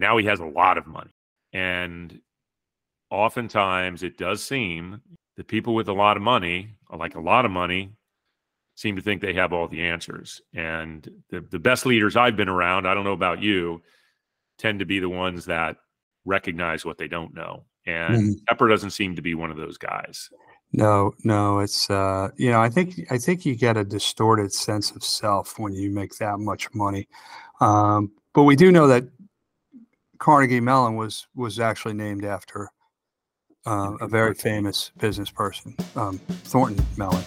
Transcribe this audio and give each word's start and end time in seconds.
Now 0.00 0.16
he 0.16 0.24
has 0.26 0.40
a 0.40 0.46
lot 0.46 0.78
of 0.78 0.86
money. 0.86 1.10
And 1.52 2.20
oftentimes 3.10 4.02
it 4.02 4.16
does 4.16 4.42
seem 4.42 5.00
that 5.36 5.46
people 5.46 5.74
with 5.74 5.88
a 5.88 5.92
lot 5.92 6.16
of 6.16 6.22
money, 6.22 6.76
like 6.92 7.14
a 7.14 7.20
lot 7.20 7.44
of 7.44 7.50
money, 7.50 7.92
seem 8.76 8.96
to 8.96 9.02
think 9.02 9.20
they 9.20 9.34
have 9.34 9.52
all 9.52 9.68
the 9.68 9.82
answers. 9.82 10.40
And 10.54 11.06
the, 11.28 11.42
the 11.42 11.58
best 11.58 11.84
leaders 11.84 12.16
I've 12.16 12.36
been 12.36 12.48
around, 12.48 12.88
I 12.88 12.94
don't 12.94 13.04
know 13.04 13.12
about 13.12 13.42
you, 13.42 13.82
tend 14.58 14.78
to 14.78 14.86
be 14.86 15.00
the 15.00 15.08
ones 15.08 15.44
that 15.44 15.76
recognize 16.24 16.84
what 16.84 16.96
they 16.96 17.08
don't 17.08 17.34
know. 17.34 17.64
And 17.86 18.36
mm. 18.36 18.44
Tepper 18.48 18.70
doesn't 18.70 18.90
seem 18.90 19.16
to 19.16 19.22
be 19.22 19.34
one 19.34 19.50
of 19.50 19.58
those 19.58 19.76
guys. 19.76 20.30
No, 20.72 21.12
no, 21.24 21.58
it's 21.58 21.90
uh, 21.90 22.28
you 22.36 22.50
know, 22.50 22.60
I 22.60 22.68
think 22.68 22.94
I 23.10 23.18
think 23.18 23.44
you 23.44 23.56
get 23.56 23.76
a 23.76 23.84
distorted 23.84 24.52
sense 24.52 24.92
of 24.92 25.02
self 25.02 25.58
when 25.58 25.74
you 25.74 25.90
make 25.90 26.14
that 26.18 26.38
much 26.38 26.72
money. 26.72 27.08
Um, 27.60 28.12
but 28.34 28.44
we 28.44 28.54
do 28.54 28.70
know 28.70 28.86
that 28.86 29.04
Carnegie 30.20 30.60
Mellon 30.60 30.96
was 30.96 31.26
was 31.34 31.58
actually 31.58 31.94
named 31.94 32.26
after 32.26 32.68
uh, 33.66 33.96
a 34.02 34.06
very 34.06 34.34
famous 34.34 34.92
business 34.98 35.30
person, 35.30 35.74
um, 35.96 36.18
Thornton 36.44 36.84
Mellon. 36.98 37.24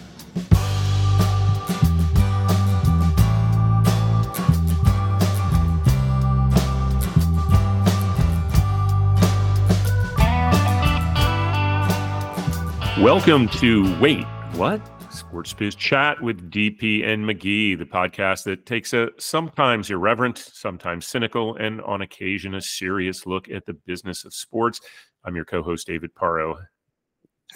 Welcome 13.01 13.47
to 13.57 13.99
Wait, 13.99 14.23
What? 14.53 14.92
Sports 15.13 15.53
Biz 15.53 15.75
Chat 15.75 16.21
with 16.21 16.49
DP 16.49 17.05
and 17.05 17.23
McGhee, 17.23 17.77
the 17.77 17.85
podcast 17.85 18.43
that 18.45 18.65
takes 18.65 18.93
a 18.93 19.09
sometimes 19.19 19.91
irreverent, 19.91 20.37
sometimes 20.37 21.07
cynical, 21.07 21.55
and 21.57 21.81
on 21.81 22.01
occasion 22.01 22.55
a 22.55 22.61
serious 22.61 23.25
look 23.25 23.49
at 23.49 23.65
the 23.65 23.73
business 23.73 24.25
of 24.25 24.33
sports. 24.33 24.81
I'm 25.23 25.35
your 25.35 25.45
co 25.45 25.61
host, 25.61 25.87
David 25.87 26.15
Parro. 26.15 26.57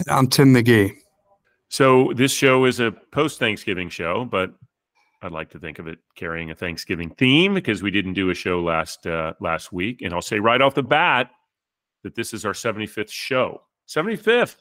I'm 0.08 0.28
Tim 0.28 0.54
McGhee. 0.54 0.92
So, 1.68 2.12
this 2.14 2.32
show 2.32 2.64
is 2.64 2.80
a 2.80 2.92
post 3.12 3.38
Thanksgiving 3.38 3.88
show, 3.88 4.24
but 4.24 4.52
I'd 5.20 5.32
like 5.32 5.50
to 5.50 5.58
think 5.58 5.80
of 5.80 5.88
it 5.88 5.98
carrying 6.14 6.50
a 6.50 6.54
Thanksgiving 6.54 7.10
theme 7.10 7.54
because 7.54 7.82
we 7.82 7.90
didn't 7.90 8.14
do 8.14 8.30
a 8.30 8.34
show 8.34 8.62
last 8.62 9.06
uh, 9.06 9.34
last 9.40 9.72
week. 9.72 10.02
And 10.02 10.14
I'll 10.14 10.22
say 10.22 10.38
right 10.38 10.60
off 10.60 10.74
the 10.74 10.82
bat 10.82 11.30
that 12.04 12.14
this 12.14 12.32
is 12.32 12.44
our 12.44 12.52
75th 12.52 13.10
show. 13.10 13.62
75th. 13.88 14.56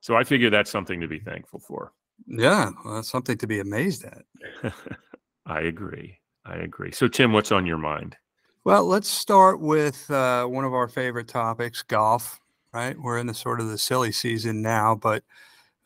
So 0.00 0.16
I 0.16 0.24
figure 0.24 0.50
that's 0.50 0.70
something 0.70 1.00
to 1.00 1.08
be 1.08 1.18
thankful 1.18 1.60
for. 1.60 1.92
Yeah, 2.26 2.70
well, 2.84 2.94
that's 2.94 3.08
something 3.08 3.38
to 3.38 3.46
be 3.46 3.60
amazed 3.60 4.04
at. 4.04 4.72
I 5.46 5.62
agree. 5.62 6.18
I 6.44 6.56
agree. 6.56 6.92
So, 6.92 7.08
Tim, 7.08 7.32
what's 7.32 7.52
on 7.52 7.66
your 7.66 7.78
mind? 7.78 8.16
Well, 8.64 8.84
let's 8.84 9.08
start 9.08 9.60
with 9.60 10.10
uh, 10.10 10.44
one 10.44 10.64
of 10.64 10.74
our 10.74 10.88
favorite 10.88 11.28
topics 11.28 11.82
golf, 11.82 12.40
right? 12.72 12.98
We're 12.98 13.18
in 13.18 13.26
the 13.26 13.34
sort 13.34 13.60
of 13.60 13.68
the 13.68 13.78
silly 13.78 14.12
season 14.12 14.60
now, 14.60 14.94
but 14.94 15.22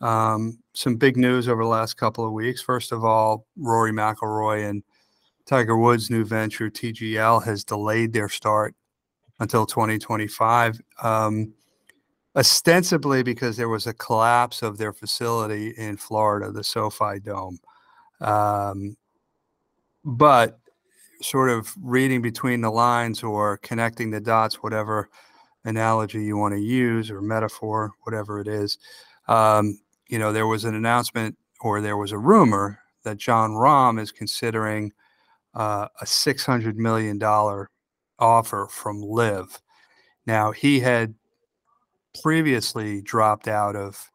um, 0.01 0.59
some 0.75 0.97
big 0.97 1.17
news 1.17 1.49
over 1.49 1.63
the 1.63 1.69
last 1.69 1.95
couple 1.95 2.27
of 2.27 2.33
weeks. 2.33 2.61
First 2.61 2.93
of 2.93 3.05
all, 3.05 3.47
Rory 3.57 3.93
McIlroy 3.93 4.69
and 4.69 4.83
Tiger 5.47 5.77
Woods' 5.77 6.11
new 6.11 6.25
venture, 6.25 6.71
TGL, 6.71 7.45
has 7.45 7.65
delayed 7.65 8.13
their 8.13 8.29
start 8.29 8.75
until 9.39 9.67
2025. 9.67 10.81
Um, 11.03 11.55
ostensibly 12.37 13.23
because 13.23 13.57
there 13.57 13.69
was 13.69 13.87
a 13.87 13.95
collapse 13.95 14.63
of 14.63 14.79
their 14.79 14.93
facility 14.93 15.71
in 15.77 15.97
Florida, 15.97 16.51
the 16.51 16.65
SoFi 16.65 17.21
Dome. 17.21 17.59
Um, 18.21 18.97
but 20.05 20.59
sort 21.21 21.51
of 21.51 21.73
reading 21.81 22.23
between 22.23 22.61
the 22.61 22.71
lines 22.71 23.23
or 23.23 23.59
connecting 23.59 24.11
the 24.11 24.21
dots, 24.21 24.63
whatever 24.63 25.09
analogy 25.65 26.25
you 26.25 26.37
want 26.37 26.55
to 26.55 26.61
use 26.61 27.11
or 27.11 27.21
metaphor, 27.21 27.93
whatever 28.03 28.41
it 28.41 28.49
is, 28.49 28.79
um, 29.29 29.79
you 30.09 30.19
know, 30.19 30.33
there 30.33 30.47
was 30.47 30.65
an 30.65 30.75
announcement 30.75 31.37
or 31.61 31.81
there 31.81 31.97
was 31.97 32.13
a 32.13 32.19
rumor 32.19 32.81
that 33.05 33.19
Jon 33.19 33.51
Rahm 33.51 34.01
is 34.01 34.11
considering 34.11 34.93
uh, 35.55 35.87
a 36.01 36.05
$600 36.05 36.75
million 36.77 37.23
offer 38.19 38.67
from 38.71 39.03
LIV. 39.03 39.61
Now, 40.27 40.51
he 40.51 40.81
had 40.81 41.15
previously 42.21 43.03
dropped 43.03 43.49
out 43.49 43.77
of 43.77 44.11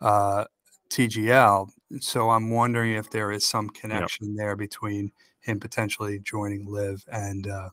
uh, 0.00 0.44
TGL. 0.90 1.68
So 2.00 2.30
I'm 2.30 2.50
wondering 2.50 2.94
if 2.94 3.10
there 3.10 3.30
is 3.32 3.46
some 3.46 3.70
connection 3.70 4.28
yep. 4.28 4.36
there 4.36 4.56
between 4.56 5.12
him 5.40 5.58
potentially 5.58 6.20
joining 6.20 6.66
LIV 6.66 7.04
and 7.10 7.46
uh, 7.46 7.70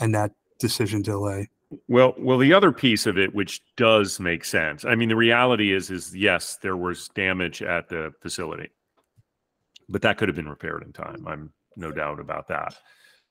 and 0.00 0.14
that 0.14 0.32
decision 0.58 1.02
delay. 1.02 1.48
Well, 1.86 2.14
well, 2.18 2.38
the 2.38 2.54
other 2.54 2.72
piece 2.72 3.06
of 3.06 3.18
it, 3.18 3.34
which 3.34 3.60
does 3.76 4.18
make 4.18 4.44
sense. 4.44 4.84
I 4.84 4.94
mean, 4.94 5.10
the 5.10 5.16
reality 5.16 5.72
is, 5.72 5.90
is 5.90 6.16
yes, 6.16 6.56
there 6.62 6.76
was 6.76 7.08
damage 7.08 7.62
at 7.62 7.88
the 7.88 8.12
facility, 8.22 8.70
but 9.88 10.00
that 10.02 10.16
could 10.16 10.28
have 10.28 10.36
been 10.36 10.48
repaired 10.48 10.82
in 10.82 10.92
time. 10.92 11.26
I'm 11.26 11.52
no 11.76 11.92
doubt 11.92 12.20
about 12.20 12.48
that. 12.48 12.74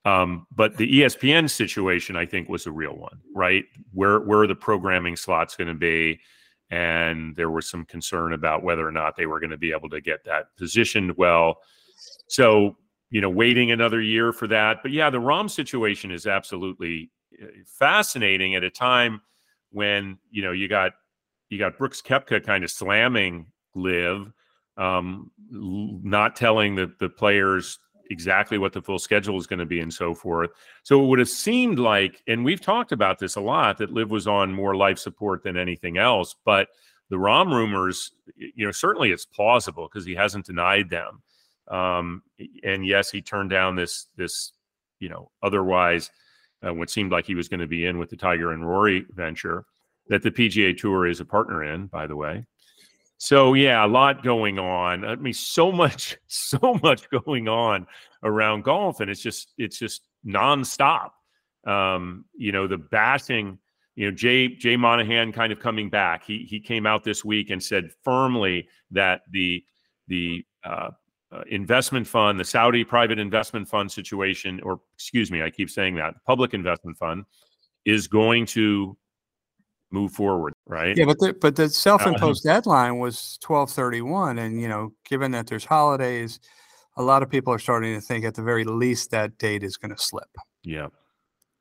Um, 0.08 0.48
but 0.56 0.78
the 0.78 1.02
ESPN 1.02 1.50
situation, 1.50 2.16
I 2.16 2.26
think, 2.26 2.48
was 2.48 2.66
a 2.66 2.72
real 2.72 2.96
one, 2.96 3.20
right? 3.36 3.66
Where 3.92 4.22
where 4.22 4.40
are 4.40 4.48
the 4.48 4.56
programming 4.56 5.18
slots 5.18 5.58
going 5.58 5.68
to 5.68 5.74
be? 5.74 6.22
And 6.70 7.36
there 7.36 7.52
was 7.52 7.70
some 7.70 7.84
concern 7.84 8.32
about 8.32 8.64
whether 8.64 8.88
or 8.88 8.92
not 8.92 9.18
they 9.18 9.26
were 9.26 9.42
going 9.42 9.50
to 9.50 9.58
be 9.58 9.74
able 9.74 9.90
to 9.90 10.00
get 10.00 10.24
that 10.24 10.56
positioned 10.58 11.18
well. 11.18 11.58
So, 12.28 12.78
you 13.10 13.20
know, 13.20 13.30
waiting 13.30 13.72
another 13.72 14.02
year 14.02 14.32
for 14.32 14.48
that. 14.48 14.78
But 14.82 14.92
yeah, 14.92 15.10
the 15.10 15.20
Rahm 15.20 15.50
situation 15.50 16.12
is 16.12 16.26
absolutely 16.26 17.12
uh, 17.42 17.48
fascinating 17.66 18.56
at 18.56 18.64
a 18.64 18.70
time 18.70 19.22
when 19.72 20.20
you 20.32 20.42
know 20.42 20.54
you 20.54 20.70
got 20.70 20.94
you 21.50 21.60
got 21.60 21.78
Brooks 21.78 22.02
Koepka 22.02 22.46
kind 22.46 22.64
of 22.64 22.72
slamming 22.72 23.48
LIV, 23.76 24.32
um, 24.78 25.32
not 25.52 26.38
telling 26.38 26.76
the 26.76 26.94
the 27.02 27.10
players 27.10 27.80
exactly 28.10 28.58
what 28.58 28.74
the 28.74 28.82
full 28.82 29.00
schedule 29.00 29.38
is 29.38 29.48
going 29.48 29.60
to 29.60 29.66
be 29.66 29.80
and 29.80 29.94
so 29.94 30.14
forth. 30.14 30.52
So 30.84 31.04
it 31.04 31.08
would 31.08 31.20
have 31.20 31.30
seemed 31.30 31.80
like, 31.80 32.22
and 32.28 32.44
we've 32.44 32.62
talked 32.62 32.92
about 32.92 33.20
this 33.20 33.36
a 33.36 33.42
lot, 33.42 33.78
that 33.78 33.94
LIV 33.94 34.12
was 34.12 34.28
on 34.28 34.54
more 34.54 34.76
life 34.76 35.00
support 35.00 35.44
than 35.44 35.58
anything 35.58 35.98
else. 35.98 36.36
But 36.46 36.70
the 37.10 37.18
Rahm 37.18 37.52
rumors, 37.52 38.12
you 38.36 38.66
know, 38.66 38.72
certainly 38.72 39.12
it's 39.12 39.26
plausible 39.26 39.88
because 39.88 40.06
he 40.06 40.16
hasn't 40.16 40.46
denied 40.46 40.90
them. 40.90 41.22
Um, 41.70 42.24
and 42.64 42.86
yes, 42.86 43.10
he 43.10 43.22
turned 43.22 43.50
down 43.50 43.76
this 43.76 44.08
this, 44.16 44.54
you 45.00 45.10
know, 45.10 45.32
otherwise 45.44 46.10
uh, 46.66 46.74
what 46.74 46.90
seemed 46.90 47.12
like 47.12 47.26
he 47.26 47.36
was 47.36 47.50
going 47.50 47.60
to 47.60 47.68
be 47.68 47.86
in 47.86 47.98
with 47.98 48.10
the 48.10 48.16
Tiger 48.16 48.52
and 48.52 48.68
Rory 48.68 49.06
venture 49.10 49.66
that 50.10 50.24
the 50.24 50.32
PGA 50.32 50.78
Tour 50.78 51.08
is 51.08 51.20
a 51.20 51.26
partner 51.26 51.64
in, 51.64 51.88
by 51.88 52.08
the 52.08 52.16
way. 52.16 52.46
So 53.18 53.54
yeah, 53.54 53.84
a 53.84 53.88
lot 53.88 54.24
going 54.24 54.60
on. 54.60 55.04
I 55.04 55.16
mean, 55.16 55.34
so 55.34 55.72
much, 55.72 56.18
so 56.28 56.80
much 56.84 57.10
going 57.10 57.48
on 57.48 57.88
around 58.24 58.64
golf, 58.64 59.00
and 59.00 59.10
it's 59.10 59.22
just 59.22 59.54
it's 59.58 59.80
just 59.80 60.08
nonstop. 60.26 61.10
Um, 61.66 62.26
you 62.36 62.52
know, 62.52 62.68
the 62.68 62.78
bashing. 62.78 63.60
You 63.96 64.12
know, 64.12 64.16
Jay 64.16 64.50
Jay 64.50 64.78
Monahan 64.78 65.32
kind 65.32 65.52
of 65.52 65.60
coming 65.60 65.90
back. 65.90 66.24
He 66.24 66.46
he 66.48 66.60
came 66.60 66.86
out 66.86 67.04
this 67.04 67.26
week 67.26 67.50
and 67.50 67.62
said 67.62 67.90
firmly 68.04 68.70
that 68.92 69.22
the 69.32 69.64
the 70.08 70.46
uh, 70.64 70.92
uh, 71.32 71.42
investment 71.50 72.08
fund, 72.08 72.40
the 72.40 72.46
Saudi 72.46 72.84
private 72.84 73.18
investment 73.18 73.68
fund 73.68 73.92
situation, 73.92 74.62
or 74.62 74.80
excuse 74.94 75.32
me, 75.32 75.42
I 75.42 75.50
keep 75.50 75.70
saying 75.70 75.96
that 75.96 76.14
public 76.26 76.54
investment 76.54 76.98
fund, 76.98 77.26
is 77.86 78.08
going 78.08 78.46
to 78.48 78.96
move 79.92 80.12
forward, 80.12 80.54
right? 80.66 80.96
Yeah, 80.98 81.06
but 81.06 81.20
the, 81.20 81.34
but 81.34 81.56
the 81.56 81.70
self-imposed 81.70 82.46
uh, 82.46 82.54
deadline 82.54 83.00
was 83.00 83.38
twelve 83.42 83.72
thirty-one, 83.72 84.40
and 84.40 84.62
you 84.62 84.68
know, 84.68 84.94
given 85.08 85.32
that 85.32 85.48
there's 85.48 85.66
holidays, 85.66 86.40
a 86.98 87.04
lot 87.04 87.24
of 87.24 87.30
people 87.30 87.54
are 87.54 87.60
starting 87.60 87.96
to 87.96 88.02
think 88.02 88.26
at 88.26 88.36
the 88.36 88.44
very 88.44 88.64
least 88.64 89.12
that 89.12 89.38
date 89.38 89.64
is 89.64 89.78
going 89.78 89.96
to 89.96 90.02
slip. 90.02 90.30
Yeah, 90.64 90.88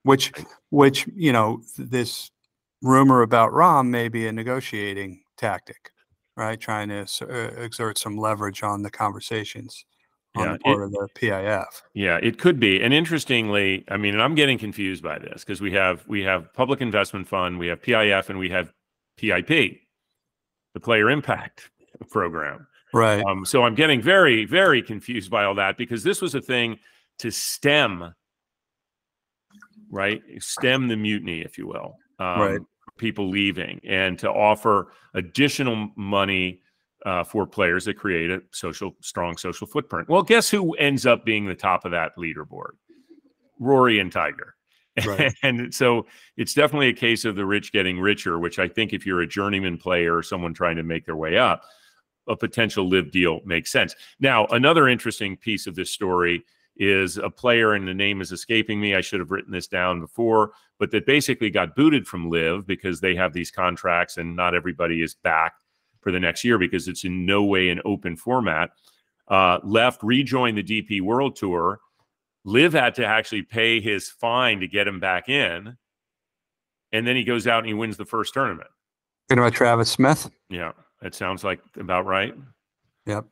which 0.02 0.32
which 0.70 1.06
you 1.14 1.32
know 1.32 1.62
this 1.78 2.30
rumor 2.82 3.22
about 3.22 3.52
Rahm 3.52 3.88
may 3.88 4.08
be 4.08 4.26
a 4.26 4.32
negotiating 4.32 5.22
tactic, 5.36 5.90
right? 6.36 6.58
Trying 6.58 6.88
to 6.88 7.06
uh, 7.22 7.62
exert 7.62 7.98
some 7.98 8.16
leverage 8.16 8.62
on 8.62 8.82
the 8.82 8.90
conversations 8.90 9.84
on 10.36 10.46
yeah, 10.46 10.52
the 10.52 10.58
part 10.58 10.80
it, 10.80 10.84
of 10.84 10.92
the 10.92 11.08
PIF. 11.14 11.64
Yeah, 11.94 12.18
it 12.22 12.38
could 12.38 12.60
be. 12.60 12.82
And 12.82 12.92
interestingly, 12.92 13.84
I 13.88 13.96
mean, 13.96 14.14
and 14.14 14.22
I'm 14.22 14.34
getting 14.34 14.58
confused 14.58 15.02
by 15.02 15.18
this 15.18 15.44
because 15.44 15.60
we 15.60 15.72
have 15.72 16.06
we 16.06 16.22
have 16.22 16.52
public 16.52 16.80
investment 16.80 17.26
fund, 17.26 17.58
we 17.58 17.68
have 17.68 17.80
PIF, 17.82 18.28
and 18.28 18.38
we 18.38 18.50
have 18.50 18.72
PIP, 19.16 19.80
the 20.74 20.80
player 20.80 21.10
impact 21.10 21.70
program. 22.10 22.66
Right. 22.92 23.24
Um, 23.24 23.44
so 23.44 23.64
I'm 23.64 23.74
getting 23.74 24.00
very, 24.00 24.44
very 24.44 24.82
confused 24.82 25.30
by 25.30 25.44
all 25.44 25.54
that 25.56 25.76
because 25.76 26.02
this 26.02 26.22
was 26.22 26.34
a 26.34 26.40
thing 26.40 26.78
to 27.18 27.30
stem, 27.30 28.14
right? 29.90 30.22
Stem 30.38 30.88
the 30.88 30.96
mutiny, 30.96 31.40
if 31.40 31.58
you 31.58 31.66
will. 31.66 31.98
Um, 32.18 32.40
right. 32.40 32.60
People 32.96 33.28
leaving 33.28 33.80
and 33.86 34.18
to 34.20 34.30
offer 34.30 34.92
additional 35.12 35.90
money 35.96 36.62
uh, 37.04 37.24
for 37.24 37.46
players 37.46 37.84
that 37.84 37.94
create 37.94 38.30
a 38.30 38.42
social, 38.52 38.96
strong 39.00 39.36
social 39.36 39.66
footprint. 39.66 40.08
Well, 40.08 40.22
guess 40.22 40.48
who 40.48 40.74
ends 40.74 41.06
up 41.06 41.24
being 41.24 41.46
the 41.46 41.54
top 41.54 41.84
of 41.84 41.92
that 41.92 42.16
leaderboard? 42.16 42.72
Rory 43.58 43.98
and 44.00 44.10
Tiger. 44.10 44.54
Right. 45.04 45.32
and 45.42 45.74
so 45.74 46.06
it's 46.36 46.54
definitely 46.54 46.88
a 46.88 46.94
case 46.94 47.24
of 47.24 47.36
the 47.36 47.44
rich 47.44 47.72
getting 47.72 48.00
richer, 48.00 48.38
which 48.38 48.58
I 48.58 48.68
think 48.68 48.92
if 48.92 49.04
you're 49.04 49.20
a 49.20 49.26
journeyman 49.26 49.78
player 49.78 50.16
or 50.16 50.22
someone 50.22 50.54
trying 50.54 50.76
to 50.76 50.82
make 50.82 51.04
their 51.04 51.16
way 51.16 51.36
up, 51.36 51.62
a 52.28 52.36
potential 52.36 52.88
LIV 52.88 53.12
deal 53.12 53.40
makes 53.44 53.70
sense. 53.70 53.94
Now, 54.18 54.46
another 54.46 54.88
interesting 54.88 55.36
piece 55.36 55.66
of 55.66 55.74
this 55.74 55.90
story 55.90 56.44
is 56.76 57.18
a 57.18 57.30
player, 57.30 57.74
and 57.74 57.86
the 57.86 57.94
name 57.94 58.20
is 58.20 58.32
escaping 58.32 58.80
me. 58.80 58.94
I 58.94 59.00
should 59.00 59.20
have 59.20 59.30
written 59.30 59.52
this 59.52 59.68
down 59.68 60.00
before, 60.00 60.52
but 60.78 60.90
that 60.90 61.06
basically 61.06 61.50
got 61.50 61.76
booted 61.76 62.06
from 62.06 62.28
LIV 62.28 62.66
because 62.66 63.00
they 63.00 63.14
have 63.14 63.32
these 63.32 63.50
contracts 63.50 64.16
and 64.16 64.34
not 64.34 64.54
everybody 64.54 65.02
is 65.02 65.14
back 65.14 65.54
for 66.06 66.12
the 66.12 66.20
next 66.20 66.44
year 66.44 66.56
because 66.56 66.86
it's 66.86 67.02
in 67.02 67.26
no 67.26 67.42
way 67.42 67.68
an 67.68 67.80
open 67.84 68.16
format. 68.16 68.70
Uh, 69.26 69.58
left, 69.64 70.00
rejoined 70.04 70.56
the 70.56 70.62
DP 70.62 71.00
World 71.00 71.34
Tour. 71.34 71.80
LIV 72.44 72.74
had 72.74 72.94
to 72.94 73.04
actually 73.04 73.42
pay 73.42 73.80
his 73.80 74.08
fine 74.08 74.60
to 74.60 74.68
get 74.68 74.86
him 74.86 75.00
back 75.00 75.28
in. 75.28 75.76
And 76.92 77.04
then 77.04 77.16
he 77.16 77.24
goes 77.24 77.48
out 77.48 77.58
and 77.58 77.66
he 77.66 77.74
wins 77.74 77.96
the 77.96 78.04
first 78.04 78.34
tournament. 78.34 78.68
Talking 79.28 79.42
about 79.42 79.54
Travis 79.54 79.90
Smith. 79.90 80.30
Yeah, 80.48 80.70
it 81.02 81.16
sounds 81.16 81.42
like 81.42 81.58
about 81.76 82.06
right. 82.06 82.36
Yep. 83.06 83.24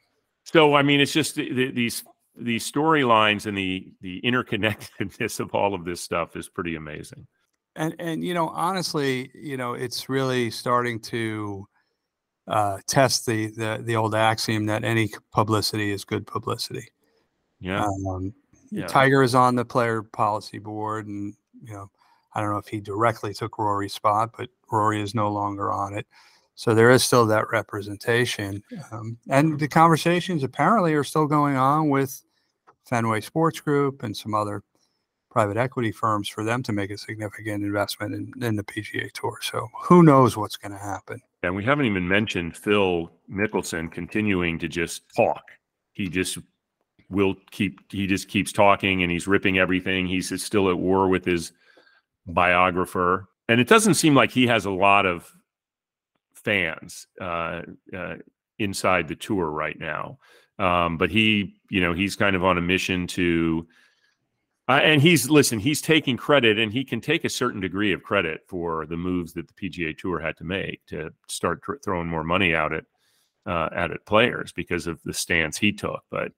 So 0.42 0.74
I 0.74 0.82
mean, 0.82 1.00
it's 1.00 1.12
just 1.12 1.36
the, 1.36 1.52
the, 1.52 1.70
these 1.70 2.02
these 2.34 2.68
storylines 2.68 3.46
and 3.46 3.56
the 3.56 3.92
the 4.00 4.20
interconnectedness 4.22 5.38
of 5.38 5.54
all 5.54 5.74
of 5.74 5.84
this 5.84 6.00
stuff 6.00 6.34
is 6.34 6.48
pretty 6.48 6.74
amazing. 6.74 7.28
And 7.76 7.94
and 8.00 8.24
you 8.24 8.34
know, 8.34 8.48
honestly, 8.48 9.30
you 9.32 9.56
know, 9.56 9.74
it's 9.74 10.08
really 10.08 10.50
starting 10.50 10.98
to 11.02 11.68
uh, 12.46 12.78
test 12.86 13.26
the, 13.26 13.46
the 13.48 13.82
the 13.84 13.96
old 13.96 14.14
axiom 14.14 14.66
that 14.66 14.84
any 14.84 15.10
publicity 15.32 15.90
is 15.92 16.04
good 16.04 16.26
publicity. 16.26 16.88
Yeah. 17.60 17.84
Um, 17.84 18.34
Yeah. 18.70 18.86
Tiger 18.86 19.22
is 19.22 19.34
on 19.34 19.54
the 19.54 19.64
player 19.64 20.02
policy 20.02 20.58
board, 20.58 21.06
and 21.06 21.34
you 21.62 21.72
know, 21.72 21.90
I 22.34 22.40
don't 22.40 22.50
know 22.50 22.58
if 22.58 22.66
he 22.66 22.80
directly 22.80 23.32
took 23.32 23.58
Rory's 23.58 23.94
spot, 23.94 24.34
but 24.36 24.50
Rory 24.70 25.00
is 25.00 25.14
no 25.14 25.30
longer 25.30 25.72
on 25.72 25.94
it. 25.94 26.06
So 26.56 26.74
there 26.74 26.90
is 26.90 27.04
still 27.04 27.26
that 27.26 27.50
representation, 27.50 28.62
um, 28.92 29.16
and 29.28 29.58
the 29.58 29.68
conversations 29.68 30.42
apparently 30.44 30.94
are 30.94 31.04
still 31.04 31.26
going 31.26 31.56
on 31.56 31.88
with 31.88 32.22
Fenway 32.84 33.20
Sports 33.22 33.60
Group 33.60 34.02
and 34.02 34.16
some 34.16 34.34
other 34.34 34.62
private 35.34 35.56
equity 35.56 35.90
firms 35.90 36.28
for 36.28 36.44
them 36.44 36.62
to 36.62 36.72
make 36.72 36.92
a 36.92 36.96
significant 36.96 37.64
investment 37.64 38.14
in, 38.14 38.32
in 38.40 38.54
the 38.54 38.62
PGA 38.62 39.10
Tour. 39.12 39.36
So 39.42 39.68
who 39.82 40.04
knows 40.04 40.36
what's 40.36 40.56
going 40.56 40.70
to 40.70 40.78
happen? 40.78 41.20
And 41.42 41.56
we 41.56 41.64
haven't 41.64 41.86
even 41.86 42.06
mentioned 42.06 42.56
Phil 42.56 43.10
Mickelson 43.28 43.90
continuing 43.90 44.60
to 44.60 44.68
just 44.68 45.02
talk. 45.16 45.42
He 45.92 46.08
just 46.08 46.38
will 47.10 47.34
keep, 47.50 47.80
he 47.90 48.06
just 48.06 48.28
keeps 48.28 48.52
talking 48.52 49.02
and 49.02 49.10
he's 49.10 49.26
ripping 49.26 49.58
everything. 49.58 50.06
He's 50.06 50.40
still 50.40 50.70
at 50.70 50.78
war 50.78 51.08
with 51.08 51.24
his 51.24 51.50
biographer. 52.28 53.28
And 53.48 53.60
it 53.60 53.66
doesn't 53.66 53.94
seem 53.94 54.14
like 54.14 54.30
he 54.30 54.46
has 54.46 54.66
a 54.66 54.70
lot 54.70 55.04
of 55.04 55.28
fans 56.32 57.08
uh, 57.20 57.62
uh, 57.92 58.14
inside 58.60 59.08
the 59.08 59.16
tour 59.16 59.50
right 59.50 59.80
now. 59.80 60.18
Um, 60.60 60.96
but 60.96 61.10
he, 61.10 61.56
you 61.70 61.80
know, 61.80 61.92
he's 61.92 62.14
kind 62.14 62.36
of 62.36 62.44
on 62.44 62.56
a 62.56 62.60
mission 62.60 63.08
to, 63.08 63.66
uh, 64.68 64.80
and 64.82 65.02
he's 65.02 65.28
listen. 65.28 65.58
He's 65.58 65.82
taking 65.82 66.16
credit, 66.16 66.58
and 66.58 66.72
he 66.72 66.84
can 66.84 67.00
take 67.00 67.24
a 67.24 67.28
certain 67.28 67.60
degree 67.60 67.92
of 67.92 68.02
credit 68.02 68.40
for 68.48 68.86
the 68.86 68.96
moves 68.96 69.34
that 69.34 69.46
the 69.46 69.54
PGA 69.54 69.96
Tour 69.96 70.18
had 70.18 70.36
to 70.38 70.44
make 70.44 70.84
to 70.86 71.10
start 71.28 71.62
tr- 71.62 71.74
throwing 71.84 72.08
more 72.08 72.24
money 72.24 72.54
out 72.54 72.72
at 72.72 72.84
uh, 73.46 73.68
at 73.74 73.90
it 73.90 74.06
players 74.06 74.52
because 74.52 74.86
of 74.86 75.02
the 75.04 75.12
stance 75.12 75.58
he 75.58 75.70
took. 75.70 76.02
But 76.10 76.32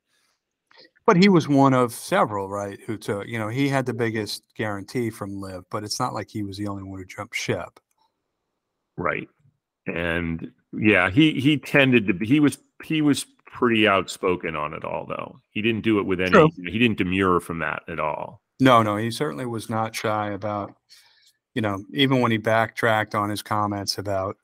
But 1.06 1.16
he 1.16 1.28
was 1.28 1.46
one 1.46 1.72
of 1.72 1.92
several, 1.92 2.48
right? 2.48 2.80
Who 2.86 2.96
took, 2.96 3.28
you 3.28 3.38
know, 3.38 3.48
he 3.48 3.68
had 3.68 3.86
the 3.86 3.94
biggest 3.94 4.42
guarantee 4.56 5.10
from 5.10 5.40
LIV, 5.40 5.64
but 5.70 5.84
it's 5.84 6.00
not 6.00 6.12
like 6.12 6.28
he 6.28 6.42
was 6.42 6.56
the 6.56 6.66
only 6.66 6.82
one 6.82 6.98
who 6.98 7.04
jumped 7.04 7.36
ship. 7.36 7.78
right, 8.96 9.28
and 9.86 10.50
yeah, 10.72 11.10
he 11.10 11.40
he 11.40 11.58
tended 11.58 12.08
to 12.08 12.14
be. 12.14 12.26
He 12.26 12.40
was 12.40 12.58
he 12.82 13.02
was 13.02 13.24
pretty 13.56 13.88
outspoken 13.88 14.54
on 14.54 14.74
it 14.74 14.84
all, 14.84 15.06
though. 15.06 15.40
He 15.50 15.62
didn't 15.62 15.80
do 15.80 15.98
it 15.98 16.02
with 16.02 16.20
any. 16.20 16.30
True. 16.30 16.50
He 16.56 16.78
didn't 16.78 16.98
demur 16.98 17.40
from 17.40 17.58
that 17.60 17.82
at 17.88 17.98
all. 17.98 18.42
No, 18.60 18.82
no, 18.82 18.96
he 18.96 19.10
certainly 19.10 19.46
was 19.46 19.70
not 19.70 19.94
shy 19.94 20.32
about, 20.32 20.74
you 21.54 21.62
know, 21.62 21.82
even 21.94 22.20
when 22.20 22.30
he 22.30 22.36
backtracked 22.36 23.14
on 23.14 23.30
his 23.30 23.42
comments 23.42 23.96
about, 23.96 24.36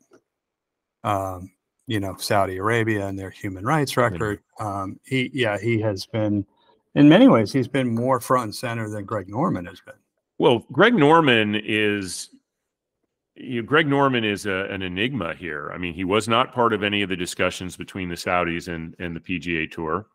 um, 1.04 1.50
you 1.86 2.00
know, 2.00 2.16
Saudi 2.16 2.56
Arabia 2.56 3.06
and 3.06 3.18
their 3.18 3.30
human 3.30 3.64
rights 3.64 3.98
record. 3.98 4.40
Um, 4.58 4.98
he, 5.04 5.30
yeah, 5.34 5.58
he 5.58 5.78
has 5.80 6.06
been, 6.06 6.46
in 6.94 7.08
many 7.08 7.28
ways, 7.28 7.52
he's 7.52 7.68
been 7.68 7.94
more 7.94 8.18
front 8.18 8.44
and 8.44 8.54
center 8.54 8.88
than 8.88 9.04
Greg 9.04 9.28
Norman 9.28 9.66
has 9.66 9.80
been. 9.80 9.94
Well, 10.38 10.64
Greg 10.72 10.94
Norman 10.94 11.54
is 11.54 12.30
you 13.34 13.62
know, 13.62 13.66
Greg 13.66 13.86
Norman 13.86 14.24
is 14.24 14.46
a, 14.46 14.66
an 14.70 14.82
enigma 14.82 15.34
here. 15.34 15.70
I 15.74 15.78
mean, 15.78 15.94
he 15.94 16.04
was 16.04 16.28
not 16.28 16.52
part 16.52 16.72
of 16.72 16.82
any 16.82 17.02
of 17.02 17.08
the 17.08 17.16
discussions 17.16 17.76
between 17.76 18.08
the 18.08 18.14
Saudis 18.14 18.68
and, 18.68 18.94
and 18.98 19.16
the 19.16 19.20
PGA 19.20 19.70
Tour, 19.70 20.06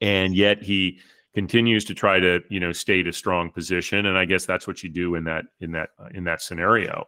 and 0.00 0.34
yet 0.34 0.62
he 0.62 0.98
continues 1.34 1.84
to 1.84 1.94
try 1.94 2.18
to 2.18 2.40
you 2.48 2.60
know 2.60 2.72
state 2.72 3.06
a 3.06 3.12
strong 3.12 3.50
position. 3.50 4.06
And 4.06 4.16
I 4.16 4.24
guess 4.24 4.46
that's 4.46 4.66
what 4.66 4.82
you 4.82 4.88
do 4.88 5.14
in 5.14 5.24
that 5.24 5.44
in 5.60 5.72
that 5.72 5.90
in 6.14 6.24
that 6.24 6.42
scenario. 6.42 7.06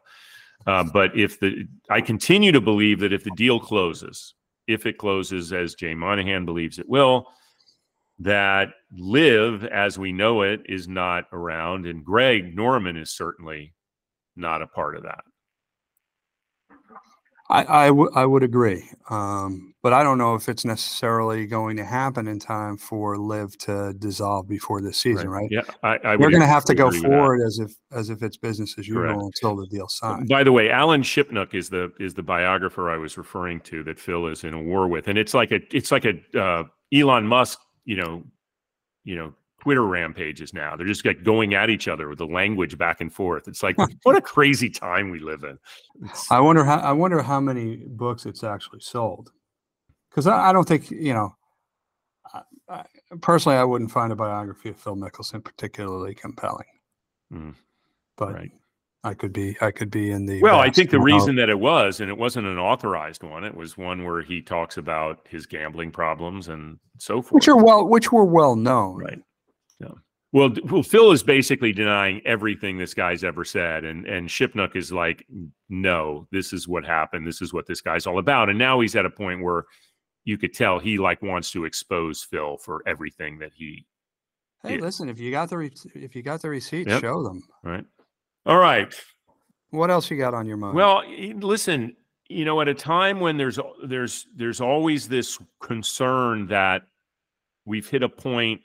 Uh, 0.66 0.84
but 0.92 1.16
if 1.16 1.40
the 1.40 1.66
I 1.88 2.00
continue 2.00 2.52
to 2.52 2.60
believe 2.60 3.00
that 3.00 3.12
if 3.12 3.24
the 3.24 3.30
deal 3.36 3.58
closes, 3.58 4.34
if 4.66 4.84
it 4.84 4.98
closes 4.98 5.52
as 5.52 5.74
Jay 5.74 5.94
Monahan 5.94 6.44
believes 6.44 6.78
it 6.78 6.88
will, 6.88 7.28
that 8.18 8.68
LIV 8.92 9.64
as 9.64 9.98
we 9.98 10.12
know 10.12 10.42
it 10.42 10.60
is 10.66 10.88
not 10.88 11.24
around, 11.32 11.86
and 11.86 12.04
Greg 12.04 12.54
Norman 12.54 12.98
is 12.98 13.10
certainly 13.10 13.72
not 14.38 14.62
a 14.62 14.66
part 14.66 14.96
of 14.96 15.02
that. 15.02 15.24
I, 17.50 17.84
I, 17.84 17.86
w- 17.86 18.10
I 18.14 18.26
would 18.26 18.42
agree. 18.42 18.84
Um, 19.08 19.74
but 19.82 19.94
I 19.94 20.02
don't 20.02 20.18
know 20.18 20.34
if 20.34 20.50
it's 20.50 20.66
necessarily 20.66 21.46
going 21.46 21.78
to 21.78 21.84
happen 21.84 22.28
in 22.28 22.38
time 22.38 22.76
for 22.76 23.16
LIV 23.16 23.56
to 23.58 23.94
dissolve 23.94 24.46
before 24.46 24.82
this 24.82 24.98
season, 24.98 25.30
right? 25.30 25.48
Yeah, 25.50 25.62
I, 25.82 25.96
I 26.04 26.16
We're 26.16 26.30
going 26.30 26.42
to 26.42 26.46
have 26.46 26.64
to 26.66 26.74
go 26.74 26.88
agree 26.88 27.00
with 27.00 27.10
that. 27.10 27.16
forward 27.16 27.46
as 27.46 27.58
if 27.58 27.74
as 27.90 28.10
if 28.10 28.22
it's 28.22 28.36
business 28.36 28.74
as 28.78 28.86
usual 28.86 29.04
Correct. 29.04 29.22
until 29.22 29.56
the 29.56 29.66
deal 29.68 29.88
signed. 29.88 30.28
By 30.28 30.44
the 30.44 30.52
way, 30.52 30.68
Alan 30.68 31.02
Shipnuck 31.02 31.54
is 31.54 31.70
the 31.70 31.90
is 31.98 32.12
the 32.12 32.22
biographer 32.22 32.90
I 32.90 32.98
was 32.98 33.16
referring 33.16 33.60
to 33.60 33.82
that 33.84 33.98
Phil 33.98 34.26
is 34.26 34.44
in 34.44 34.52
a 34.52 34.62
war 34.62 34.86
with, 34.86 35.08
and 35.08 35.16
it's 35.16 35.32
like 35.32 35.50
a 35.50 35.60
it's 35.74 35.90
like 35.90 36.04
a 36.04 36.38
uh, 36.38 36.64
Elon 36.92 37.26
Musk, 37.26 37.58
you 37.86 37.96
know, 37.96 38.24
you 39.04 39.16
know, 39.16 39.32
Twitter 39.68 39.86
rampages 39.86 40.54
now. 40.54 40.74
They're 40.76 40.86
just 40.86 41.04
like 41.04 41.22
going 41.24 41.52
at 41.52 41.68
each 41.68 41.88
other 41.88 42.08
with 42.08 42.16
the 42.16 42.26
language 42.26 42.78
back 42.78 43.02
and 43.02 43.12
forth. 43.12 43.46
It's 43.48 43.62
like 43.62 43.76
what 44.04 44.16
a 44.16 44.20
crazy 44.22 44.70
time 44.70 45.10
we 45.10 45.18
live 45.20 45.44
in. 45.44 45.58
It's- 46.04 46.26
I 46.30 46.40
wonder 46.40 46.64
how 46.64 46.78
I 46.78 46.92
wonder 46.92 47.20
how 47.22 47.38
many 47.40 47.76
books 47.86 48.24
it's 48.24 48.42
actually 48.42 48.80
sold, 48.80 49.30
because 50.08 50.26
I, 50.26 50.48
I 50.48 50.52
don't 50.54 50.66
think 50.66 50.90
you 50.90 51.12
know. 51.12 51.34
I, 52.32 52.42
I, 52.70 52.84
personally, 53.20 53.58
I 53.58 53.64
wouldn't 53.64 53.90
find 53.90 54.10
a 54.12 54.16
biography 54.16 54.70
of 54.70 54.76
Phil 54.78 54.96
Mickelson 54.96 55.44
particularly 55.44 56.14
compelling, 56.14 56.66
Mm, 57.32 57.54
but 58.16 58.32
right. 58.34 58.50
I 59.04 59.12
could 59.14 59.32
be 59.34 59.54
I 59.60 59.70
could 59.70 59.90
be 59.90 60.10
in 60.10 60.24
the. 60.26 60.40
Well, 60.42 60.58
I 60.60 60.70
think 60.70 60.88
the 60.90 60.98
reason 61.00 61.36
that 61.36 61.48
it 61.50 61.58
was, 61.60 62.00
and 62.00 62.08
it 62.10 62.16
wasn't 62.16 62.46
an 62.46 62.58
authorized 62.58 63.22
one, 63.22 63.44
it 63.44 63.54
was 63.54 63.76
one 63.76 64.02
where 64.04 64.22
he 64.22 64.40
talks 64.40 64.78
about 64.78 65.26
his 65.28 65.44
gambling 65.46 65.90
problems 65.92 66.48
and 66.48 66.78
so 66.98 67.20
forth. 67.22 67.32
which 67.32 67.48
are 67.48 67.56
well 67.62 67.86
which 67.86 68.10
were 68.12 68.24
well 68.24 68.56
known, 68.56 68.96
Right. 68.96 69.20
Yeah. 69.80 69.88
Well, 70.32 70.52
well, 70.64 70.82
Phil 70.82 71.10
is 71.12 71.22
basically 71.22 71.72
denying 71.72 72.20
everything 72.26 72.76
this 72.76 72.92
guy's 72.92 73.24
ever 73.24 73.44
said, 73.44 73.84
and 73.84 74.06
and 74.06 74.28
Shipnuck 74.28 74.76
is 74.76 74.92
like, 74.92 75.26
no, 75.70 76.26
this 76.30 76.52
is 76.52 76.68
what 76.68 76.84
happened. 76.84 77.26
This 77.26 77.40
is 77.40 77.52
what 77.54 77.66
this 77.66 77.80
guy's 77.80 78.06
all 78.06 78.18
about. 78.18 78.50
And 78.50 78.58
now 78.58 78.80
he's 78.80 78.94
at 78.94 79.06
a 79.06 79.10
point 79.10 79.42
where 79.42 79.64
you 80.24 80.36
could 80.36 80.52
tell 80.52 80.78
he 80.78 80.98
like 80.98 81.22
wants 81.22 81.50
to 81.52 81.64
expose 81.64 82.22
Phil 82.24 82.58
for 82.58 82.82
everything 82.86 83.38
that 83.38 83.52
he. 83.54 83.86
Hey, 84.62 84.74
Yeah. 84.74 84.80
listen, 84.82 85.08
if 85.08 85.18
you 85.18 85.30
got 85.30 85.48
the 85.48 85.56
re- 85.56 85.72
if 85.94 86.14
you 86.14 86.22
got 86.22 86.42
the 86.42 86.50
receipts, 86.50 86.90
Yep. 86.90 87.00
show 87.00 87.22
them. 87.22 87.42
Right. 87.62 87.84
All 88.44 88.58
right. 88.58 88.92
What 89.70 89.90
else 89.90 90.10
you 90.10 90.18
got 90.18 90.34
on 90.34 90.46
your 90.46 90.56
mind? 90.58 90.74
Well, 90.74 91.04
listen, 91.36 91.96
you 92.28 92.44
know, 92.44 92.60
at 92.60 92.68
a 92.68 92.74
time 92.74 93.20
when 93.20 93.38
there's 93.38 93.58
there's 93.84 94.26
there's 94.34 94.60
always 94.60 95.08
this 95.08 95.38
concern 95.60 96.48
that 96.48 96.82
we've 97.64 97.88
hit 97.88 98.02
a 98.02 98.08
point 98.10 98.60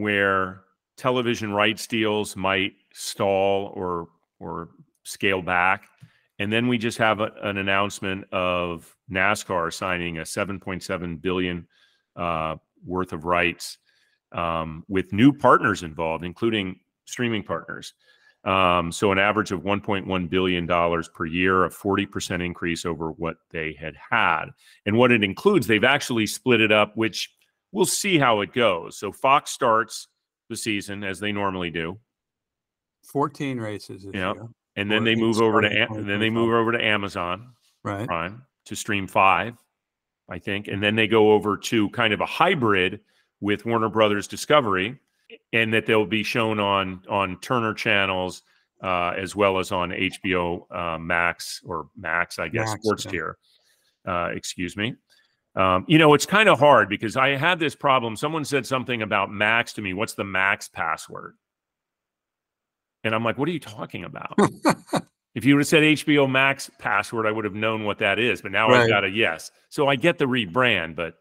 where 0.00 0.62
television 0.96 1.52
rights 1.52 1.86
deals 1.86 2.36
might 2.36 2.72
stall 2.92 3.72
or 3.74 4.08
or 4.38 4.70
scale 5.04 5.42
back, 5.42 5.88
and 6.38 6.52
then 6.52 6.68
we 6.68 6.78
just 6.78 6.98
have 6.98 7.20
a, 7.20 7.30
an 7.42 7.58
announcement 7.58 8.24
of 8.32 8.96
NASCAR 9.10 9.72
signing 9.72 10.18
a 10.18 10.22
7.7 10.22 11.20
billion 11.20 11.66
uh, 12.16 12.56
worth 12.84 13.12
of 13.12 13.24
rights 13.24 13.78
um, 14.32 14.84
with 14.88 15.12
new 15.12 15.32
partners 15.32 15.82
involved, 15.82 16.24
including 16.24 16.80
streaming 17.04 17.42
partners. 17.42 17.94
Um, 18.44 18.90
so 18.90 19.12
an 19.12 19.18
average 19.18 19.52
of 19.52 19.60
1.1 19.60 20.30
billion 20.30 20.64
dollars 20.64 21.08
per 21.08 21.26
year, 21.26 21.64
a 21.64 21.70
40% 21.70 22.42
increase 22.42 22.86
over 22.86 23.10
what 23.12 23.36
they 23.50 23.76
had 23.78 23.94
had. 24.10 24.46
And 24.86 24.96
what 24.96 25.12
it 25.12 25.22
includes, 25.22 25.66
they've 25.66 25.84
actually 25.84 26.26
split 26.26 26.62
it 26.62 26.72
up, 26.72 26.96
which 26.96 27.30
we'll 27.72 27.86
see 27.86 28.18
how 28.18 28.40
it 28.40 28.52
goes. 28.52 28.98
So 28.98 29.12
Fox 29.12 29.50
starts 29.50 30.08
the 30.48 30.56
season 30.56 31.04
as 31.04 31.20
they 31.20 31.32
normally 31.32 31.70
do. 31.70 31.98
14 33.04 33.58
races. 33.58 34.06
Yeah. 34.12 34.34
And 34.76 34.90
then 34.90 35.04
they 35.04 35.14
move 35.14 35.40
over 35.40 35.60
to 35.60 35.68
and 35.68 36.08
then 36.08 36.20
they 36.20 36.30
move 36.30 36.52
over 36.52 36.72
to 36.72 36.82
Amazon 36.82 37.52
right. 37.82 38.06
Prime 38.06 38.42
to 38.66 38.76
stream 38.76 39.06
five, 39.06 39.54
I 40.28 40.38
think. 40.38 40.68
And 40.68 40.82
then 40.82 40.94
they 40.94 41.08
go 41.08 41.32
over 41.32 41.56
to 41.56 41.90
kind 41.90 42.12
of 42.12 42.20
a 42.20 42.26
hybrid 42.26 43.00
with 43.40 43.66
Warner 43.66 43.88
Brothers 43.88 44.28
Discovery, 44.28 44.98
and 45.52 45.74
that 45.74 45.86
they'll 45.86 46.06
be 46.06 46.22
shown 46.22 46.60
on 46.60 47.02
on 47.08 47.38
Turner 47.40 47.74
channels 47.74 48.42
uh, 48.82 49.12
as 49.16 49.34
well 49.34 49.58
as 49.58 49.72
on 49.72 49.90
HBO 49.90 50.62
uh, 50.70 50.98
Max 50.98 51.60
or 51.64 51.88
Max, 51.96 52.38
I 52.38 52.48
guess, 52.48 52.68
Max, 52.68 52.82
sports 52.82 53.04
yeah. 53.06 53.10
tier. 53.10 53.38
Uh, 54.06 54.30
excuse 54.32 54.76
me. 54.76 54.94
Um, 55.56 55.84
you 55.88 55.98
know, 55.98 56.14
it's 56.14 56.26
kind 56.26 56.48
of 56.48 56.58
hard 56.58 56.88
because 56.88 57.16
I 57.16 57.30
had 57.30 57.58
this 57.58 57.74
problem. 57.74 58.16
Someone 58.16 58.44
said 58.44 58.66
something 58.66 59.02
about 59.02 59.30
Max 59.30 59.72
to 59.74 59.82
me. 59.82 59.94
What's 59.94 60.14
the 60.14 60.24
Max 60.24 60.68
password? 60.68 61.34
And 63.02 63.14
I'm 63.14 63.24
like, 63.24 63.38
what 63.38 63.48
are 63.48 63.52
you 63.52 63.60
talking 63.60 64.04
about? 64.04 64.34
if 65.34 65.44
you 65.44 65.54
would 65.54 65.60
have 65.60 65.68
said 65.68 65.82
HBO 65.82 66.30
Max 66.30 66.70
password, 66.78 67.26
I 67.26 67.32
would 67.32 67.44
have 67.44 67.54
known 67.54 67.84
what 67.84 67.98
that 67.98 68.18
is. 68.18 68.42
But 68.42 68.52
now 68.52 68.68
right. 68.68 68.82
I've 68.82 68.88
got 68.88 69.04
a 69.04 69.10
yes. 69.10 69.50
So 69.70 69.88
I 69.88 69.96
get 69.96 70.18
the 70.18 70.26
rebrand, 70.26 70.96
but 70.96 71.14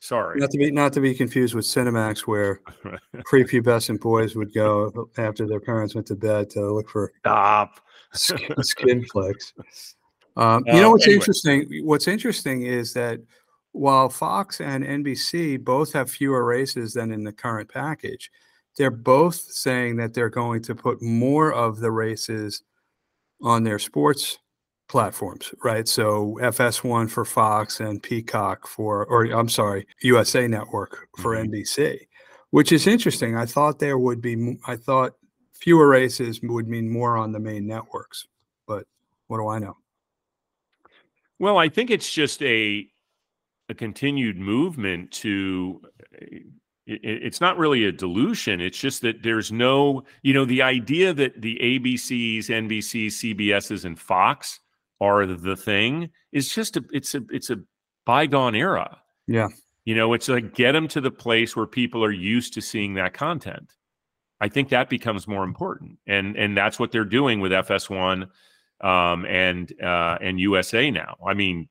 sorry. 0.00 0.38
Not 0.38 0.50
to 0.50 0.58
be 0.58 0.70
not 0.70 0.92
to 0.92 1.00
be 1.00 1.14
confused 1.14 1.54
with 1.54 1.64
Cinemax, 1.64 2.20
where 2.20 2.60
prepubescent 3.30 4.00
boys 4.00 4.36
would 4.36 4.52
go 4.52 5.10
after 5.16 5.46
their 5.46 5.60
parents 5.60 5.94
went 5.94 6.06
to 6.08 6.16
bed 6.16 6.50
to 6.50 6.72
look 6.72 6.88
for 6.88 7.12
stop 7.20 7.80
skin, 8.12 8.62
skin 8.62 9.04
flicks. 9.12 9.54
Um, 10.36 10.64
you 10.66 10.74
know 10.74 10.88
uh, 10.88 10.92
what's 10.92 11.04
anyway. 11.04 11.16
interesting? 11.16 11.82
What's 11.84 12.08
interesting 12.08 12.62
is 12.62 12.92
that 12.92 13.20
while 13.76 14.08
Fox 14.08 14.60
and 14.60 14.82
NBC 14.82 15.62
both 15.62 15.92
have 15.92 16.10
fewer 16.10 16.44
races 16.44 16.94
than 16.94 17.12
in 17.12 17.24
the 17.24 17.32
current 17.32 17.68
package, 17.68 18.30
they're 18.76 18.90
both 18.90 19.34
saying 19.34 19.96
that 19.96 20.14
they're 20.14 20.30
going 20.30 20.62
to 20.62 20.74
put 20.74 21.02
more 21.02 21.52
of 21.52 21.78
the 21.78 21.90
races 21.90 22.62
on 23.42 23.64
their 23.64 23.78
sports 23.78 24.38
platforms, 24.88 25.52
right? 25.62 25.86
So 25.86 26.38
FS1 26.40 27.10
for 27.10 27.26
Fox 27.26 27.80
and 27.80 28.02
Peacock 28.02 28.66
for, 28.66 29.04
or 29.06 29.24
I'm 29.26 29.48
sorry, 29.48 29.86
USA 30.02 30.48
Network 30.48 31.08
for 31.18 31.34
mm-hmm. 31.34 31.52
NBC, 31.52 31.98
which 32.50 32.72
is 32.72 32.86
interesting. 32.86 33.36
I 33.36 33.44
thought 33.44 33.78
there 33.78 33.98
would 33.98 34.22
be, 34.22 34.56
I 34.66 34.76
thought 34.76 35.12
fewer 35.52 35.88
races 35.88 36.40
would 36.42 36.66
mean 36.66 36.88
more 36.88 37.18
on 37.18 37.32
the 37.32 37.40
main 37.40 37.66
networks, 37.66 38.26
but 38.66 38.84
what 39.26 39.36
do 39.36 39.48
I 39.48 39.58
know? 39.58 39.76
Well, 41.38 41.58
I 41.58 41.68
think 41.68 41.90
it's 41.90 42.10
just 42.10 42.42
a 42.42 42.88
a 43.68 43.74
continued 43.74 44.38
movement 44.38 45.10
to 45.10 45.80
it, 46.86 47.00
it's 47.02 47.40
not 47.40 47.58
really 47.58 47.84
a 47.84 47.92
dilution. 47.92 48.60
It's 48.60 48.78
just 48.78 49.02
that 49.02 49.22
there's 49.22 49.50
no, 49.50 50.04
you 50.22 50.32
know, 50.32 50.44
the 50.44 50.62
idea 50.62 51.12
that 51.14 51.40
the 51.40 51.58
ABCs, 51.60 52.46
NBCs, 52.46 53.34
CBSs, 53.36 53.84
and 53.84 53.98
Fox 53.98 54.60
are 55.00 55.26
the 55.26 55.56
thing 55.56 56.10
is 56.32 56.54
just 56.54 56.76
a, 56.76 56.84
it's 56.92 57.14
a, 57.14 57.22
it's 57.30 57.50
a 57.50 57.58
bygone 58.04 58.54
era. 58.54 58.98
Yeah. 59.26 59.48
You 59.84 59.94
know, 59.94 60.12
it's 60.14 60.28
like 60.28 60.54
get 60.54 60.72
them 60.72 60.88
to 60.88 61.00
the 61.00 61.10
place 61.10 61.54
where 61.54 61.66
people 61.66 62.04
are 62.04 62.12
used 62.12 62.54
to 62.54 62.60
seeing 62.60 62.94
that 62.94 63.14
content. 63.14 63.72
I 64.40 64.48
think 64.48 64.68
that 64.68 64.90
becomes 64.90 65.26
more 65.26 65.44
important, 65.44 65.98
and 66.06 66.36
and 66.36 66.56
that's 66.56 66.78
what 66.78 66.92
they're 66.92 67.06
doing 67.06 67.40
with 67.40 67.52
FS1 67.52 68.28
um, 68.82 69.24
and 69.24 69.72
uh, 69.82 70.18
and 70.20 70.38
USA 70.40 70.90
now. 70.90 71.16
I 71.26 71.32
mean, 71.32 71.68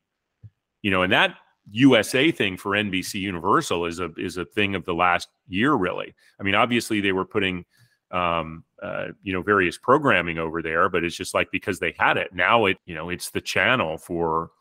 you 0.81 0.89
know, 0.89 1.03
and 1.03 1.13
that 1.13 1.35
USA 1.71 2.31
thing 2.31 2.57
for 2.57 2.71
NBC 2.71 3.15
Universal 3.15 3.85
is 3.85 3.99
a 3.99 4.11
is 4.17 4.37
a 4.37 4.45
thing 4.45 4.75
of 4.75 4.85
the 4.85 4.93
last 4.93 5.29
year, 5.47 5.73
really. 5.73 6.13
I 6.39 6.43
mean, 6.43 6.55
obviously 6.55 7.01
they 7.01 7.11
were 7.11 7.25
putting 7.25 7.65
um, 8.11 8.63
uh, 8.81 9.07
you 9.23 9.33
know 9.33 9.41
various 9.41 9.77
programming 9.77 10.37
over 10.37 10.61
there, 10.61 10.89
but 10.89 11.03
it's 11.03 11.15
just 11.15 11.33
like 11.33 11.49
because 11.51 11.79
they 11.79 11.95
had 11.97 12.17
it 12.17 12.33
now, 12.33 12.65
it 12.65 12.77
you 12.85 12.95
know 12.95 13.09
it's 13.09 13.31
the 13.31 13.41
channel 13.41 13.97
for 13.97 14.51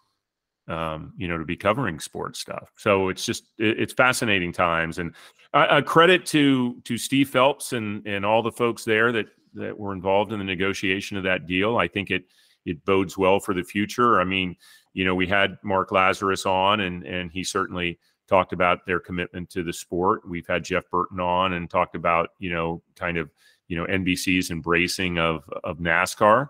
um, 0.69 1.13
you 1.17 1.29
know 1.29 1.39
to 1.39 1.45
be 1.45 1.57
covering 1.57 2.01
sports 2.01 2.41
stuff. 2.41 2.71
So 2.77 3.09
it's 3.09 3.25
just 3.25 3.45
it, 3.59 3.79
it's 3.79 3.93
fascinating 3.93 4.53
times, 4.53 4.99
and 4.99 5.15
a 5.53 5.83
credit 5.83 6.27
to 6.27 6.81
to 6.85 6.99
Steve 6.99 7.29
Phelps 7.29 7.73
and 7.73 8.07
and 8.07 8.25
all 8.25 8.43
the 8.43 8.53
folks 8.53 8.85
there 8.85 9.13
that 9.13 9.27
that 9.55 9.79
were 9.79 9.93
involved 9.93 10.33
in 10.33 10.39
the 10.39 10.45
negotiation 10.45 11.17
of 11.17 11.23
that 11.25 11.47
deal. 11.47 11.77
I 11.77 11.87
think 11.87 12.11
it 12.11 12.25
it 12.64 12.85
bodes 12.85 13.16
well 13.18 13.40
for 13.40 13.54
the 13.54 13.64
future. 13.64 14.21
I 14.21 14.25
mean 14.25 14.56
you 14.94 15.04
know, 15.04 15.14
we 15.14 15.26
had 15.26 15.59
Mark 15.62 15.92
Lazarus 15.92 16.47
on, 16.47 16.80
and 16.80 17.04
and 17.04 17.30
he 17.30 17.44
certainly 17.44 17.99
talked 18.28 18.54
about 18.54 18.87
their 18.87 19.00
commitment 19.00 19.50
to 19.50 19.62
the 19.62 19.73
sport. 19.73 20.26
We've 20.26 20.47
had 20.47 20.64
Jeff 20.64 20.88
Burton 20.90 21.21
on 21.21 21.52
and 21.52 21.68
talked 21.68 21.97
about 21.97 22.30
you 22.38 22.50
know 22.50 22.83
kind 22.97 23.18
of 23.18 23.30
you 23.68 23.76
know 23.76 23.85
NBC's 23.87 24.50
embracing 24.50 25.18
of 25.18 25.42
of 25.64 25.78
NASCAR, 25.78 26.49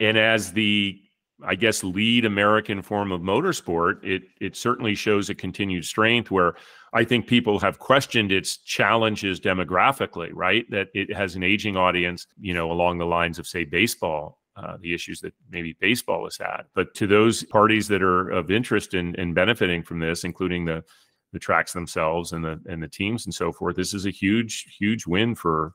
and 0.00 0.16
as 0.16 0.52
the 0.52 1.02
I 1.44 1.54
guess 1.54 1.84
lead 1.84 2.24
American 2.24 2.80
form 2.82 3.10
of 3.10 3.20
motorsport, 3.20 4.02
it 4.04 4.22
it 4.40 4.56
certainly 4.56 4.94
shows 4.94 5.28
a 5.28 5.34
continued 5.34 5.84
strength 5.84 6.30
where 6.30 6.54
I 6.92 7.02
think 7.02 7.26
people 7.26 7.58
have 7.58 7.80
questioned 7.80 8.30
its 8.30 8.58
challenges 8.58 9.40
demographically, 9.40 10.30
right? 10.32 10.70
That 10.70 10.88
it 10.94 11.12
has 11.12 11.34
an 11.34 11.42
aging 11.42 11.76
audience, 11.76 12.28
you 12.40 12.54
know, 12.54 12.70
along 12.70 12.98
the 12.98 13.06
lines 13.06 13.40
of 13.40 13.48
say 13.48 13.64
baseball 13.64 14.38
uh, 14.56 14.76
the 14.80 14.94
issues 14.94 15.20
that 15.20 15.34
maybe 15.50 15.76
baseball 15.80 16.24
has 16.24 16.36
had. 16.36 16.62
But 16.74 16.94
to 16.94 17.06
those 17.06 17.44
parties 17.44 17.88
that 17.88 18.02
are 18.02 18.30
of 18.30 18.50
interest 18.50 18.94
in, 18.94 19.14
in 19.16 19.34
benefiting 19.34 19.82
from 19.82 20.00
this, 20.00 20.24
including 20.24 20.64
the 20.64 20.84
the 21.32 21.38
tracks 21.40 21.72
themselves 21.72 22.32
and 22.32 22.44
the 22.44 22.60
and 22.66 22.82
the 22.82 22.88
teams 22.88 23.26
and 23.26 23.34
so 23.34 23.52
forth, 23.52 23.76
this 23.76 23.92
is 23.94 24.06
a 24.06 24.10
huge 24.10 24.76
huge 24.78 25.06
win 25.06 25.34
for 25.34 25.72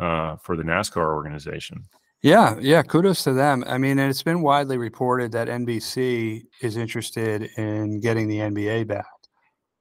uh, 0.00 0.36
for 0.36 0.56
the 0.56 0.62
NASCAR 0.62 1.14
organization. 1.14 1.84
Yeah, 2.22 2.56
yeah, 2.60 2.82
kudos 2.82 3.22
to 3.24 3.32
them. 3.32 3.62
I 3.66 3.78
mean, 3.78 3.98
it's 3.98 4.22
been 4.22 4.42
widely 4.42 4.78
reported 4.78 5.30
that 5.32 5.48
NBC 5.48 6.42
is 6.60 6.76
interested 6.76 7.50
in 7.56 8.00
getting 8.00 8.26
the 8.26 8.38
NBA 8.38 8.88
back 8.88 9.06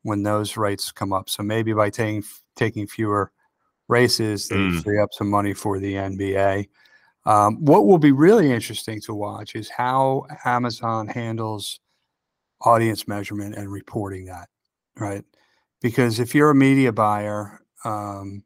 when 0.04 0.22
those 0.22 0.58
rights 0.58 0.92
come 0.92 1.12
up. 1.12 1.30
So 1.30 1.42
maybe 1.42 1.74
by 1.74 1.90
taking 1.90 2.24
taking 2.56 2.86
fewer 2.86 3.32
races, 3.88 4.48
they 4.48 4.56
mm. 4.56 4.84
free 4.84 5.00
up 5.00 5.10
some 5.12 5.30
money 5.30 5.54
for 5.54 5.80
the 5.80 5.96
NBA. 5.96 6.68
Um, 7.26 7.56
what 7.64 7.86
will 7.88 7.98
be 7.98 8.12
really 8.12 8.52
interesting 8.52 9.02
to 9.02 9.14
watch 9.14 9.56
is 9.56 9.70
how 9.70 10.28
Amazon 10.46 11.08
handles 11.08 11.80
audience 12.62 13.08
measurement 13.08 13.56
and 13.56 13.72
reporting 13.72 14.26
that, 14.26 14.48
right? 14.98 15.24
Because 15.82 16.20
if 16.20 16.36
you're 16.36 16.52
a 16.52 16.56
media 16.56 16.92
buyer, 16.92 17.62
um, 17.84 18.44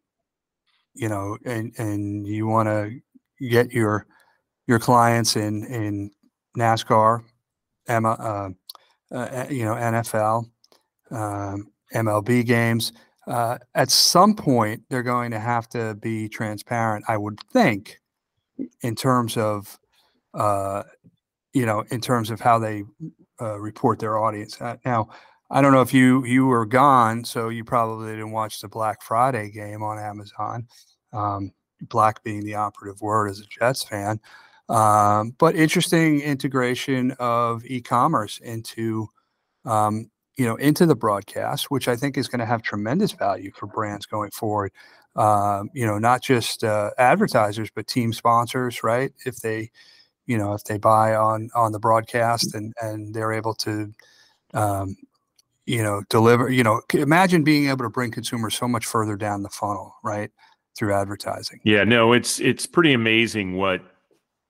you 0.93 1.09
know, 1.09 1.37
and 1.45 1.73
and 1.77 2.27
you 2.27 2.47
want 2.47 2.67
to 2.67 2.99
get 3.49 3.71
your 3.71 4.05
your 4.67 4.79
clients 4.79 5.35
in 5.35 5.65
in 5.65 6.11
NASCAR, 6.57 7.23
Emma, 7.87 8.55
uh, 9.11 9.15
uh, 9.15 9.45
you 9.49 9.65
know, 9.65 9.75
NFL, 9.75 10.45
um, 11.11 11.71
MLB 11.93 12.45
games. 12.45 12.93
Uh, 13.27 13.57
at 13.75 13.91
some 13.91 14.35
point, 14.35 14.81
they're 14.89 15.03
going 15.03 15.31
to 15.31 15.39
have 15.39 15.69
to 15.69 15.95
be 15.95 16.27
transparent. 16.27 17.05
I 17.07 17.17
would 17.17 17.39
think 17.51 17.98
in 18.81 18.95
terms 18.95 19.37
of 19.37 19.79
uh, 20.33 20.83
you 21.53 21.65
know 21.65 21.83
in 21.91 22.01
terms 22.01 22.29
of 22.29 22.39
how 22.39 22.59
they 22.59 22.83
uh, 23.41 23.59
report 23.59 23.99
their 23.99 24.17
audience. 24.17 24.59
Uh, 24.61 24.75
now, 24.85 25.09
I 25.49 25.61
don't 25.61 25.73
know 25.73 25.81
if 25.81 25.93
you 25.93 26.25
you 26.25 26.45
were 26.45 26.65
gone, 26.65 27.23
so 27.23 27.49
you 27.49 27.63
probably 27.63 28.11
didn't 28.11 28.31
watch 28.31 28.61
the 28.61 28.67
Black 28.67 29.01
Friday 29.01 29.49
game 29.49 29.83
on 29.83 29.97
Amazon. 29.97 30.67
Um, 31.13 31.51
black 31.83 32.21
being 32.23 32.43
the 32.43 32.55
operative 32.55 33.01
word 33.01 33.29
as 33.29 33.39
a 33.39 33.45
Jets 33.45 33.83
fan, 33.83 34.19
um, 34.67 35.33
but 35.39 35.55
interesting 35.55 36.19
integration 36.21 37.11
of 37.19 37.65
e-commerce 37.65 38.37
into 38.39 39.07
um, 39.65 40.09
you 40.37 40.45
know 40.45 40.55
into 40.57 40.85
the 40.85 40.95
broadcast, 40.95 41.71
which 41.71 41.87
I 41.87 41.95
think 41.95 42.17
is 42.17 42.27
going 42.27 42.39
to 42.39 42.45
have 42.45 42.61
tremendous 42.61 43.11
value 43.13 43.51
for 43.55 43.67
brands 43.67 44.05
going 44.05 44.31
forward 44.31 44.71
uh, 45.15 45.63
you 45.73 45.85
know, 45.85 45.97
not 45.97 46.21
just 46.21 46.63
uh, 46.63 46.91
advertisers, 46.97 47.69
but 47.73 47.87
team 47.87 48.13
sponsors, 48.13 48.83
right? 48.83 49.11
If 49.25 49.37
they, 49.37 49.71
you 50.27 50.37
know, 50.37 50.53
if 50.53 50.63
they 50.63 50.77
buy 50.77 51.15
on 51.15 51.49
on 51.55 51.71
the 51.71 51.79
broadcast 51.79 52.53
and 52.53 52.73
and 52.81 53.13
they're 53.13 53.33
able 53.33 53.53
to, 53.55 53.93
um, 54.53 54.95
you 55.65 55.83
know, 55.83 56.03
deliver. 56.09 56.49
You 56.49 56.63
know, 56.63 56.81
imagine 56.93 57.43
being 57.43 57.69
able 57.69 57.85
to 57.85 57.89
bring 57.89 58.11
consumers 58.11 58.55
so 58.55 58.67
much 58.67 58.85
further 58.85 59.15
down 59.15 59.43
the 59.43 59.49
funnel, 59.49 59.95
right, 60.03 60.31
through 60.77 60.93
advertising. 60.93 61.59
Yeah, 61.63 61.83
no, 61.83 62.13
it's 62.13 62.39
it's 62.39 62.65
pretty 62.65 62.93
amazing 62.93 63.55
what 63.55 63.81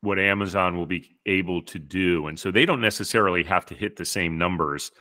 what 0.01 0.20
Amazon 0.20 0.78
will 0.78 0.86
be 0.86 1.16
able 1.25 1.62
to 1.63 1.80
do, 1.80 2.28
and 2.28 2.39
so 2.39 2.51
they 2.51 2.66
don't 2.66 2.82
necessarily 2.82 3.44
have 3.44 3.66
to 3.68 3.75
hit 3.75 3.96
the 3.96 4.06
same 4.06 4.38
numbers 4.38 4.92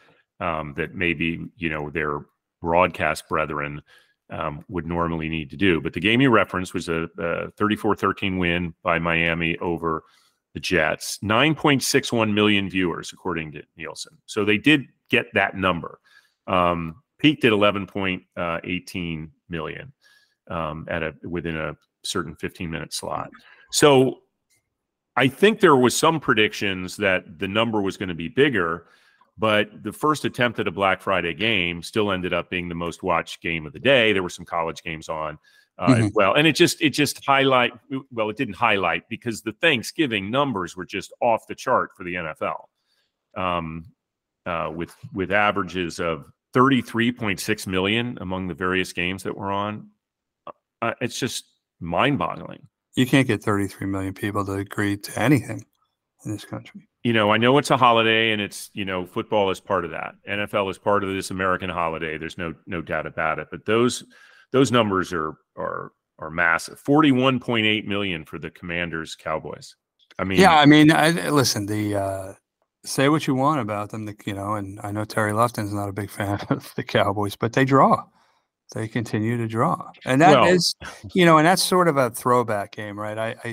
um, 0.40 0.74
that 0.76 0.94
maybe 0.94 1.40
you 1.56 1.68
know 1.68 1.90
their 1.90 2.20
broadcast 2.60 3.28
brethren 3.28 3.82
um, 4.30 4.64
would 4.68 4.86
normally 4.86 5.28
need 5.28 5.50
to 5.50 5.56
do. 5.56 5.80
But 5.80 5.92
the 5.92 6.00
game 6.00 6.20
you 6.20 6.30
referenced 6.30 6.74
was 6.74 6.88
a, 6.88 7.08
a 7.18 7.50
34-13 7.52 8.38
win 8.38 8.74
by 8.82 8.98
Miami 8.98 9.56
over 9.58 10.04
the 10.54 10.60
Jets. 10.60 11.18
9.61 11.22 12.32
million 12.32 12.68
viewers, 12.68 13.12
according 13.12 13.52
to 13.52 13.62
Nielsen. 13.76 14.16
So 14.26 14.44
they 14.44 14.58
did 14.58 14.86
get 15.08 15.26
that 15.34 15.56
number. 15.56 16.00
Um, 16.46 17.02
peaked 17.18 17.44
at 17.44 17.52
11.18 17.52 19.30
million 19.48 19.92
um, 20.48 20.86
at 20.88 21.02
a 21.02 21.14
within 21.24 21.56
a 21.56 21.76
certain 22.04 22.34
15 22.36 22.70
minute 22.70 22.92
slot. 22.92 23.30
So 23.72 24.20
I 25.16 25.28
think 25.28 25.60
there 25.60 25.76
was 25.76 25.96
some 25.96 26.20
predictions 26.20 26.96
that 26.98 27.38
the 27.38 27.48
number 27.48 27.82
was 27.82 27.96
going 27.96 28.08
to 28.08 28.14
be 28.14 28.28
bigger, 28.28 28.86
but 29.38 29.82
the 29.82 29.92
first 29.92 30.24
attempt 30.24 30.58
at 30.58 30.66
a 30.66 30.72
Black 30.72 31.00
Friday 31.00 31.32
game 31.32 31.82
still 31.82 32.10
ended 32.10 32.32
up 32.32 32.50
being 32.50 32.68
the 32.68 32.74
most 32.74 33.02
watched 33.02 33.40
game 33.40 33.66
of 33.66 33.72
the 33.72 33.78
day. 33.78 34.12
There 34.12 34.22
were 34.22 34.28
some 34.28 34.44
college 34.44 34.82
games 34.82 35.08
on 35.08 35.38
uh, 35.78 35.88
mm-hmm. 35.88 36.04
as 36.04 36.12
well, 36.14 36.34
and 36.34 36.46
it 36.46 36.56
just 36.56 36.80
it 36.82 36.90
just 36.90 37.24
highlight 37.24 37.72
well, 38.10 38.30
it 38.30 38.36
didn't 38.36 38.56
highlight 38.56 39.08
because 39.08 39.42
the 39.42 39.52
Thanksgiving 39.52 40.30
numbers 40.30 40.76
were 40.76 40.84
just 40.84 41.12
off 41.20 41.46
the 41.46 41.54
chart 41.54 41.90
for 41.96 42.04
the 42.04 42.14
NFL, 42.14 42.64
um, 43.36 43.84
uh, 44.44 44.72
with 44.74 44.94
with 45.12 45.30
averages 45.30 46.00
of 46.00 46.30
33.6 46.54 47.66
million 47.66 48.18
among 48.20 48.48
the 48.48 48.54
various 48.54 48.92
games 48.92 49.22
that 49.22 49.36
were 49.36 49.52
on. 49.52 49.88
Uh, 50.82 50.94
it's 51.00 51.18
just 51.18 51.44
mind 51.80 52.18
boggling. 52.18 52.66
You 52.94 53.06
can't 53.06 53.26
get 53.26 53.42
33 53.42 53.86
million 53.86 54.14
people 54.14 54.44
to 54.46 54.52
agree 54.52 54.96
to 54.96 55.20
anything 55.20 55.64
in 56.24 56.32
this 56.32 56.44
country. 56.44 56.88
You 57.08 57.14
know, 57.14 57.30
I 57.30 57.38
know 57.38 57.56
it's 57.56 57.70
a 57.70 57.76
holiday 57.78 58.32
and 58.32 58.42
it's, 58.42 58.68
you 58.74 58.84
know, 58.84 59.06
football 59.06 59.48
is 59.48 59.60
part 59.60 59.86
of 59.86 59.92
that. 59.92 60.16
NFL 60.28 60.70
is 60.70 60.76
part 60.76 61.02
of 61.02 61.08
this 61.08 61.30
American 61.30 61.70
holiday. 61.70 62.18
There's 62.18 62.36
no 62.36 62.54
no 62.66 62.82
doubt 62.82 63.06
about 63.06 63.38
it. 63.38 63.48
But 63.50 63.64
those 63.64 64.04
those 64.52 64.70
numbers 64.70 65.10
are 65.14 65.38
are 65.56 65.92
are 66.18 66.28
massive. 66.28 66.84
41.8 66.84 67.86
million 67.86 68.26
for 68.26 68.38
the 68.38 68.50
Commanders 68.50 69.16
Cowboys. 69.16 69.74
I 70.18 70.24
mean 70.24 70.38
Yeah, 70.38 70.58
I 70.58 70.66
mean, 70.66 70.92
I, 70.92 71.30
listen, 71.30 71.64
the 71.64 71.96
uh 71.96 72.32
say 72.84 73.08
what 73.08 73.26
you 73.26 73.34
want 73.34 73.62
about 73.62 73.88
them, 73.88 74.04
the, 74.04 74.14
you 74.26 74.34
know, 74.34 74.56
and 74.56 74.78
I 74.82 74.90
know 74.90 75.06
Terry 75.06 75.32
Lofton's 75.32 75.72
not 75.72 75.88
a 75.88 75.94
big 75.94 76.10
fan 76.10 76.38
of 76.50 76.70
the 76.76 76.84
Cowboys, 76.84 77.36
but 77.36 77.54
they 77.54 77.64
draw 77.64 78.04
they 78.74 78.86
continue 78.86 79.38
to 79.38 79.48
draw, 79.48 79.90
and 80.04 80.20
that 80.20 80.42
well, 80.42 80.44
is, 80.44 80.76
you 81.14 81.24
know, 81.24 81.38
and 81.38 81.46
that's 81.46 81.62
sort 81.62 81.88
of 81.88 81.96
a 81.96 82.10
throwback 82.10 82.72
game, 82.72 82.98
right? 82.98 83.16
I, 83.16 83.28
I 83.42 83.48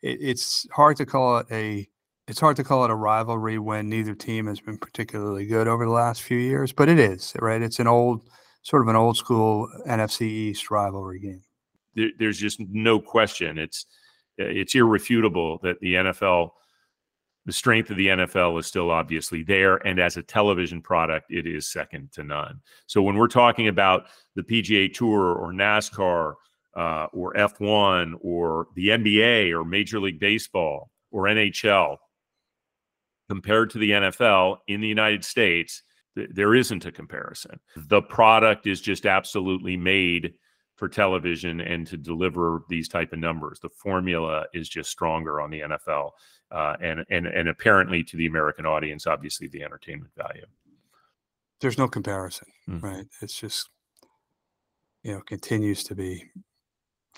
it, 0.00 0.18
it's 0.20 0.64
hard 0.70 0.96
to 0.98 1.06
call 1.06 1.38
it 1.38 1.46
a 1.50 1.88
it's 2.30 2.38
hard 2.38 2.54
to 2.56 2.64
call 2.64 2.84
it 2.84 2.92
a 2.92 2.94
rivalry 2.94 3.58
when 3.58 3.88
neither 3.88 4.14
team 4.14 4.46
has 4.46 4.60
been 4.60 4.78
particularly 4.78 5.46
good 5.46 5.66
over 5.66 5.84
the 5.84 5.90
last 5.90 6.22
few 6.22 6.38
years, 6.38 6.72
but 6.72 6.88
it 6.88 6.98
is 6.98 7.34
right. 7.40 7.60
It's 7.60 7.80
an 7.80 7.88
old 7.88 8.30
sort 8.62 8.82
of 8.82 8.88
an 8.88 8.94
old 8.94 9.16
school 9.16 9.68
NFC 9.88 10.22
East 10.22 10.70
rivalry 10.70 11.18
game. 11.18 11.42
There, 11.96 12.10
there's 12.20 12.38
just 12.38 12.60
no 12.60 13.00
question. 13.00 13.58
It's 13.58 13.84
it's 14.38 14.76
irrefutable 14.76 15.58
that 15.64 15.80
the 15.80 15.94
NFL 15.94 16.50
the 17.46 17.52
strength 17.52 17.90
of 17.90 17.96
the 17.96 18.06
NFL 18.06 18.60
is 18.60 18.66
still 18.66 18.92
obviously 18.92 19.42
there. 19.42 19.84
And 19.84 19.98
as 19.98 20.16
a 20.16 20.22
television 20.22 20.80
product, 20.80 21.32
it 21.32 21.48
is 21.48 21.72
second 21.72 22.12
to 22.12 22.22
none. 22.22 22.60
So 22.86 23.02
when 23.02 23.16
we're 23.16 23.26
talking 23.26 23.66
about 23.66 24.04
the 24.36 24.42
PGA 24.42 24.92
Tour 24.94 25.34
or 25.34 25.52
NASCAR 25.52 26.34
uh, 26.76 27.06
or 27.12 27.34
F1 27.34 28.14
or 28.20 28.68
the 28.76 28.88
NBA 28.88 29.52
or 29.52 29.64
Major 29.64 29.98
League 29.98 30.20
Baseball 30.20 30.92
or 31.10 31.24
NHL, 31.24 31.96
compared 33.30 33.70
to 33.70 33.78
the 33.78 33.90
NFL 33.90 34.56
in 34.66 34.80
the 34.80 34.88
United 34.88 35.24
States, 35.24 35.84
th- 36.16 36.30
there 36.32 36.52
isn't 36.52 36.84
a 36.84 36.90
comparison. 36.90 37.60
The 37.76 38.02
product 38.02 38.66
is 38.66 38.80
just 38.80 39.06
absolutely 39.06 39.76
made 39.76 40.34
for 40.74 40.88
television 40.88 41.60
and 41.60 41.86
to 41.86 41.96
deliver 41.96 42.64
these 42.68 42.88
type 42.88 43.12
of 43.12 43.20
numbers. 43.20 43.60
The 43.60 43.68
formula 43.68 44.46
is 44.52 44.68
just 44.68 44.90
stronger 44.90 45.40
on 45.40 45.48
the 45.48 45.60
NFL 45.60 46.10
uh, 46.50 46.74
and 46.80 47.04
and 47.08 47.28
and 47.28 47.48
apparently 47.48 48.02
to 48.02 48.16
the 48.16 48.26
American 48.26 48.66
audience, 48.66 49.06
obviously 49.06 49.46
the 49.46 49.62
entertainment 49.62 50.10
value. 50.16 50.46
There's 51.60 51.78
no 51.78 51.86
comparison, 51.86 52.48
mm-hmm. 52.68 52.84
right? 52.84 53.06
It's 53.22 53.38
just 53.38 53.68
you 55.04 55.12
know 55.12 55.20
continues 55.20 55.84
to 55.84 55.94
be 55.94 56.24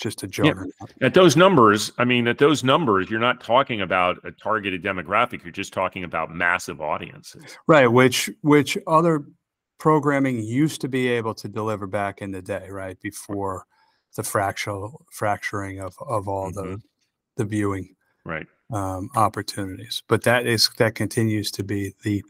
just 0.02 0.22
a 0.22 0.26
juggernaut. 0.26 0.72
Yeah. 0.80 1.06
At 1.06 1.14
those 1.14 1.36
numbers, 1.36 1.92
I 1.98 2.04
mean, 2.04 2.26
at 2.26 2.38
those 2.38 2.64
numbers, 2.64 3.08
you're 3.08 3.20
not 3.20 3.40
talking 3.40 3.80
about 3.80 4.18
a 4.24 4.32
targeted 4.32 4.82
demographic. 4.82 5.42
You're 5.42 5.52
just 5.52 5.72
talking 5.72 6.04
about 6.04 6.34
massive 6.34 6.80
audiences, 6.80 7.56
right? 7.66 7.86
Which 7.86 8.30
which 8.42 8.76
other 8.86 9.24
programming 9.78 10.42
used 10.42 10.80
to 10.82 10.88
be 10.88 11.08
able 11.08 11.34
to 11.34 11.48
deliver 11.48 11.86
back 11.86 12.20
in 12.20 12.32
the 12.32 12.42
day, 12.42 12.68
right 12.68 13.00
before 13.00 13.64
the 14.16 14.22
fractional 14.22 15.06
fracturing 15.12 15.80
of 15.80 15.94
of 16.00 16.28
all 16.28 16.50
mm-hmm. 16.50 16.72
the 16.72 16.82
the 17.36 17.44
viewing, 17.44 17.94
right? 18.24 18.46
um, 18.72 19.10
opportunities. 19.14 20.02
But 20.08 20.24
that 20.24 20.46
is 20.46 20.68
that 20.78 20.94
continues 20.94 21.50
to 21.52 21.62
be 21.62 21.94
the 22.02 22.22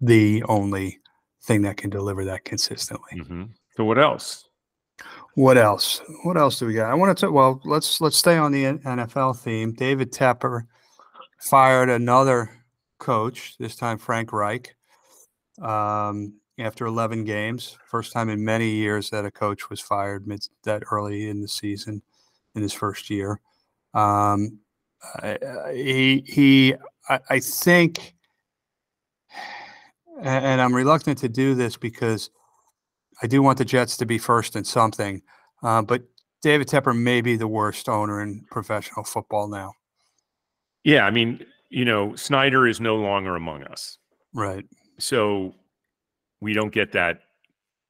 the 0.00 0.42
only 0.44 0.98
thing 1.42 1.62
that 1.62 1.76
can 1.76 1.90
deliver 1.90 2.24
that 2.24 2.44
consistently. 2.44 3.20
Mm-hmm. 3.20 3.44
So 3.76 3.84
what 3.84 3.98
else? 3.98 4.49
What 5.34 5.56
else? 5.56 6.02
What 6.24 6.36
else 6.36 6.58
do 6.58 6.66
we 6.66 6.74
got? 6.74 6.90
I 6.90 6.94
want 6.94 7.16
to. 7.18 7.30
Well, 7.30 7.60
let's 7.64 8.00
let's 8.00 8.18
stay 8.18 8.36
on 8.36 8.52
the 8.52 8.64
NFL 8.64 9.38
theme. 9.38 9.72
David 9.72 10.12
Tepper 10.12 10.66
fired 11.38 11.88
another 11.88 12.50
coach. 12.98 13.56
This 13.58 13.76
time, 13.76 13.98
Frank 13.98 14.32
Reich. 14.32 14.74
Um, 15.62 16.34
after 16.58 16.86
11 16.86 17.24
games, 17.24 17.78
first 17.86 18.12
time 18.12 18.28
in 18.28 18.44
many 18.44 18.68
years 18.70 19.08
that 19.10 19.24
a 19.24 19.30
coach 19.30 19.70
was 19.70 19.80
fired 19.80 20.26
mid 20.26 20.46
that 20.64 20.82
early 20.90 21.28
in 21.28 21.40
the 21.40 21.48
season 21.48 22.02
in 22.54 22.62
his 22.62 22.72
first 22.72 23.08
year. 23.08 23.40
Um, 23.94 24.58
he 25.72 26.22
he 26.26 26.74
I, 27.08 27.20
I 27.30 27.40
think 27.40 28.14
and 30.22 30.60
I'm 30.60 30.74
reluctant 30.74 31.18
to 31.18 31.28
do 31.28 31.54
this 31.54 31.76
because 31.76 32.30
I 33.22 33.26
do 33.26 33.42
want 33.42 33.58
the 33.58 33.64
Jets 33.64 33.96
to 33.98 34.06
be 34.06 34.18
first 34.18 34.56
in 34.56 34.64
something. 34.64 35.22
Uh, 35.62 35.82
but 35.82 36.02
David 36.42 36.68
Tepper 36.68 36.96
may 36.96 37.20
be 37.20 37.36
the 37.36 37.48
worst 37.48 37.88
owner 37.88 38.22
in 38.22 38.44
professional 38.50 39.04
football 39.04 39.48
now. 39.48 39.72
Yeah, 40.84 41.04
I 41.04 41.10
mean, 41.10 41.44
you 41.68 41.84
know, 41.84 42.14
Snyder 42.16 42.66
is 42.66 42.80
no 42.80 42.96
longer 42.96 43.36
among 43.36 43.64
us. 43.64 43.98
Right. 44.34 44.64
So 44.98 45.54
we 46.40 46.54
don't 46.54 46.72
get 46.72 46.92
that 46.92 47.20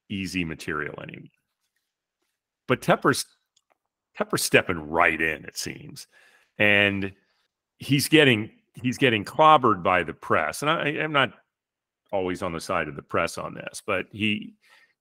easy 0.08 0.44
material 0.44 1.00
anymore. 1.00 1.28
But 2.66 2.80
Tepper's 2.80 3.24
Tepper's 4.18 4.42
stepping 4.42 4.90
right 4.90 5.20
in, 5.20 5.44
it 5.44 5.56
seems 5.56 6.06
and 6.60 7.12
he's 7.78 8.06
getting 8.06 8.50
he's 8.74 8.98
getting 8.98 9.24
clobbered 9.24 9.82
by 9.82 10.04
the 10.04 10.12
press. 10.14 10.62
And 10.62 10.70
I, 10.70 10.90
am 10.90 11.12
not 11.12 11.32
always 12.12 12.42
on 12.42 12.52
the 12.52 12.60
side 12.60 12.86
of 12.86 12.94
the 12.94 13.02
press 13.02 13.36
on 13.38 13.54
this, 13.54 13.82
but 13.84 14.06
he 14.12 14.54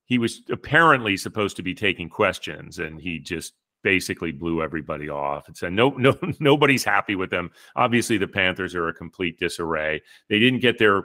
he 0.10 0.18
was 0.18 0.42
apparently 0.52 1.16
supposed 1.16 1.56
to 1.56 1.64
be 1.64 1.76
taking 1.76 2.10
questions, 2.10 2.80
and 2.80 3.00
he 3.00 3.20
just 3.20 3.54
basically 3.84 4.32
blew 4.32 4.62
everybody 4.62 5.08
off 5.08 5.48
and 5.48 5.56
said 5.56 5.72
no 5.72 5.90
no 5.98 6.18
nobody's 6.40 6.84
happy 6.84 7.16
with 7.16 7.30
them. 7.30 7.50
Obviously 7.76 8.18
the 8.18 8.28
panthers 8.28 8.76
are 8.76 8.90
a 8.90 8.94
complete 8.94 9.40
disarray. 9.40 10.02
They 10.28 10.40
didn't 10.40 10.60
get 10.60 10.78
their 10.78 11.04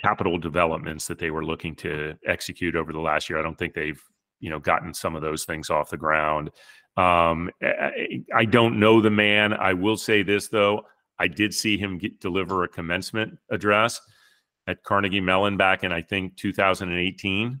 capital 0.00 0.38
developments 0.38 1.06
that 1.08 1.18
they 1.18 1.30
were 1.30 1.44
looking 1.44 1.74
to 1.74 2.14
execute 2.26 2.76
over 2.76 2.92
the 2.92 3.00
last 3.00 3.28
year. 3.28 3.38
I 3.38 3.42
don't 3.42 3.58
think 3.58 3.74
they've 3.74 4.00
you 4.40 4.48
know 4.48 4.60
gotten 4.60 4.94
some 4.94 5.16
of 5.16 5.22
those 5.22 5.44
things 5.44 5.68
off 5.68 5.90
the 5.90 5.96
ground. 5.96 6.50
Um, 6.96 7.50
I, 8.34 8.46
don't 8.46 8.80
know 8.80 9.02
the 9.02 9.10
man. 9.10 9.52
I 9.52 9.74
will 9.74 9.98
say 9.98 10.22
this 10.22 10.48
though: 10.48 10.82
I 11.18 11.28
did 11.28 11.52
see 11.52 11.76
him 11.76 11.98
get, 11.98 12.20
deliver 12.20 12.64
a 12.64 12.68
commencement 12.68 13.36
address 13.50 14.00
at 14.66 14.82
Carnegie 14.82 15.20
Mellon 15.20 15.56
back 15.58 15.84
in 15.84 15.92
I 15.92 16.00
think 16.00 16.36
2018. 16.36 17.60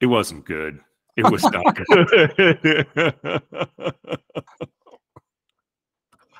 It 0.00 0.06
wasn't 0.06 0.44
good. 0.44 0.80
It 1.16 1.30
was 1.30 1.42
not 1.44 1.76
good. 1.86 2.86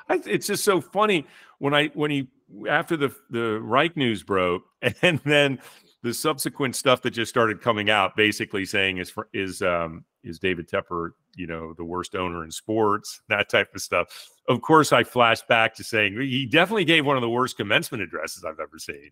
It's 0.09 0.47
just 0.47 0.65
so 0.65 0.81
funny 0.81 1.27
when 1.59 1.75
I 1.75 1.87
when 1.89 2.11
he 2.11 2.29
after 2.69 2.97
the 2.97 3.15
the 3.31 3.61
Reich 3.61 3.97
news 3.97 4.23
broke, 4.23 4.63
and 5.03 5.21
then 5.25 5.59
the 6.03 6.15
subsequent 6.15 6.77
stuff 6.77 7.03
that 7.03 7.11
just 7.11 7.31
started 7.31 7.61
coming 7.61 7.91
out, 7.91 8.17
basically 8.17 8.65
saying 8.65 8.99
is 8.99 9.13
is 9.33 9.63
um, 9.63 10.05
is 10.23 10.39
David 10.39 10.69
Tepper, 10.69 11.11
you 11.35 11.47
know, 11.47 11.75
the 11.75 11.85
worst 11.85 12.15
owner 12.15 12.45
in 12.45 12.51
sports, 12.51 13.21
that 13.29 13.49
type 13.49 13.75
of 13.75 13.81
stuff. 13.81 14.09
Of 14.49 14.63
course, 14.63 14.93
I 14.93 15.03
flashed 15.03 15.49
back 15.49 15.75
to 15.77 15.85
saying 15.85 16.21
he 16.21 16.47
definitely 16.47 16.85
gave 16.85 17.05
one 17.05 17.17
of 17.17 17.23
the 17.23 17.31
worst 17.31 17.57
commencement 17.57 18.03
addresses 18.03 18.45
I've 18.45 18.61
ever 18.61 18.79
seen. 18.79 19.11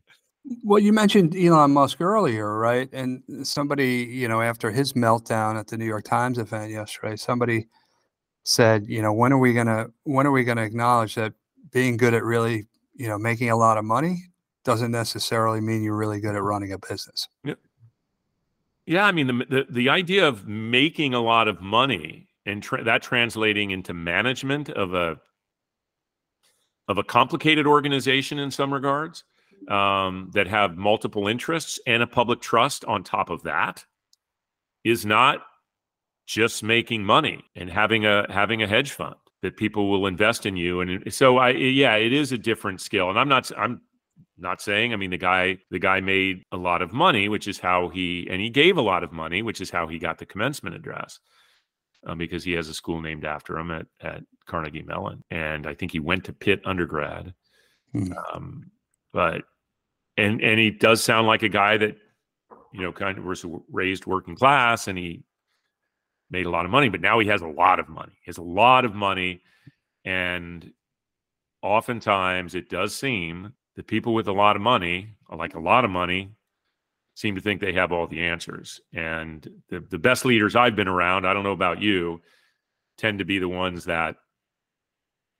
Well, 0.62 0.78
you 0.78 0.92
mentioned 0.92 1.34
Elon 1.34 1.72
Musk 1.72 2.00
earlier, 2.00 2.58
right? 2.58 2.88
And 2.92 3.22
somebody, 3.42 4.08
you 4.10 4.28
know, 4.28 4.42
after 4.42 4.70
his 4.70 4.92
meltdown 4.92 5.58
at 5.58 5.68
the 5.68 5.78
New 5.78 5.86
York 5.86 6.04
Times 6.04 6.38
event 6.38 6.70
yesterday, 6.70 7.16
somebody 7.16 7.66
said, 8.42 8.86
you 8.86 9.00
know, 9.00 9.12
when 9.12 9.32
are 9.32 9.38
we 9.38 9.54
gonna 9.54 9.86
when 10.04 10.26
are 10.26 10.30
we 10.30 10.44
gonna 10.44 10.62
acknowledge 10.62 11.14
that 11.14 11.32
being 11.72 11.96
good 11.96 12.12
at 12.12 12.22
really, 12.22 12.66
you 12.94 13.08
know, 13.08 13.18
making 13.18 13.50
a 13.50 13.56
lot 13.56 13.78
of 13.78 13.84
money 13.84 14.22
doesn't 14.64 14.90
necessarily 14.90 15.60
mean 15.60 15.82
you're 15.82 15.96
really 15.96 16.20
good 16.20 16.34
at 16.34 16.42
running 16.42 16.72
a 16.72 16.78
business. 16.78 17.26
Yeah. 17.42 17.54
Yeah, 18.86 19.06
I 19.06 19.12
mean 19.12 19.26
the 19.26 19.46
the, 19.48 19.66
the 19.70 19.88
idea 19.88 20.28
of 20.28 20.46
making 20.46 21.14
a 21.14 21.20
lot 21.20 21.48
of 21.48 21.62
money 21.62 22.28
and 22.44 22.62
tra- 22.62 22.84
that 22.84 23.00
translating 23.00 23.70
into 23.70 23.94
management 23.94 24.68
of 24.68 24.92
a 24.92 25.18
of 26.88 26.98
a 26.98 27.04
complicated 27.04 27.66
organization 27.66 28.38
in 28.38 28.50
some 28.50 28.74
regards 28.74 29.24
um, 29.68 30.30
that 30.34 30.46
have 30.46 30.76
multiple 30.76 31.28
interests 31.28 31.78
and 31.86 32.02
a 32.02 32.06
public 32.06 32.40
trust 32.40 32.84
on 32.84 33.02
top 33.02 33.30
of 33.30 33.42
that 33.44 33.84
is 34.84 35.06
not 35.06 35.42
just 36.26 36.62
making 36.62 37.04
money 37.04 37.44
and 37.54 37.70
having 37.70 38.06
a 38.06 38.26
having 38.30 38.62
a 38.62 38.66
hedge 38.66 38.92
fund 38.92 39.16
that 39.42 39.56
people 39.56 39.90
will 39.90 40.06
invest 40.06 40.46
in 40.46 40.56
you. 40.56 40.80
And 40.80 41.12
so 41.12 41.38
i 41.38 41.50
yeah 41.50 41.96
it 41.96 42.12
is 42.12 42.32
a 42.32 42.38
different 42.38 42.80
skill. 42.80 43.10
And 43.10 43.18
i'm 43.18 43.28
not 43.28 43.50
i'm 43.56 43.80
not 44.38 44.60
saying 44.60 44.92
i 44.92 44.96
mean 44.96 45.10
the 45.10 45.18
guy 45.18 45.58
the 45.70 45.78
guy 45.78 46.00
made 46.00 46.42
a 46.50 46.56
lot 46.56 46.82
of 46.82 46.92
money 46.92 47.28
which 47.28 47.46
is 47.46 47.58
how 47.58 47.88
he 47.88 48.26
and 48.30 48.40
he 48.40 48.50
gave 48.50 48.76
a 48.76 48.82
lot 48.82 49.04
of 49.04 49.12
money 49.12 49.42
which 49.42 49.60
is 49.60 49.70
how 49.70 49.86
he 49.86 49.98
got 49.98 50.18
the 50.18 50.26
commencement 50.26 50.74
address 50.74 51.20
um, 52.06 52.18
because 52.18 52.42
he 52.42 52.52
has 52.52 52.68
a 52.68 52.74
school 52.74 53.00
named 53.00 53.24
after 53.24 53.56
him 53.58 53.70
at, 53.70 53.86
at 54.00 54.22
carnegie 54.46 54.82
mellon. 54.82 55.22
And 55.30 55.66
i 55.66 55.74
think 55.74 55.92
he 55.92 56.00
went 56.00 56.24
to 56.24 56.32
pitt 56.32 56.62
undergrad. 56.64 57.34
Hmm. 57.92 58.12
um, 58.12 58.70
but 59.12 59.42
and 60.16 60.40
and 60.40 60.58
he 60.58 60.70
does 60.70 61.02
sound 61.02 61.26
like 61.26 61.42
a 61.42 61.48
guy 61.48 61.76
that 61.76 61.96
you 62.72 62.82
know 62.82 62.92
kind 62.92 63.18
of 63.18 63.24
was 63.24 63.44
raised 63.70 64.06
working 64.06 64.36
class 64.36 64.88
and 64.88 64.98
he 64.98 65.24
made 66.30 66.46
a 66.46 66.50
lot 66.50 66.64
of 66.64 66.70
money, 66.70 66.88
but 66.88 67.00
now 67.00 67.18
he 67.18 67.28
has 67.28 67.42
a 67.42 67.46
lot 67.46 67.78
of 67.78 67.88
money. 67.88 68.12
He 68.22 68.28
has 68.28 68.38
a 68.38 68.42
lot 68.42 68.84
of 68.84 68.94
money. 68.94 69.40
And 70.04 70.72
oftentimes 71.62 72.54
it 72.54 72.68
does 72.68 72.94
seem 72.94 73.52
that 73.76 73.86
people 73.86 74.14
with 74.14 74.28
a 74.28 74.32
lot 74.32 74.56
of 74.56 74.62
money, 74.62 75.14
like 75.34 75.54
a 75.54 75.60
lot 75.60 75.84
of 75.84 75.90
money, 75.90 76.32
seem 77.14 77.36
to 77.36 77.40
think 77.40 77.60
they 77.60 77.72
have 77.72 77.92
all 77.92 78.06
the 78.06 78.20
answers. 78.20 78.80
And 78.92 79.48
the, 79.68 79.80
the 79.80 79.98
best 79.98 80.24
leaders 80.24 80.56
I've 80.56 80.76
been 80.76 80.88
around, 80.88 81.26
I 81.26 81.32
don't 81.32 81.44
know 81.44 81.52
about 81.52 81.80
you, 81.80 82.20
tend 82.98 83.20
to 83.20 83.24
be 83.24 83.38
the 83.38 83.48
ones 83.48 83.84
that 83.84 84.16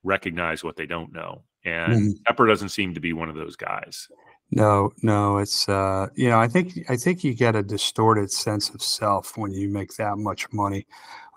recognize 0.04 0.62
what 0.62 0.76
they 0.76 0.86
don't 0.86 1.12
know. 1.12 1.42
And 1.64 1.92
mm-hmm. 1.92 2.32
Tepper 2.32 2.46
doesn't 2.46 2.68
seem 2.68 2.94
to 2.94 3.00
be 3.00 3.12
one 3.12 3.28
of 3.28 3.34
those 3.34 3.56
guys. 3.56 4.08
No, 4.54 4.92
no, 5.02 5.38
it's 5.38 5.68
uh, 5.68 6.06
you 6.14 6.28
know, 6.28 6.38
I 6.38 6.46
think 6.46 6.78
I 6.88 6.96
think 6.96 7.24
you 7.24 7.34
get 7.34 7.56
a 7.56 7.62
distorted 7.62 8.30
sense 8.30 8.70
of 8.70 8.80
self 8.82 9.36
when 9.36 9.50
you 9.50 9.68
make 9.68 9.96
that 9.96 10.16
much 10.16 10.46
money. 10.52 10.86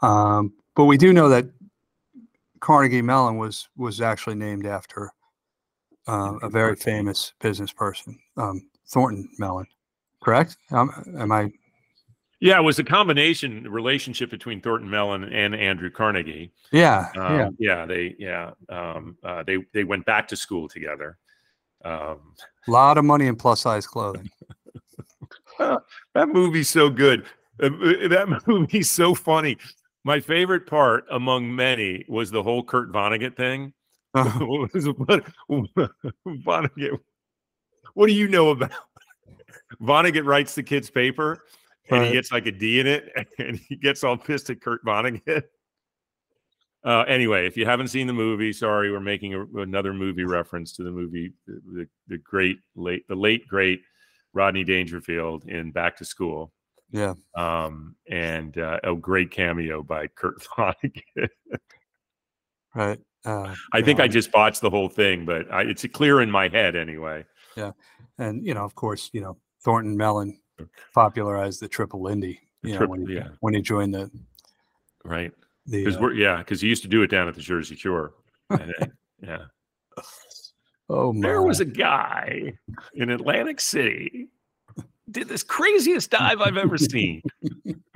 Um, 0.04 0.54
but 0.76 0.86
we 0.86 0.98
do 0.98 1.12
know 1.12 1.28
that 1.30 1.46
Carnegie 2.60 3.02
Mellon 3.02 3.38
was 3.38 3.70
was 3.76 4.02
actually 4.02 4.36
named 4.36 4.68
after 4.68 5.12
uh, 6.08 6.36
a 6.44 6.50
very 6.50 6.76
famous 6.76 7.34
business 7.42 7.74
person, 7.74 8.20
um, 8.38 8.70
Thornton 8.88 9.28
Mellon. 9.40 9.66
Correct? 10.22 10.56
Um, 10.70 10.92
am 11.18 11.32
I? 11.32 11.52
Yeah, 12.40 12.60
it 12.60 12.64
was 12.64 12.78
a 12.78 12.84
combination 12.84 13.64
relationship 13.64 14.30
between 14.30 14.62
Thornton 14.62 14.92
Mellon 14.92 15.24
and 15.24 15.56
Andrew 15.56 15.90
Carnegie. 15.90 16.52
Yeah, 16.72 17.10
um, 17.18 17.36
yeah, 17.36 17.50
yeah. 17.58 17.86
They 17.88 18.16
yeah 18.20 18.52
um, 18.70 19.18
uh, 19.24 19.42
they 19.42 19.58
they 19.74 19.86
went 19.86 20.06
back 20.06 20.28
to 20.28 20.36
school 20.36 20.70
together. 20.70 21.18
Um, 21.88 22.34
a 22.67 22.71
lot 22.71 22.97
of 22.97 23.06
money 23.06 23.28
in 23.28 23.36
plus 23.38 23.62
size 23.62 23.88
clothing. 23.88 24.30
that 25.60 26.28
movie's 26.28 26.67
so 26.69 26.89
good. 26.89 27.26
Uh, 27.62 27.67
uh, 27.67 28.08
that 28.10 28.43
movie's 28.47 28.89
so 28.89 29.15
funny. 29.15 29.58
My 30.04 30.19
favorite 30.19 30.67
part, 30.67 31.06
among 31.12 31.56
many, 31.56 32.04
was 32.08 32.30
the 32.30 32.43
whole 32.43 32.63
Kurt 32.63 32.91
Vonnegut 32.91 33.38
thing. 33.38 33.73
Vonnegut, 34.15 35.19
what 37.93 38.08
do 38.08 38.13
you 38.13 38.28
know 38.28 38.50
about? 38.50 38.71
Vonnegut 39.82 40.26
writes 40.26 40.56
the 40.56 40.63
kid's 40.63 40.89
paper, 40.89 41.43
and 41.89 42.00
right. 42.00 42.08
he 42.08 42.13
gets 42.13 42.32
like 42.32 42.47
a 42.47 42.52
D 42.52 42.80
in 42.80 42.88
it, 42.88 43.12
and 43.38 43.60
he 43.69 43.76
gets 43.76 44.04
all 44.04 44.17
pissed 44.17 44.50
at 44.50 44.62
Kurt 44.62 44.84
Vonnegut. 44.86 45.43
Uh, 46.88 47.04
anyway, 47.04 47.45
if 47.45 47.58
you 47.58 47.65
haven't 47.65 47.89
seen 47.89 48.08
the 48.08 48.13
movie, 48.13 48.54
sorry, 48.54 48.89
we're 48.89 49.02
making 49.02 49.34
a, 49.34 49.43
another 49.58 49.93
movie 49.93 50.23
reference 50.23 50.71
to 50.71 50.84
the 50.84 50.89
movie, 50.89 51.34
the, 51.45 51.86
the 52.08 52.17
great 52.19 52.60
late, 52.78 53.06
the 53.10 53.15
late 53.15 53.45
great 53.45 53.82
Rodney 54.34 54.63
Dangerfield 54.63 55.43
in 55.50 55.71
Back 55.71 55.97
to 55.97 56.06
School. 56.06 56.54
Yeah. 56.89 57.15
Um, 57.36 57.97
and 58.10 58.58
uh, 58.58 58.80
a 58.86 58.95
great 58.95 59.32
cameo 59.32 59.84
by 59.84 60.08
Kurt 60.08 60.41
Vonnegut. 60.58 61.28
right. 62.73 63.00
Uh, 63.26 63.54
I 63.73 63.82
think 63.82 63.97
know, 63.97 64.06
I 64.06 64.08
just 64.08 64.32
botched 64.32 64.62
the 64.62 64.69
whole 64.69 64.88
thing, 64.88 65.26
but 65.26 65.52
I, 65.52 65.63
it's 65.63 65.86
clear 65.88 66.21
in 66.21 66.32
my 66.32 66.47
head 66.47 66.78
anyway. 66.78 67.26
Yeah, 67.58 67.71
and 68.19 68.45
you 68.45 68.54
know, 68.54 68.63
of 68.63 68.76
course, 68.76 69.10
you 69.12 69.19
know, 69.19 69.36
Thornton 69.65 69.97
Mellon 69.97 70.39
popularized 70.93 71.60
the 71.60 71.67
triple 71.67 72.02
Lindy. 72.02 72.39
You 72.63 72.80
know, 72.80 72.86
when 72.86 73.06
he, 73.06 73.15
yeah. 73.15 73.30
when 73.41 73.54
he 73.54 73.62
joined 73.62 73.93
the 73.93 74.10
right 75.04 75.34
because 75.70 75.98
uh, 75.98 76.02
we're 76.02 76.14
yeah, 76.14 76.38
because 76.38 76.62
he 76.62 76.68
used 76.68 76.84
to 76.84 76.88
do 76.88 77.02
it 77.02 77.08
down 77.08 77.28
at 77.28 77.36
the 77.36 77.42
Jersey 77.42 77.76
Shore. 77.76 78.14
Yeah. 79.20 79.46
Oh 80.90 81.12
my. 81.12 81.28
There 81.28 81.42
was 81.42 81.60
a 81.60 81.66
guy 81.66 82.54
in 82.94 83.10
Atlantic 83.10 83.60
City 83.60 84.30
did 85.10 85.28
this 85.28 85.44
craziest 85.44 86.12
dive 86.12 86.42
I've 86.42 86.58
ever 86.58 86.78
seen. 86.78 87.22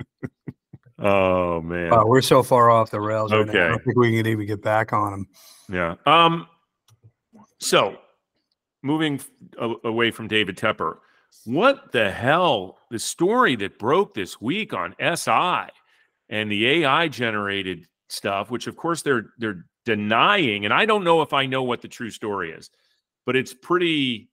oh 0.98 1.60
man. 1.60 1.90
Wow, 1.90 2.06
we're 2.06 2.22
so 2.22 2.42
far 2.42 2.70
off 2.70 2.90
the 2.90 3.00
rails. 3.00 3.32
Okay. 3.32 3.58
Right 3.58 3.66
I 3.66 3.68
don't 3.68 3.84
think 3.84 3.96
we 3.96 4.16
can 4.16 4.26
even 4.26 4.46
get 4.46 4.62
back 4.62 4.92
on 4.92 5.12
them. 5.12 5.28
Yeah. 5.70 5.94
Um. 6.06 6.46
So, 7.58 7.98
moving 8.82 9.20
away 9.58 10.10
from 10.10 10.26
David 10.26 10.56
Tepper, 10.56 10.98
what 11.44 11.92
the 11.92 12.10
hell? 12.10 12.78
The 12.90 12.98
story 12.98 13.56
that 13.56 13.78
broke 13.78 14.14
this 14.14 14.40
week 14.40 14.74
on 14.74 14.94
SI 14.98 15.70
and 16.32 16.50
the 16.50 16.66
AI 16.66 17.08
generated 17.08 17.86
stuff, 18.08 18.50
which 18.50 18.66
of 18.66 18.74
course 18.74 19.02
they're 19.02 19.26
they're 19.38 19.66
denying, 19.84 20.64
and 20.64 20.72
I 20.74 20.86
don't 20.86 21.04
know 21.04 21.20
if 21.20 21.32
I 21.32 21.46
know 21.46 21.62
what 21.62 21.82
the 21.82 21.88
true 21.88 22.10
story 22.10 22.50
is, 22.50 22.70
but 23.26 23.36
it's 23.36 23.52
pretty 23.52 24.30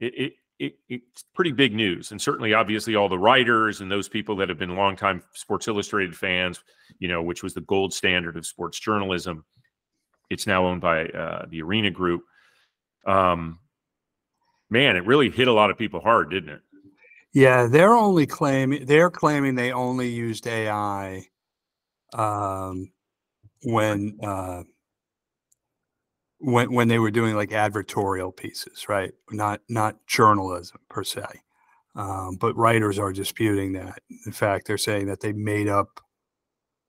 it, 0.00 0.14
it, 0.14 0.32
it 0.58 0.74
it's 0.88 1.24
pretty 1.32 1.52
big 1.52 1.74
news, 1.74 2.10
and 2.10 2.20
certainly 2.20 2.54
obviously 2.54 2.96
all 2.96 3.08
the 3.08 3.18
writers 3.18 3.80
and 3.80 3.90
those 3.90 4.08
people 4.08 4.34
that 4.36 4.48
have 4.48 4.58
been 4.58 4.74
longtime 4.74 5.22
Sports 5.32 5.68
Illustrated 5.68 6.16
fans, 6.16 6.60
you 6.98 7.06
know, 7.06 7.22
which 7.22 7.44
was 7.44 7.54
the 7.54 7.60
gold 7.62 7.94
standard 7.94 8.36
of 8.36 8.44
sports 8.44 8.80
journalism. 8.80 9.44
It's 10.28 10.46
now 10.46 10.66
owned 10.66 10.80
by 10.80 11.06
uh, 11.06 11.46
the 11.48 11.62
Arena 11.62 11.92
Group. 11.92 12.22
Um, 13.06 13.60
man, 14.68 14.96
it 14.96 15.06
really 15.06 15.30
hit 15.30 15.46
a 15.46 15.52
lot 15.52 15.70
of 15.70 15.78
people 15.78 16.00
hard, 16.00 16.30
didn't 16.30 16.50
it? 16.50 16.60
Yeah, 17.32 17.66
they're 17.66 17.94
only 17.94 18.26
claiming 18.26 18.86
they're 18.86 19.10
claiming 19.10 19.54
they 19.54 19.72
only 19.72 20.08
used 20.08 20.46
AI 20.46 21.26
um, 22.14 22.90
when 23.64 24.18
uh, 24.22 24.62
when 26.38 26.72
when 26.72 26.88
they 26.88 26.98
were 26.98 27.10
doing 27.10 27.34
like 27.36 27.50
advertorial 27.50 28.34
pieces, 28.36 28.88
right? 28.88 29.12
Not 29.30 29.60
not 29.68 29.96
journalism 30.06 30.78
per 30.88 31.04
se. 31.04 31.24
Um, 31.96 32.36
but 32.36 32.56
writers 32.56 32.98
are 32.98 33.12
disputing 33.12 33.72
that. 33.74 34.00
In 34.26 34.32
fact, 34.32 34.66
they're 34.66 34.78
saying 34.78 35.06
that 35.06 35.20
they 35.20 35.32
made 35.32 35.68
up 35.68 36.00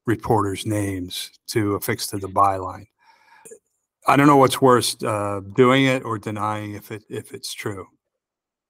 reporters' 0.05 0.65
names 0.65 1.31
to 1.47 1.75
affix 1.75 2.07
to 2.07 2.17
the 2.17 2.27
byline. 2.27 2.87
I 4.07 4.15
don't 4.15 4.27
know 4.27 4.37
what's 4.37 4.61
worse, 4.61 4.95
uh, 5.03 5.41
doing 5.55 5.85
it 5.85 6.03
or 6.03 6.17
denying 6.17 6.73
if 6.73 6.91
it 6.91 7.03
if 7.09 7.33
it's 7.33 7.53
true. 7.53 7.87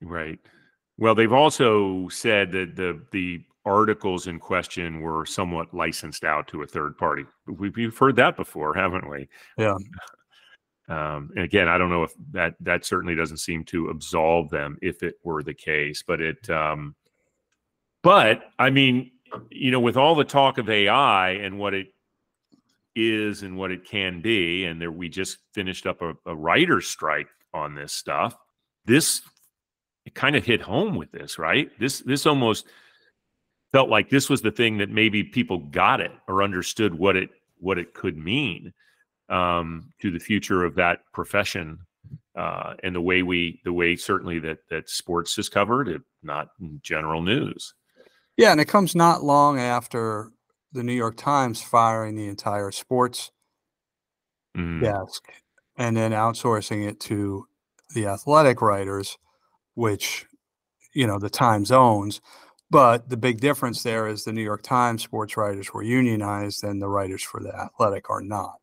Right. 0.02 0.40
Well, 1.00 1.16
they've 1.16 1.32
also 1.32 2.10
said 2.10 2.52
that 2.52 2.76
the 2.76 3.02
the 3.12 3.42
articles 3.66 4.28
in 4.28 4.38
question 4.38 5.00
were 5.00 5.26
somewhat 5.26 5.74
licensed 5.74 6.26
out 6.26 6.48
to 6.50 6.62
a 6.62 6.68
third 6.68 6.98
party. 6.98 7.26
We've, 7.48 7.76
we've 7.76 7.98
heard 7.98 8.18
that 8.18 8.36
before, 8.36 8.74
haven't 8.74 9.10
we? 9.10 9.28
Yeah. 9.58 9.78
Um, 10.90 11.30
and 11.36 11.46
again, 11.46 11.68
I 11.68 11.78
don't 11.78 11.92
know 11.92 12.02
if 12.02 12.14
that 12.32 12.56
that 12.62 12.84
certainly 12.84 13.14
doesn't 13.14 13.38
seem 13.38 13.64
to 13.66 13.90
absolve 13.90 14.50
them 14.50 14.76
if 14.82 15.04
it 15.04 15.20
were 15.24 15.44
the 15.44 15.54
case, 15.54 16.02
but 16.02 16.20
it. 16.20 16.50
Um, 16.50 16.96
but 18.02 18.46
I 18.58 18.72
mean, 18.72 19.12
you 19.52 19.70
know, 19.70 19.80
with 19.80 19.98
all 19.98 20.16
the 20.16 20.24
talk 20.24 20.58
of 20.58 20.68
AI 20.68 21.30
and 21.30 21.60
what 21.60 21.76
it 21.76 21.94
is 22.96 23.44
and 23.44 23.56
what 23.56 23.70
it 23.70 23.86
can 23.86 24.20
be, 24.20 24.66
and 24.66 24.82
there 24.82 24.92
we 24.92 25.10
just 25.10 25.38
finished 25.54 25.86
up 25.86 26.02
a, 26.02 26.16
a 26.26 26.36
writer's 26.36 26.88
strike 26.88 27.30
on 27.54 27.76
this 27.76 27.94
stuff. 27.94 28.36
This 28.86 29.22
it 30.06 30.16
kind 30.16 30.36
of 30.36 30.46
hit 30.46 30.62
home 30.62 30.96
with 30.96 31.12
this, 31.12 31.38
right? 31.38 31.70
This 31.80 32.00
this 32.00 32.26
almost 32.26 32.66
felt 33.72 33.90
like 33.90 34.10
this 34.10 34.30
was 34.30 34.42
the 34.42 34.52
thing 34.52 34.78
that 34.78 34.90
maybe 34.90 35.24
people 35.24 35.60
got 35.60 36.02
it 36.02 36.12
or 36.28 36.44
understood 36.44 36.96
what 36.96 37.16
it 37.16 37.30
what 37.60 37.78
it 37.78 37.94
could 37.94 38.18
mean 38.18 38.74
um, 39.30 39.92
to 40.02 40.12
the 40.12 40.20
future 40.20 40.64
of 40.64 40.76
that 40.76 41.00
profession 41.14 41.80
uh, 42.36 42.74
and 42.84 42.96
the 42.96 43.02
way 43.02 43.22
we 43.22 43.62
the 43.64 43.74
way 43.74 43.96
certainly 43.96 44.40
that 44.40 44.60
that 44.70 44.90
sports 44.90 45.38
is 45.38 45.50
covered, 45.50 45.88
if 45.88 46.02
not 46.24 46.50
general 46.82 47.22
news. 47.22 47.74
Yeah, 48.38 48.52
and 48.52 48.62
it 48.62 48.70
comes 48.70 48.96
not 48.96 49.24
long 49.24 49.60
after 49.60 50.32
the 50.72 50.84
New 50.84 50.94
York 50.94 51.18
Times 51.18 51.62
firing 51.62 52.16
the 52.16 52.28
entire 52.28 52.72
sports 52.72 53.32
mm. 54.56 54.82
desk 54.82 55.24
and 55.78 55.98
then 55.98 56.12
outsourcing 56.12 56.88
it 56.88 57.00
to 57.02 57.46
the 57.96 58.06
athletic 58.06 58.62
writers 58.62 59.18
which 59.76 60.26
you 60.94 61.08
know 61.08 61.20
the 61.20 61.30
Times 61.30 61.72
owns. 61.72 62.22
But 62.72 63.10
the 63.10 63.18
big 63.18 63.40
difference 63.42 63.84
there 63.84 64.08
is 64.08 64.24
the 64.26 64.34
New 64.34 64.44
York 64.44 64.64
Times 64.64 65.04
sports 65.04 65.38
writers 65.38 65.74
were 65.74 65.84
unionized, 65.84 66.64
and 66.64 66.82
the 66.82 66.90
writers 66.90 67.24
for 67.24 67.42
the 67.42 67.56
Athletic 67.56 68.10
are 68.10 68.22
not. 68.22 68.56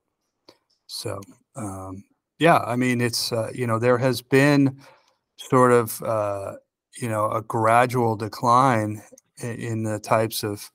So 0.86 1.20
um, 1.56 2.04
yeah, 2.38 2.58
I 2.58 2.76
mean 2.76 3.00
it's 3.00 3.32
uh, 3.32 3.50
you 3.54 3.66
know 3.66 3.78
there 3.78 3.98
has 3.98 4.22
been 4.22 4.80
sort 5.36 5.72
of 5.72 6.02
uh, 6.02 6.54
you 7.00 7.08
know 7.08 7.30
a 7.30 7.42
gradual 7.42 8.16
decline 8.16 9.02
in, 9.38 9.56
in 9.56 9.82
the 9.84 9.98
types 10.00 10.42
of 10.44 10.70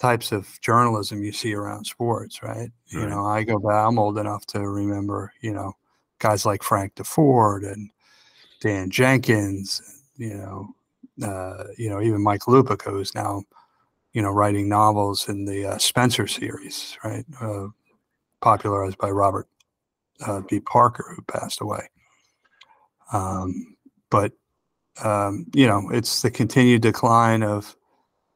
types 0.00 0.32
of 0.32 0.60
journalism 0.60 1.22
you 1.22 1.32
see 1.32 1.54
around 1.54 1.84
sports, 1.86 2.42
right? 2.42 2.70
You 2.90 3.00
Right. 3.00 3.10
know, 3.10 3.26
I 3.26 3.44
go 3.44 3.58
back, 3.58 3.86
I'm 3.86 3.98
old 3.98 4.18
enough 4.18 4.46
to 4.48 4.60
remember, 4.68 5.32
you 5.40 5.52
know, 5.52 5.74
guys 6.18 6.44
like 6.46 6.62
Frank 6.62 6.94
Deford 6.96 7.70
and 7.70 7.90
Dan 8.64 8.88
Jenkins, 8.88 9.82
you 10.16 10.34
know, 10.34 10.74
uh, 11.22 11.64
you 11.76 11.90
know, 11.90 12.00
even 12.00 12.22
Mike 12.22 12.44
Lupica, 12.48 12.90
who's 12.90 13.14
now, 13.14 13.42
you 14.14 14.22
know, 14.22 14.30
writing 14.30 14.70
novels 14.70 15.28
in 15.28 15.44
the 15.44 15.66
uh, 15.66 15.78
Spencer 15.78 16.26
series, 16.26 16.96
right? 17.04 17.26
Uh, 17.42 17.66
popularized 18.40 18.96
by 18.96 19.10
Robert 19.10 19.46
uh, 20.26 20.40
B. 20.48 20.60
Parker, 20.60 21.12
who 21.14 21.20
passed 21.22 21.60
away. 21.60 21.90
Um, 23.12 23.76
but 24.10 24.32
um, 25.04 25.44
you 25.52 25.66
know, 25.66 25.90
it's 25.92 26.22
the 26.22 26.30
continued 26.30 26.80
decline 26.80 27.42
of 27.42 27.76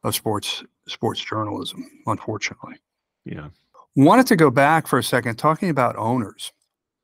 of 0.04 0.14
sports 0.14 0.62
sports 0.88 1.24
journalism, 1.24 1.88
unfortunately. 2.06 2.74
Yeah. 3.24 3.48
Wanted 3.96 4.26
to 4.26 4.36
go 4.36 4.50
back 4.50 4.88
for 4.88 4.98
a 4.98 5.02
second, 5.02 5.36
talking 5.36 5.70
about 5.70 5.96
owners. 5.96 6.52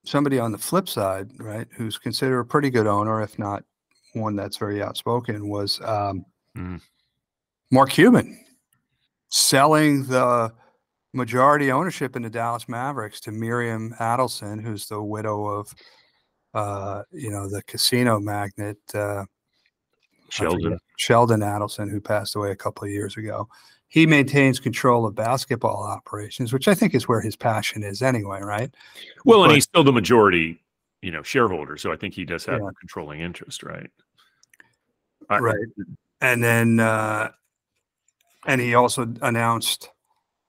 Somebody 0.04 0.38
on 0.38 0.52
the 0.52 0.58
flip 0.58 0.88
side, 0.88 1.30
right, 1.38 1.66
who's 1.76 1.98
considered 1.98 2.40
a 2.40 2.44
pretty 2.44 2.70
good 2.70 2.86
owner, 2.86 3.22
if 3.22 3.38
not 3.38 3.64
one 4.12 4.36
that's 4.36 4.56
very 4.56 4.82
outspoken, 4.82 5.48
was 5.48 5.80
um, 5.82 6.24
Mm. 6.56 6.80
Mark 7.70 7.90
Cuban 7.90 8.38
selling 9.28 10.04
the 10.04 10.52
majority 11.12 11.72
ownership 11.72 12.16
in 12.16 12.22
the 12.22 12.30
Dallas 12.30 12.68
Mavericks 12.68 13.20
to 13.22 13.32
Miriam 13.32 13.94
Adelson, 14.00 14.62
who's 14.62 14.86
the 14.86 15.02
widow 15.02 15.46
of, 15.46 15.74
uh, 16.54 17.02
you 17.10 17.30
know, 17.30 17.48
the 17.48 17.62
casino 17.64 18.20
magnate 18.20 18.76
uh, 18.94 19.24
Sheldon. 20.30 20.78
Sheldon 20.96 21.40
Adelson, 21.40 21.90
who 21.90 22.00
passed 22.00 22.36
away 22.36 22.50
a 22.50 22.56
couple 22.56 22.84
of 22.84 22.90
years 22.90 23.16
ago. 23.16 23.48
He 23.94 24.06
maintains 24.08 24.58
control 24.58 25.06
of 25.06 25.14
basketball 25.14 25.84
operations, 25.84 26.52
which 26.52 26.66
I 26.66 26.74
think 26.74 26.96
is 26.96 27.06
where 27.06 27.20
his 27.20 27.36
passion 27.36 27.84
is 27.84 28.02
anyway, 28.02 28.40
right? 28.42 28.74
Well, 29.24 29.44
and 29.44 29.52
he's 29.52 29.62
still 29.62 29.84
the 29.84 29.92
majority, 29.92 30.60
you 31.00 31.12
know, 31.12 31.22
shareholder. 31.22 31.76
So 31.76 31.92
I 31.92 31.96
think 31.96 32.12
he 32.12 32.24
does 32.24 32.44
have 32.46 32.58
Yeah. 32.60 32.70
a 32.70 32.72
controlling 32.72 33.20
interest, 33.20 33.62
right? 33.62 33.88
I- 35.30 35.38
Right. 35.38 35.68
And 36.20 36.42
then, 36.42 36.80
uh, 36.80 37.30
and 38.48 38.60
he 38.60 38.74
also 38.74 39.14
announced 39.22 39.90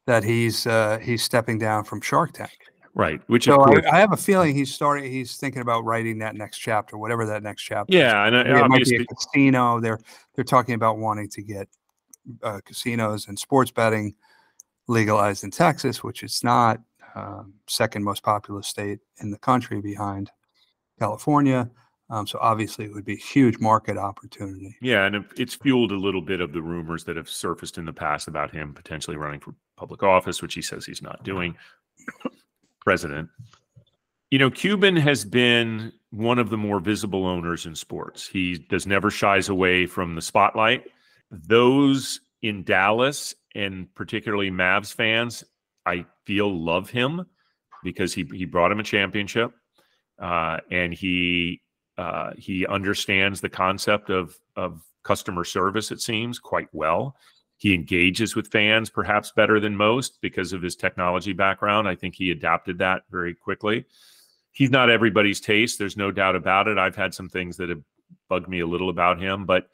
that 0.07 0.23
he's 0.23 0.65
uh, 0.65 0.97
he's 0.97 1.21
stepping 1.21 1.59
down 1.59 1.83
from 1.83 2.01
Shark 2.01 2.31
Tank. 2.33 2.49
Right. 2.95 3.21
Which 3.27 3.43
So 3.45 3.57
course, 3.57 3.85
I, 3.91 3.97
I 3.97 3.99
have 3.99 4.11
a 4.11 4.17
feeling 4.17 4.55
he's 4.55 4.73
starting. 4.73 5.11
He's 5.11 5.37
thinking 5.37 5.61
about 5.61 5.85
writing 5.85 6.17
that 6.17 6.33
next 6.35 6.57
chapter, 6.57 6.97
whatever 6.97 7.27
that 7.27 7.43
next 7.43 7.61
chapter. 7.61 7.93
is. 7.93 7.99
yeah, 7.99 8.25
and 8.25 8.35
uh, 8.35 8.43
Maybe 8.43 8.59
it 8.59 8.67
might 8.69 8.85
be 8.85 8.95
a 8.95 9.05
casino. 9.05 9.79
They're 9.79 9.99
they're 10.33 10.43
talking 10.43 10.73
about 10.73 10.97
wanting 10.97 11.29
to 11.29 11.43
get 11.43 11.69
uh, 12.43 12.59
casinos 12.65 13.27
and 13.27 13.37
sports 13.37 13.71
betting 13.71 14.15
legalized 14.87 15.43
in 15.43 15.51
Texas, 15.51 16.03
which 16.03 16.23
it's 16.23 16.43
not. 16.43 16.79
Um, 17.15 17.53
second 17.67 18.03
most 18.03 18.23
populous 18.23 18.67
state 18.67 18.99
in 19.21 19.31
the 19.31 19.37
country 19.37 19.79
behind 19.79 20.31
California. 20.99 21.69
Um, 22.09 22.27
so 22.27 22.37
obviously, 22.41 22.85
it 22.85 22.93
would 22.93 23.05
be 23.05 23.13
a 23.13 23.17
huge 23.17 23.57
market 23.57 23.97
opportunity. 23.97 24.75
yeah, 24.81 25.05
and 25.05 25.25
it's 25.37 25.55
fueled 25.55 25.91
a 25.91 25.97
little 25.97 26.21
bit 26.21 26.39
of 26.39 26.51
the 26.51 26.61
rumors 26.61 27.03
that 27.05 27.15
have 27.15 27.29
surfaced 27.29 27.77
in 27.77 27.85
the 27.85 27.93
past 27.93 28.27
about 28.27 28.51
him 28.51 28.73
potentially 28.73 29.17
running 29.17 29.39
for 29.39 29.55
public 29.75 30.03
office, 30.03 30.41
which 30.41 30.53
he 30.53 30.61
says 30.61 30.85
he's 30.85 31.01
not 31.01 31.23
doing. 31.23 31.55
President. 32.81 33.29
You 34.29 34.37
know, 34.37 34.51
Cuban 34.51 34.95
has 34.97 35.25
been 35.25 35.91
one 36.11 36.37
of 36.37 36.49
the 36.49 36.57
more 36.57 36.79
visible 36.79 37.25
owners 37.25 37.65
in 37.65 37.75
sports. 37.75 38.27
He 38.27 38.57
does 38.57 38.85
never 38.85 39.09
shies 39.09 39.49
away 39.49 39.85
from 39.85 40.15
the 40.15 40.21
spotlight. 40.21 40.85
Those 41.31 42.21
in 42.41 42.63
Dallas 42.63 43.35
and 43.55 43.93
particularly 43.95 44.51
Mavs 44.51 44.93
fans, 44.93 45.43
I 45.85 46.05
feel 46.25 46.53
love 46.53 46.89
him 46.89 47.25
because 47.83 48.13
he 48.13 48.27
he 48.33 48.45
brought 48.45 48.71
him 48.71 48.79
a 48.79 48.83
championship, 48.83 49.51
uh, 50.19 50.57
and 50.71 50.93
he 50.93 51.61
uh, 51.97 52.31
he 52.37 52.67
understands 52.67 53.41
the 53.41 53.49
concept 53.49 54.09
of 54.09 54.35
of 54.55 54.81
customer 55.03 55.43
service. 55.43 55.91
It 55.91 56.01
seems 56.01 56.39
quite 56.39 56.67
well. 56.73 57.15
He 57.57 57.73
engages 57.73 58.35
with 58.35 58.51
fans 58.51 58.89
perhaps 58.89 59.31
better 59.31 59.59
than 59.59 59.77
most 59.77 60.19
because 60.21 60.51
of 60.51 60.61
his 60.61 60.75
technology 60.75 61.31
background. 61.31 61.87
I 61.87 61.95
think 61.95 62.15
he 62.15 62.31
adapted 62.31 62.79
that 62.79 63.03
very 63.09 63.33
quickly. 63.33 63.85
He's 64.51 64.71
not 64.71 64.89
everybody's 64.89 65.39
taste. 65.39 65.79
There's 65.79 65.97
no 65.97 66.11
doubt 66.11 66.35
about 66.35 66.67
it. 66.67 66.77
I've 66.77 66.95
had 66.95 67.13
some 67.13 67.29
things 67.29 67.57
that 67.57 67.69
have 67.69 67.81
bugged 68.29 68.49
me 68.49 68.59
a 68.59 68.67
little 68.67 68.89
about 68.89 69.21
him, 69.21 69.45
but 69.45 69.69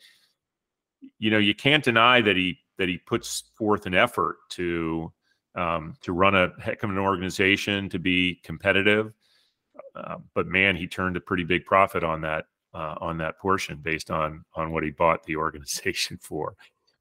you 1.21 1.29
know, 1.29 1.37
you 1.37 1.53
can't 1.53 1.83
deny 1.83 2.19
that 2.21 2.35
he 2.35 2.57
that 2.79 2.89
he 2.89 2.97
puts 2.97 3.43
forth 3.55 3.85
an 3.85 3.93
effort 3.93 4.37
to 4.49 5.11
um, 5.53 5.93
to 6.01 6.13
run 6.13 6.33
a 6.35 6.49
heck 6.59 6.81
of 6.83 6.89
an 6.89 6.97
organization, 6.97 7.87
to 7.89 7.99
be 7.99 8.41
competitive. 8.43 9.13
Uh, 9.95 10.17
but 10.33 10.47
man, 10.47 10.75
he 10.75 10.87
turned 10.87 11.15
a 11.15 11.21
pretty 11.21 11.43
big 11.43 11.63
profit 11.65 12.03
on 12.03 12.21
that 12.21 12.45
uh, 12.73 12.95
on 12.99 13.17
that 13.19 13.37
portion 13.37 13.77
based 13.77 14.09
on 14.09 14.43
on 14.55 14.71
what 14.71 14.83
he 14.83 14.89
bought 14.89 15.23
the 15.25 15.35
organization 15.35 16.17
for. 16.21 16.55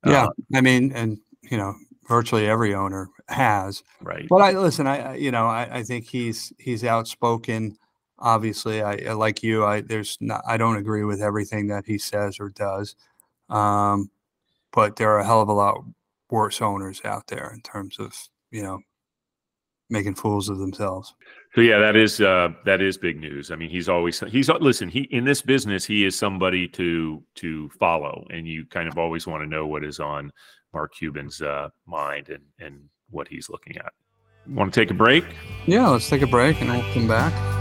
Yeah, 0.06 0.26
Uh, 0.26 0.30
I 0.54 0.61
mean, 0.61 0.92
and 0.92 1.18
you 1.42 1.56
know, 1.56 1.74
virtually 2.06 2.46
every 2.46 2.74
owner 2.74 3.09
has. 3.28 3.83
right. 4.02 4.26
But 4.28 4.42
I 4.42 4.50
listen. 4.52 4.87
I 4.87 5.12
I- 5.12 5.14
you 5.16 5.30
know, 5.30 5.46
I, 5.46 5.78
I 5.78 5.83
think 5.83 6.04
he's 6.06 6.52
he's 6.59 6.85
outspoken. 6.85 7.76
Obviously, 8.18 8.83
I, 8.83 8.96
I 9.09 9.12
like 9.14 9.42
you. 9.42 9.64
I 9.64 9.80
there's 9.80 10.18
not. 10.20 10.42
I 10.46 10.59
don't 10.59 10.76
agree 10.76 11.04
with 11.04 11.22
everything 11.22 11.68
that 11.68 11.87
he 11.87 11.96
says 11.96 12.38
or 12.38 12.50
does. 12.50 12.96
Um, 13.50 14.10
but 14.72 14.96
there 14.96 15.10
are 15.10 15.18
a 15.18 15.26
hell 15.26 15.42
of 15.42 15.48
a 15.48 15.52
lot 15.52 15.82
worse 16.30 16.62
owners 16.62 17.00
out 17.04 17.26
there 17.26 17.50
in 17.52 17.60
terms 17.60 17.98
of 17.98 18.14
you 18.50 18.62
know 18.62 18.80
making 19.90 20.14
fools 20.14 20.48
of 20.48 20.58
themselves. 20.58 21.14
So 21.54 21.60
yeah, 21.60 21.78
that 21.78 21.96
is 21.96 22.20
uh, 22.20 22.50
that 22.64 22.80
is 22.80 22.96
big 22.96 23.18
news. 23.18 23.50
I 23.50 23.56
mean, 23.56 23.70
he's 23.70 23.88
always 23.88 24.20
he's 24.20 24.48
listen. 24.48 24.88
He 24.88 25.00
in 25.10 25.24
this 25.24 25.42
business, 25.42 25.84
he 25.84 26.04
is 26.04 26.16
somebody 26.16 26.68
to 26.68 27.22
to 27.36 27.68
follow, 27.70 28.26
and 28.30 28.46
you 28.46 28.64
kind 28.66 28.88
of 28.88 28.98
always 28.98 29.26
want 29.26 29.42
to 29.42 29.48
know 29.48 29.66
what 29.66 29.84
is 29.84 29.98
on 29.98 30.32
Mark 30.72 30.94
Cuban's 30.94 31.42
uh, 31.42 31.68
mind 31.86 32.28
and 32.28 32.44
and 32.60 32.80
what 33.10 33.26
he's 33.28 33.50
looking 33.50 33.76
at. 33.76 33.92
Want 34.46 34.72
to 34.72 34.80
take 34.80 34.90
a 34.90 34.94
break? 34.94 35.24
Yeah, 35.66 35.88
let's 35.88 36.08
take 36.08 36.22
a 36.22 36.26
break 36.26 36.60
and 36.60 36.70
we'll 36.70 36.94
come 36.94 37.06
back. 37.06 37.60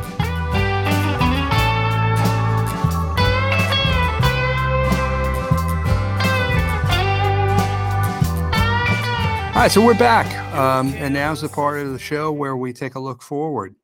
All 9.60 9.63
right, 9.65 9.72
so 9.74 9.86
we're 9.86 9.93
back, 9.93 10.34
um, 10.56 10.93
and 10.93 11.13
now's 11.13 11.41
the 11.41 11.50
part 11.50 11.82
of 11.82 11.91
the 11.91 12.00
show 12.00 12.32
where 12.32 12.56
we 12.56 12.72
take 12.72 12.95
a 12.95 13.00
look 13.00 13.22
forward. 13.22 13.76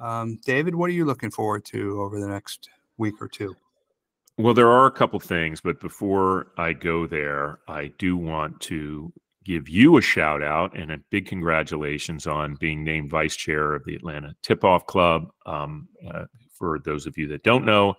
Um, 0.00 0.40
David, 0.44 0.74
what 0.74 0.90
are 0.90 0.92
you 0.92 1.04
looking 1.04 1.30
forward 1.30 1.64
to 1.66 2.02
over 2.02 2.18
the 2.18 2.26
next 2.26 2.68
week 2.98 3.14
or 3.20 3.28
two? 3.28 3.54
Well, 4.38 4.54
there 4.54 4.66
are 4.66 4.86
a 4.86 4.90
couple 4.90 5.20
things, 5.20 5.60
but 5.60 5.78
before 5.78 6.48
I 6.58 6.72
go 6.72 7.06
there, 7.06 7.60
I 7.68 7.92
do 7.96 8.16
want 8.16 8.58
to 8.62 9.12
give 9.44 9.68
you 9.68 9.98
a 9.98 10.02
shout 10.02 10.42
out 10.42 10.76
and 10.76 10.90
a 10.90 10.98
big 11.10 11.26
congratulations 11.26 12.26
on 12.26 12.56
being 12.56 12.82
named 12.82 13.10
vice 13.10 13.36
chair 13.36 13.72
of 13.72 13.84
the 13.84 13.94
Atlanta 13.94 14.34
Tip 14.42 14.64
Off 14.64 14.84
Club. 14.88 15.30
Um, 15.46 15.86
uh, 16.12 16.24
for 16.58 16.80
those 16.80 17.06
of 17.06 17.16
you 17.16 17.28
that 17.28 17.44
don't 17.44 17.64
know, 17.64 17.94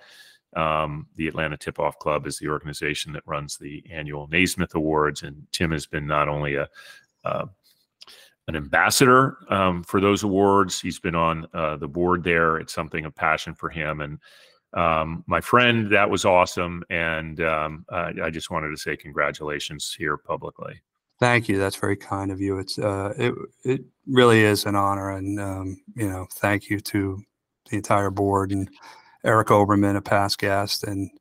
um, 0.55 1.07
the 1.15 1.29
Atlanta 1.29 1.55
Tip 1.55 1.79
Off 1.79 1.97
Club 1.97 2.27
is 2.27 2.37
the 2.37 2.49
organization 2.49 3.13
that 3.13 3.23
runs 3.25 3.57
the 3.57 3.83
annual 3.89 4.27
Naismith 4.27 4.75
Awards, 4.75 5.23
and 5.23 5.47
Tim 5.53 5.71
has 5.71 5.85
been 5.85 6.05
not 6.05 6.27
only 6.27 6.55
a 6.55 6.67
uh, 7.23 7.45
an 8.47 8.55
ambassador 8.55 9.37
um, 9.49 9.83
for 9.83 10.01
those 10.01 10.23
awards. 10.23 10.79
He's 10.81 10.99
been 10.99 11.15
on 11.15 11.47
uh, 11.53 11.77
the 11.77 11.87
board 11.87 12.23
there. 12.23 12.57
It's 12.57 12.73
something 12.73 13.05
of 13.05 13.15
passion 13.15 13.55
for 13.55 13.69
him, 13.69 14.01
and 14.01 14.19
um, 14.73 15.23
my 15.27 15.41
friend, 15.41 15.91
that 15.91 16.09
was 16.09 16.23
awesome, 16.23 16.83
and 16.89 17.41
um, 17.41 17.85
I, 17.89 18.13
I 18.23 18.29
just 18.29 18.49
wanted 18.49 18.69
to 18.69 18.77
say 18.77 18.95
congratulations 18.95 19.93
here 19.97 20.17
publicly. 20.17 20.81
Thank 21.19 21.49
you. 21.49 21.59
That's 21.59 21.75
very 21.75 21.97
kind 21.97 22.31
of 22.31 22.41
you. 22.41 22.57
It's 22.57 22.79
uh, 22.79 23.13
it 23.17 23.35
it 23.63 23.81
really 24.07 24.43
is 24.43 24.65
an 24.65 24.75
honor, 24.75 25.11
and 25.11 25.39
um, 25.39 25.81
you 25.95 26.09
know, 26.09 26.25
thank 26.33 26.69
you 26.69 26.79
to 26.79 27.21
the 27.69 27.77
entire 27.77 28.09
board 28.09 28.51
and 28.51 28.69
Eric 29.23 29.49
Oberman, 29.49 29.97
a 29.97 30.01
past 30.01 30.39
guest, 30.39 30.83
and 30.83 31.11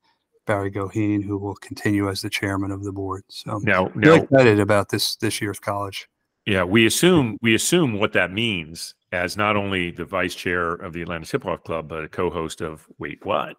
Barry 0.51 0.73
Goheen, 0.73 1.23
who 1.23 1.39
will 1.39 1.55
continue 1.55 2.09
as 2.09 2.23
the 2.23 2.29
chairman 2.29 2.73
of 2.73 2.83
the 2.83 2.91
board. 2.91 3.23
So 3.29 3.59
Now, 3.59 3.89
now, 3.95 4.15
excited 4.15 4.59
about 4.59 4.89
this 4.89 5.15
this 5.15 5.41
year's 5.41 5.61
college. 5.61 6.09
yeah, 6.45 6.65
we 6.65 6.87
assume 6.87 7.39
we 7.41 7.55
assume 7.55 8.01
what 8.01 8.13
that 8.15 8.33
means 8.33 8.97
as 9.13 9.37
not 9.37 9.55
only 9.55 9.93
the 9.93 10.05
vice 10.05 10.35
chair 10.35 10.73
of 10.73 10.93
the 10.93 11.03
Atlanta 11.03 11.25
Hip 11.31 11.45
Hop 11.45 11.63
Club, 11.63 11.89
but 11.89 12.03
a 12.03 12.09
co-host 12.09 12.63
of 12.63 12.85
Wait 12.99 13.25
What, 13.25 13.59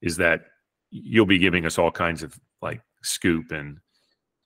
is 0.00 0.16
that 0.16 0.40
you'll 0.90 1.26
be 1.26 1.38
giving 1.38 1.66
us 1.66 1.76
all 1.76 1.90
kinds 1.90 2.22
of 2.22 2.34
like 2.62 2.80
scoop 3.02 3.52
and 3.52 3.76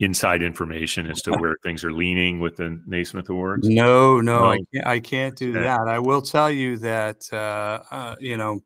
inside 0.00 0.42
information 0.42 1.08
as 1.08 1.22
to 1.22 1.30
where 1.38 1.56
things 1.62 1.84
are 1.84 1.92
leaning 1.92 2.40
with 2.40 2.56
the 2.56 2.80
Naismith 2.84 3.28
Awards. 3.28 3.68
No, 3.68 4.20
no, 4.20 4.44
I 4.44 4.58
can't. 4.74 4.86
I 4.88 4.98
can't 4.98 5.36
do 5.36 5.52
that. 5.52 5.86
I 5.86 6.00
will 6.00 6.20
tell 6.20 6.50
you 6.50 6.78
that 6.78 7.18
uh, 7.32 7.78
uh, 7.92 8.16
you 8.18 8.36
know 8.36 8.60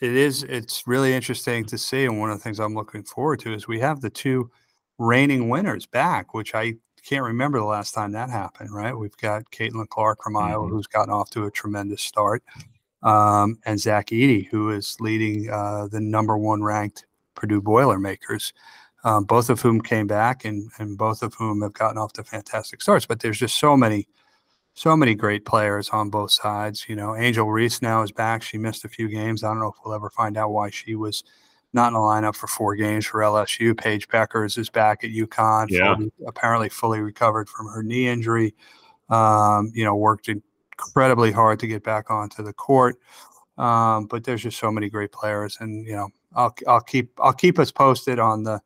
it 0.00 0.14
is. 0.14 0.42
It's 0.44 0.86
really 0.86 1.14
interesting 1.14 1.64
to 1.66 1.78
see, 1.78 2.04
and 2.04 2.18
one 2.20 2.30
of 2.30 2.38
the 2.38 2.42
things 2.44 2.60
I'm 2.60 2.74
looking 2.74 3.02
forward 3.02 3.40
to 3.40 3.52
is 3.54 3.66
we 3.66 3.80
have 3.80 4.00
the 4.00 4.10
two 4.10 4.50
reigning 4.98 5.48
winners 5.48 5.86
back, 5.86 6.34
which 6.34 6.54
I 6.54 6.74
can't 7.04 7.24
remember 7.24 7.58
the 7.58 7.64
last 7.64 7.94
time 7.94 8.12
that 8.12 8.30
happened, 8.30 8.74
right? 8.74 8.96
We've 8.96 9.16
got 9.18 9.50
Caitlin 9.52 9.88
Clark 9.88 10.22
from 10.22 10.36
Iowa, 10.36 10.66
Mhm. 10.66 10.70
who's 10.70 10.86
gotten 10.86 11.12
off 11.12 11.30
to 11.30 11.44
a 11.44 11.50
tremendous 11.50 12.02
start, 12.02 12.42
um, 13.02 13.58
and 13.64 13.78
Zach 13.78 14.08
Edey, 14.08 14.48
who 14.48 14.70
is 14.70 14.96
leading 15.00 15.48
uh, 15.50 15.86
the 15.86 16.00
number 16.00 16.36
one 16.36 16.62
ranked 16.62 17.06
Purdue 17.34 17.60
Boilermakers, 17.60 18.52
um, 19.04 19.24
both 19.24 19.50
of 19.50 19.60
whom 19.60 19.80
came 19.80 20.06
back 20.06 20.44
and, 20.44 20.70
and 20.78 20.98
both 20.98 21.22
of 21.22 21.34
whom 21.34 21.62
have 21.62 21.74
gotten 21.74 21.98
off 21.98 22.12
to 22.14 22.24
fantastic 22.24 22.82
starts. 22.82 23.06
But 23.06 23.20
there's 23.20 23.38
just 23.38 23.58
so 23.58 23.76
many, 23.76 24.08
so 24.76 24.94
many 24.94 25.14
great 25.14 25.44
players 25.46 25.88
on 25.88 26.10
both 26.10 26.30
sides. 26.30 26.84
You 26.88 26.96
know, 26.96 27.16
Angel 27.16 27.50
Reese 27.50 27.80
now 27.82 28.02
is 28.02 28.12
back. 28.12 28.42
She 28.42 28.58
missed 28.58 28.84
a 28.84 28.88
few 28.88 29.08
games. 29.08 29.42
I 29.42 29.48
don't 29.48 29.58
know 29.58 29.68
if 29.68 29.74
we'll 29.84 29.94
ever 29.94 30.10
find 30.10 30.36
out 30.36 30.50
why 30.50 30.68
she 30.70 30.94
was 30.94 31.24
not 31.72 31.88
in 31.88 31.94
the 31.94 31.98
lineup 31.98 32.36
for 32.36 32.46
four 32.46 32.76
games 32.76 33.06
for 33.06 33.20
LSU. 33.20 33.76
Paige 33.76 34.06
Bueckers 34.08 34.58
is 34.58 34.68
back 34.70 35.02
at 35.02 35.10
UConn, 35.10 35.68
Yeah. 35.70 35.94
fully- 35.96 36.12
apparently 36.26 36.68
fully 36.68 37.00
recovered 37.00 37.48
from 37.48 37.66
her 37.68 37.82
knee 37.82 38.06
injury. 38.06 38.54
Um, 39.08 39.72
you 39.74 39.84
know, 39.84 39.96
worked 39.96 40.28
incredibly 40.28 41.32
hard 41.32 41.58
to 41.60 41.66
get 41.66 41.82
back 41.82 42.10
onto 42.10 42.42
the 42.42 42.52
court. 42.52 42.96
Um, 43.56 44.06
but 44.06 44.24
there's 44.24 44.42
just 44.42 44.58
so 44.58 44.70
many 44.70 44.90
great 44.90 45.10
players, 45.12 45.56
and 45.60 45.86
you 45.86 45.94
know, 45.96 46.10
I'll 46.34 46.54
I'll 46.68 46.82
keep 46.82 47.10
I'll 47.18 47.32
keep 47.32 47.58
us 47.58 47.72
posted 47.72 48.18
on 48.18 48.42
the 48.42 48.60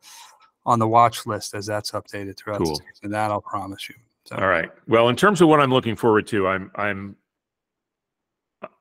on 0.65 0.79
the 0.79 0.87
watch 0.87 1.25
list 1.25 1.53
as 1.55 1.65
that's 1.65 1.91
updated 1.91 2.37
throughout 2.37 2.57
Cool. 2.57 2.75
the 2.75 2.83
season. 2.93 3.11
That 3.11 3.31
I'll 3.31 3.39
promise 3.41 3.87
you. 3.87 3.95
So, 4.31 4.37
All 4.37 4.47
right. 4.47 4.71
Well, 4.87 5.09
in 5.09 5.15
terms 5.15 5.41
of 5.41 5.49
what 5.49 5.59
I'm 5.59 5.71
looking 5.71 5.95
forward 5.95 6.25
to, 6.27 6.47
I'm 6.47 6.71
I'm 6.75 7.15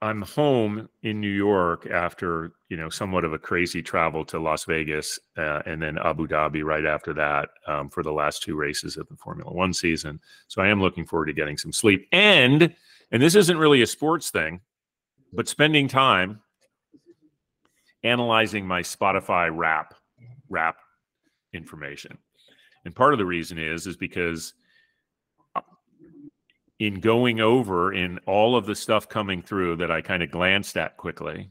I'm 0.01 0.23
home 0.23 0.89
in 1.03 1.21
New 1.21 1.31
York 1.31 1.87
after 1.87 2.53
you 2.69 2.77
know 2.77 2.89
somewhat 2.89 3.25
of 3.25 3.33
a 3.33 3.39
crazy 3.39 3.83
travel 3.83 4.25
to 4.27 4.39
Las 4.39 4.65
Vegas 4.65 5.19
uh, 5.37 5.63
and 5.67 5.83
then 5.83 5.99
Abu 5.99 6.29
Dhabi 6.29 6.63
right 6.63 6.85
after 6.87 7.13
that 7.15 7.49
um, 7.67 7.89
for 7.91 8.03
the 8.03 8.13
last 8.13 8.43
two 8.43 8.55
races 8.55 8.97
of 8.97 9.09
the 9.09 9.17
Formula 9.17 9.53
One 9.53 9.73
season. 9.73 10.21
So 10.47 10.63
I 10.63 10.69
am 10.69 10.81
looking 10.81 11.05
forward 11.05 11.27
to 11.27 11.33
getting 11.33 11.59
some 11.59 11.73
sleep 11.73 12.07
and 12.13 12.73
and 13.11 13.21
this 13.21 13.35
isn't 13.35 13.59
really 13.59 13.83
a 13.83 13.87
sports 13.89 14.31
thing, 14.31 14.61
but 15.33 15.49
spending 15.49 15.89
time 15.89 16.41
analyzing 18.05 18.67
my 18.67 18.83
Spotify 18.83 19.51
rap 19.53 19.95
rap 20.49 20.77
information. 21.53 22.17
And 22.85 22.95
part 22.95 23.15
of 23.15 23.19
the 23.19 23.27
reason 23.27 23.59
is 23.59 23.89
is 23.89 23.97
because 23.97 24.55
in 26.81 26.99
going 26.99 27.41
over 27.41 27.93
in 27.93 28.19
all 28.27 28.57
of 28.57 28.65
the 28.65 28.75
stuff 28.75 29.07
coming 29.07 29.43
through 29.43 29.77
that 29.77 29.91
I 29.91 30.01
kind 30.01 30.23
of 30.23 30.31
glanced 30.31 30.79
at 30.79 30.97
quickly 30.97 31.51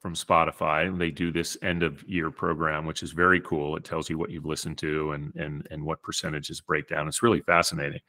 from 0.00 0.14
Spotify, 0.14 0.86
and 0.86 1.00
they 1.00 1.10
do 1.10 1.32
this 1.32 1.58
end 1.62 1.82
of 1.82 2.04
year 2.04 2.30
program, 2.30 2.86
which 2.86 3.02
is 3.02 3.10
very 3.10 3.40
cool. 3.40 3.76
It 3.76 3.82
tells 3.82 4.08
you 4.08 4.16
what 4.16 4.30
you've 4.30 4.46
listened 4.46 4.78
to 4.78 5.12
and 5.12 5.34
and 5.34 5.66
and 5.72 5.84
what 5.84 6.00
percentages 6.00 6.60
break 6.60 6.88
down. 6.88 7.08
It's 7.08 7.24
really 7.24 7.40
fascinating. 7.40 8.00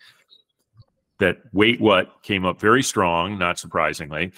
That 1.19 1.37
wait 1.53 1.81
what 1.81 2.21
came 2.21 2.45
up 2.45 2.61
very 2.61 2.83
strong, 2.83 3.39
not 3.39 3.57
surprisingly. 3.57 4.31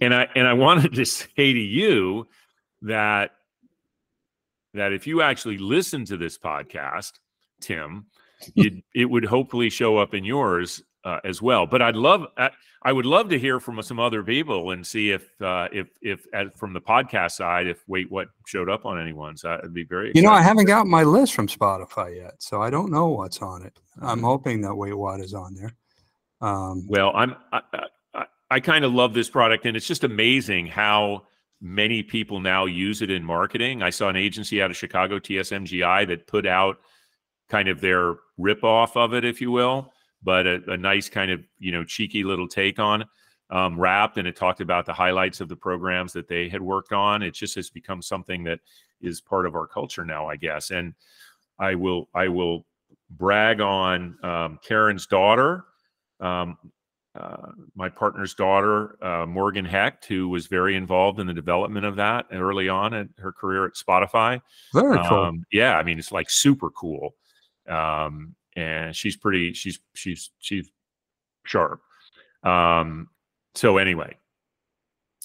And 0.00 0.12
I 0.12 0.26
and 0.34 0.48
I 0.48 0.52
wanted 0.52 0.94
to 0.94 1.04
say 1.06 1.26
to 1.36 1.60
you 1.60 2.26
that 2.82 3.30
that 4.74 4.92
if 4.92 5.06
you 5.06 5.22
actually 5.22 5.58
listen 5.58 6.04
to 6.06 6.16
this 6.16 6.36
podcast, 6.38 7.12
Tim, 7.60 8.06
it 8.56 9.04
would 9.08 9.24
hopefully 9.24 9.70
show 9.70 9.96
up 9.96 10.12
in 10.12 10.24
yours 10.24 10.82
uh, 11.06 11.20
as 11.24 11.40
well. 11.40 11.66
But 11.66 11.80
I'd 11.80 11.94
love, 11.96 12.26
I, 12.36 12.50
I 12.82 12.92
would 12.92 13.06
love 13.06 13.28
to 13.30 13.38
hear 13.38 13.60
from 13.60 13.80
some 13.82 14.00
other 14.00 14.22
people 14.24 14.72
and 14.72 14.84
see 14.84 15.12
if, 15.12 15.40
uh, 15.40 15.68
if, 15.72 15.86
if 16.02 16.26
at, 16.34 16.58
from 16.58 16.72
the 16.72 16.80
podcast 16.80 17.32
side, 17.32 17.68
if 17.68 17.82
wait, 17.86 18.10
what 18.10 18.28
showed 18.44 18.68
up 18.68 18.84
on 18.84 19.00
anyone's. 19.00 19.44
Uh, 19.44 19.58
it'd 19.60 19.72
be 19.72 19.84
very. 19.84 20.10
You 20.14 20.22
know, 20.22 20.32
I 20.32 20.42
haven't 20.42 20.66
got 20.66 20.86
my 20.86 21.04
list 21.04 21.32
from 21.34 21.46
Spotify 21.46 22.16
yet, 22.16 22.34
so 22.42 22.60
I 22.60 22.70
don't 22.70 22.90
know 22.90 23.06
what's 23.08 23.40
on 23.40 23.62
it. 23.62 23.78
I'm 24.02 24.18
Mhm. 24.20 24.24
hoping 24.24 24.60
that 24.62 24.74
Wait 24.74 24.92
What 24.94 25.20
is 25.20 25.32
on 25.32 25.54
there. 25.54 25.74
Um, 26.40 26.86
Well, 26.88 27.12
I'm, 27.14 27.36
I, 27.52 27.60
I, 28.14 28.24
I 28.50 28.60
kind 28.60 28.84
of 28.84 28.92
love 28.92 29.14
this 29.14 29.30
product, 29.30 29.64
and 29.64 29.76
it's 29.76 29.86
just 29.86 30.04
amazing 30.04 30.66
how 30.66 31.26
many 31.60 32.02
people 32.02 32.40
now 32.40 32.66
use 32.66 33.00
it 33.00 33.10
in 33.10 33.24
marketing. 33.24 33.82
I 33.82 33.90
saw 33.90 34.08
an 34.08 34.16
agency 34.16 34.60
out 34.60 34.70
of 34.70 34.76
Chicago, 34.76 35.18
TSMGI, 35.18 36.06
that 36.08 36.26
put 36.26 36.46
out 36.46 36.78
kind 37.48 37.68
of 37.68 37.80
their 37.80 38.16
ripoff 38.38 38.96
of 38.96 39.14
it, 39.14 39.24
if 39.24 39.40
you 39.40 39.50
will, 39.52 39.92
but 40.26 40.44
a, 40.46 40.72
a 40.72 40.76
nice 40.76 41.08
kind 41.08 41.30
of 41.30 41.40
you 41.58 41.72
know 41.72 41.84
cheeky 41.84 42.24
little 42.24 42.48
take 42.48 42.78
on 42.78 43.06
um, 43.50 43.78
wrapped, 43.78 44.18
and 44.18 44.26
it 44.26 44.36
talked 44.36 44.60
about 44.60 44.84
the 44.84 44.92
highlights 44.92 45.40
of 45.40 45.48
the 45.48 45.56
programs 45.56 46.12
that 46.12 46.28
they 46.28 46.48
had 46.48 46.60
worked 46.60 46.92
on. 46.92 47.22
It 47.22 47.32
just 47.32 47.54
has 47.54 47.70
become 47.70 48.02
something 48.02 48.42
that 48.44 48.58
is 49.00 49.20
part 49.20 49.46
of 49.46 49.54
our 49.54 49.66
culture 49.66 50.04
now, 50.04 50.28
I 50.28 50.36
guess. 50.36 50.70
And 50.70 50.94
I 51.58 51.76
will, 51.76 52.08
I 52.12 52.28
will 52.28 52.66
brag 53.10 53.60
on 53.60 54.18
um, 54.24 54.58
Karen's 54.66 55.06
daughter. 55.06 55.64
Um, 56.18 56.58
uh, 57.14 57.52
my 57.74 57.88
partner's 57.88 58.34
daughter, 58.34 59.02
uh, 59.02 59.24
Morgan 59.26 59.64
Hecht, 59.64 60.04
who 60.06 60.28
was 60.28 60.48
very 60.48 60.76
involved 60.76 61.20
in 61.20 61.26
the 61.26 61.32
development 61.32 61.86
of 61.86 61.96
that 61.96 62.26
early 62.32 62.68
on 62.68 62.92
in 62.92 63.08
her 63.18 63.32
career 63.32 63.64
at 63.64 63.74
Spotify. 63.74 64.40
very 64.74 64.98
cool. 65.08 65.18
Um, 65.18 65.44
yeah, 65.50 65.78
I 65.78 65.82
mean, 65.82 65.98
it's 65.98 66.12
like 66.12 66.28
super 66.28 66.68
cool. 66.70 67.14
Um, 67.68 68.34
and 68.56 68.96
she's 68.96 69.16
pretty, 69.16 69.52
she's, 69.52 69.78
she's, 69.94 70.30
she's 70.40 70.68
sharp. 71.44 71.80
Um, 72.42 73.08
so 73.54 73.78
anyway, 73.78 74.16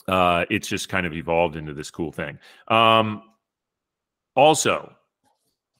uh, 0.08 0.46
it's 0.50 0.68
just 0.68 0.90
kind 0.90 1.06
of 1.06 1.14
evolved 1.14 1.56
into 1.56 1.74
this 1.74 1.90
cool 1.92 2.12
thing. 2.12 2.38
Um, 2.68 3.24
also, 4.36 4.94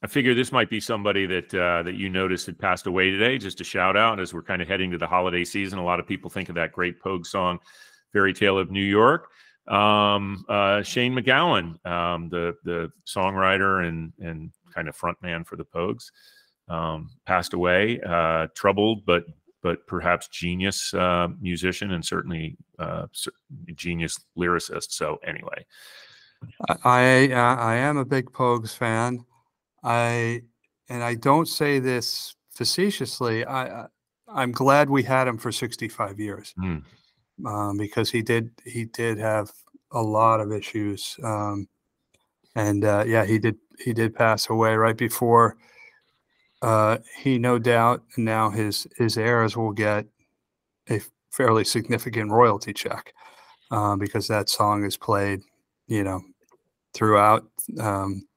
I 0.04 0.08
figure 0.08 0.34
this 0.34 0.52
might 0.52 0.70
be 0.70 0.80
somebody 0.80 1.28
that 1.28 1.54
uh, 1.54 1.84
that 1.84 1.94
you 1.94 2.10
noticed 2.10 2.48
had 2.48 2.58
passed 2.58 2.88
away 2.88 3.12
today. 3.12 3.38
Just 3.38 3.62
a 3.62 3.64
shout 3.64 3.96
out 3.96 4.20
as 4.20 4.34
we're 4.34 4.42
kind 4.42 4.62
of 4.62 4.68
heading 4.68 4.92
to 4.92 4.98
the 4.98 5.08
holiday 5.08 5.46
season. 5.46 5.78
A 5.78 5.84
lot 5.84 6.00
of 6.00 6.08
people 6.08 6.30
think 6.30 6.50
of 6.50 6.56
that 6.56 6.72
great 6.72 7.00
Pogue 7.00 7.26
song, 7.26 7.60
"Fairy 8.12 8.34
Tale 8.34 8.58
of 8.58 8.72
New 8.72 8.84
York." 8.84 9.30
Um, 9.68 10.44
uh, 10.50 10.82
Shane 10.82 11.14
MacGowan, 11.14 11.86
um, 11.86 12.30
the 12.30 12.56
the 12.64 12.92
songwriter 13.06 13.88
and 13.88 14.12
and 14.20 14.52
kind 14.74 14.88
of 14.88 14.98
frontman 14.98 15.46
for 15.46 15.56
the 15.56 15.66
Pogues, 15.66 16.12
um, 16.72 17.10
passed 17.26 17.54
away. 17.54 18.00
Uh, 18.02 18.48
troubled, 18.56 19.06
but 19.06 19.24
but 19.64 19.86
perhaps 19.86 20.28
genius 20.28 20.94
uh, 20.94 21.28
musician 21.40 21.92
and 21.92 22.04
certainly 22.04 22.58
uh, 22.80 23.06
genius 23.76 24.18
lyricist. 24.38 24.92
So 24.92 25.20
anyway, 25.24 25.66
I 26.84 27.32
I, 27.34 27.56
I 27.74 27.76
am 27.76 27.98
a 27.98 28.06
big 28.06 28.32
Pogues 28.32 28.76
fan. 28.76 29.24
I 29.84 30.42
and 30.90 31.04
I 31.04 31.16
don't 31.16 31.48
say 31.48 31.80
this 31.80 32.36
facetiously. 32.54 33.46
I, 33.46 33.84
I 33.84 33.86
I'm 34.34 34.52
glad 34.52 34.90
we 34.90 35.04
had 35.04 35.28
him 35.28 35.38
for 35.38 35.52
65 35.52 36.20
years 36.20 36.54
Mm. 36.58 36.84
um, 37.46 37.78
because 37.78 38.10
he 38.10 38.22
did 38.22 38.50
he 38.66 38.86
did 38.86 39.18
have 39.18 39.52
a 39.92 40.02
lot 40.02 40.40
of 40.40 40.52
issues. 40.52 41.18
Um, 41.24 41.68
and 42.56 42.84
uh, 42.86 43.04
yeah, 43.06 43.26
he 43.26 43.40
did 43.40 43.58
he 43.80 43.94
did 43.94 44.16
pass 44.16 44.50
away 44.50 44.76
right 44.76 44.98
before. 44.98 45.58
Uh, 46.62 46.98
he 47.18 47.40
no 47.40 47.58
doubt 47.58 48.04
now 48.18 48.50
his 48.50 48.88
his 48.98 49.18
heirs 49.18 49.58
will 49.58 49.72
get 49.72 50.06
a 50.90 51.02
fairly 51.32 51.64
significant 51.64 52.32
royalty 52.32 52.74
check 52.74 53.14
uh, 53.72 53.96
because 53.96 54.28
that 54.28 54.50
song 54.50 54.84
is 54.84 54.98
played, 54.98 55.42
you 55.88 56.04
know, 56.04 56.22
throughout 56.94 57.46
um, 57.80 58.28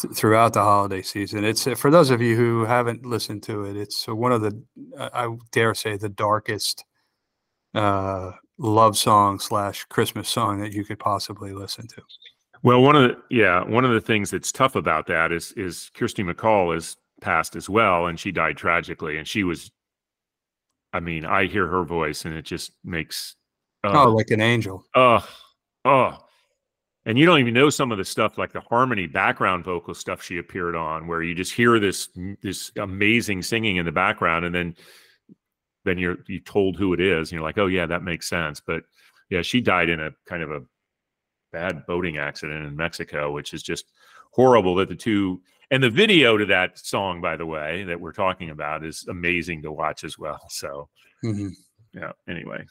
th- 0.00 0.14
throughout 0.14 0.52
the 0.52 0.62
holiday 0.62 1.00
season. 1.00 1.44
It's 1.44 1.66
uh, 1.66 1.74
for 1.74 1.90
those 1.90 2.10
of 2.10 2.20
you 2.20 2.36
who 2.36 2.64
haven't 2.64 3.06
listened 3.06 3.42
to 3.44 3.64
it. 3.64 3.76
It's 3.76 4.06
one 4.06 4.32
of 4.32 4.42
the 4.42 4.62
uh, 4.98 5.08
I 5.12 5.36
dare 5.52 5.74
say 5.74 5.96
the 5.96 6.08
darkest 6.10 6.84
uh, 7.74 8.32
love 8.58 8.96
song 8.98 9.38
slash 9.38 9.84
Christmas 9.84 10.28
song 10.28 10.60
that 10.60 10.72
you 10.72 10.84
could 10.84 10.98
possibly 10.98 11.52
listen 11.52 11.86
to. 11.88 12.02
Well, 12.62 12.82
one 12.82 12.96
of 12.96 13.02
the 13.02 13.16
yeah, 13.30 13.62
one 13.62 13.84
of 13.84 13.92
the 13.92 14.00
things 14.00 14.30
that's 14.30 14.50
tough 14.50 14.76
about 14.76 15.06
that 15.06 15.32
is 15.32 15.52
is 15.52 15.90
Kirsty 15.94 16.24
MacColl 16.24 16.76
is 16.76 16.96
passed 17.20 17.56
as 17.56 17.68
well, 17.68 18.06
and 18.06 18.18
she 18.18 18.32
died 18.32 18.56
tragically. 18.56 19.18
And 19.18 19.26
she 19.26 19.44
was, 19.44 19.70
I 20.92 21.00
mean, 21.00 21.24
I 21.24 21.46
hear 21.46 21.66
her 21.66 21.84
voice, 21.84 22.24
and 22.24 22.34
it 22.34 22.44
just 22.44 22.72
makes 22.84 23.36
Oh, 23.84 24.08
uh, 24.08 24.10
like 24.10 24.30
an 24.30 24.40
angel. 24.40 24.84
oh, 24.94 25.26
oh, 25.84 26.18
and 27.04 27.16
you 27.16 27.24
don't 27.24 27.38
even 27.38 27.54
know 27.54 27.70
some 27.70 27.92
of 27.92 27.98
the 27.98 28.04
stuff 28.04 28.36
like 28.36 28.52
the 28.52 28.60
harmony 28.60 29.06
background 29.06 29.64
vocal 29.64 29.94
stuff 29.94 30.22
she 30.22 30.38
appeared 30.38 30.74
on, 30.74 31.06
where 31.06 31.22
you 31.22 31.34
just 31.34 31.52
hear 31.52 31.78
this 31.78 32.08
this 32.42 32.72
amazing 32.76 33.42
singing 33.42 33.76
in 33.76 33.86
the 33.86 33.92
background, 33.92 34.44
and 34.44 34.54
then 34.54 34.74
then 35.84 35.98
you're 35.98 36.16
you 36.26 36.40
told 36.40 36.76
who 36.76 36.92
it 36.94 37.00
is, 37.00 37.30
and 37.30 37.36
you're 37.36 37.46
like, 37.46 37.58
oh 37.58 37.66
yeah, 37.66 37.86
that 37.86 38.02
makes 38.02 38.28
sense. 38.28 38.60
But 38.60 38.82
yeah, 39.30 39.42
she 39.42 39.60
died 39.60 39.88
in 39.88 40.00
a 40.00 40.10
kind 40.26 40.42
of 40.42 40.50
a 40.50 40.62
bad 41.52 41.86
boating 41.86 42.18
accident 42.18 42.66
in 42.66 42.74
Mexico, 42.74 43.30
which 43.30 43.54
is 43.54 43.62
just 43.62 43.86
horrible 44.32 44.74
that 44.76 44.88
the 44.88 44.96
two 44.96 45.40
and 45.70 45.82
the 45.82 45.90
video 45.90 46.36
to 46.36 46.46
that 46.46 46.78
song, 46.78 47.20
by 47.20 47.36
the 47.36 47.46
way, 47.46 47.84
that 47.84 48.00
we're 48.00 48.12
talking 48.12 48.50
about 48.50 48.84
is 48.84 49.04
amazing 49.08 49.62
to 49.62 49.72
watch 49.72 50.04
as 50.04 50.18
well. 50.18 50.40
So 50.50 50.88
Mhm. 51.24 51.52
yeah, 51.92 52.12
anyway. 52.28 52.64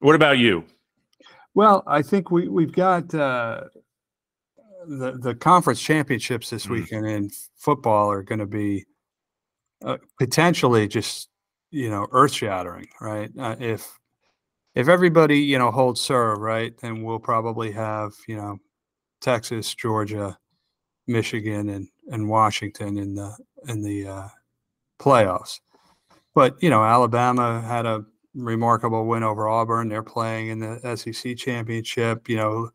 What 0.00 0.14
about 0.14 0.38
you? 0.38 0.64
Well, 1.54 1.82
I 1.86 2.02
think 2.02 2.30
we 2.30 2.48
we've 2.48 2.72
got 2.72 3.12
uh, 3.14 3.64
the 4.86 5.18
the 5.18 5.34
conference 5.34 5.80
championships 5.80 6.50
this 6.50 6.66
Mhm. 6.66 6.70
weekend 6.70 7.06
in 7.06 7.30
football 7.56 8.10
are 8.10 8.22
going 8.22 8.38
to 8.38 8.46
be 8.46 8.84
uh, 9.84 9.98
potentially 10.18 10.86
just 10.88 11.28
you 11.70 11.90
know 11.90 12.06
earth 12.12 12.32
shattering, 12.32 12.88
right? 13.00 13.30
Uh, 13.38 13.56
if 13.58 13.98
if 14.74 14.88
everybody 14.88 15.40
you 15.40 15.58
know 15.58 15.70
holds 15.72 16.00
serve, 16.00 16.38
right, 16.38 16.76
then 16.78 17.02
we'll 17.02 17.18
probably 17.18 17.72
have 17.72 18.12
you 18.28 18.36
know 18.36 18.58
Texas, 19.20 19.74
Georgia, 19.74 20.38
Michigan, 21.08 21.70
and 21.70 21.88
and 22.10 22.28
Washington 22.28 22.98
in 22.98 23.14
the 23.14 23.36
in 23.66 23.82
the 23.82 24.06
uh, 24.06 24.28
playoffs. 24.98 25.60
But 26.34 26.62
you 26.62 26.70
know, 26.70 26.84
Alabama 26.84 27.60
had 27.60 27.86
a 27.86 28.04
remarkable 28.34 29.06
win 29.06 29.22
over 29.22 29.48
Auburn. 29.48 29.88
They're 29.88 30.02
playing 30.02 30.48
in 30.48 30.60
the 30.60 30.96
SEC 30.96 31.36
championship. 31.36 32.28
You 32.28 32.36
know, 32.36 32.70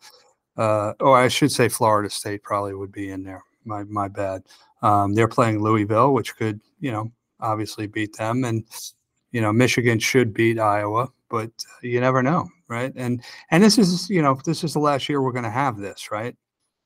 uh, 0.57 0.93
oh, 0.99 1.13
I 1.13 1.27
should 1.27 1.51
say 1.51 1.69
Florida 1.69 2.09
State 2.09 2.43
probably 2.43 2.75
would 2.75 2.91
be 2.91 3.11
in 3.11 3.23
there. 3.23 3.43
My 3.65 3.83
my 3.83 4.07
bad. 4.07 4.43
Um, 4.81 5.13
they're 5.15 5.29
playing 5.29 5.61
Louisville, 5.61 6.13
which 6.13 6.35
could 6.35 6.59
you 6.79 6.91
know 6.91 7.11
obviously 7.39 7.87
beat 7.87 8.17
them, 8.17 8.43
and 8.43 8.65
you 9.31 9.41
know 9.41 9.53
Michigan 9.53 9.99
should 9.99 10.33
beat 10.33 10.59
Iowa, 10.59 11.09
but 11.29 11.51
you 11.81 11.99
never 12.01 12.21
know, 12.21 12.49
right? 12.67 12.91
And 12.95 13.23
and 13.51 13.63
this 13.63 13.77
is 13.77 14.09
you 14.09 14.21
know 14.21 14.39
this 14.45 14.63
is 14.63 14.73
the 14.73 14.79
last 14.79 15.07
year 15.07 15.21
we're 15.21 15.31
going 15.31 15.43
to 15.43 15.49
have 15.49 15.77
this, 15.77 16.11
right? 16.11 16.35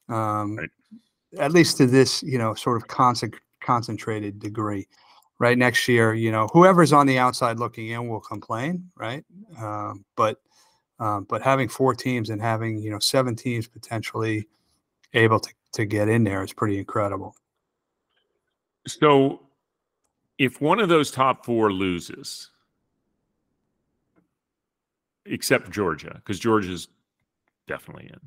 Um, 0.09 0.57
right. 0.57 0.69
At 1.39 1.51
least 1.51 1.77
to 1.77 1.85
this 1.85 2.23
you 2.23 2.37
know 2.37 2.53
sort 2.53 2.77
of 2.77 2.87
concentrated 3.59 4.39
degree 4.39 4.87
right? 5.39 5.57
Next 5.57 5.87
year 5.87 6.13
you 6.13 6.31
know 6.31 6.47
whoever's 6.53 6.93
on 6.93 7.07
the 7.07 7.17
outside 7.17 7.59
looking 7.59 7.89
in 7.89 8.07
will 8.07 8.21
complain 8.21 8.89
right? 8.95 9.23
Um, 9.59 10.05
but 10.15 10.41
um, 10.99 11.25
but 11.29 11.41
having 11.43 11.69
four 11.69 11.93
teams 11.93 12.29
and 12.29 12.41
having 12.41 12.79
you 12.79 12.89
know 12.89 12.99
seven 12.99 13.35
teams 13.35 13.67
potentially 13.67 14.47
able 15.13 15.39
to, 15.39 15.53
to 15.73 15.85
get 15.85 16.09
in 16.09 16.23
there 16.23 16.43
is 16.43 16.53
pretty 16.53 16.77
incredible. 16.79 17.35
So 18.87 19.47
if 20.37 20.61
one 20.61 20.79
of 20.79 20.89
those 20.89 21.11
top 21.11 21.45
four 21.45 21.71
loses 21.71 22.51
except 25.25 25.69
georgia 25.69 26.13
because 26.15 26.39
georgia's 26.39 26.87
definitely 27.67 28.05
in 28.05 28.19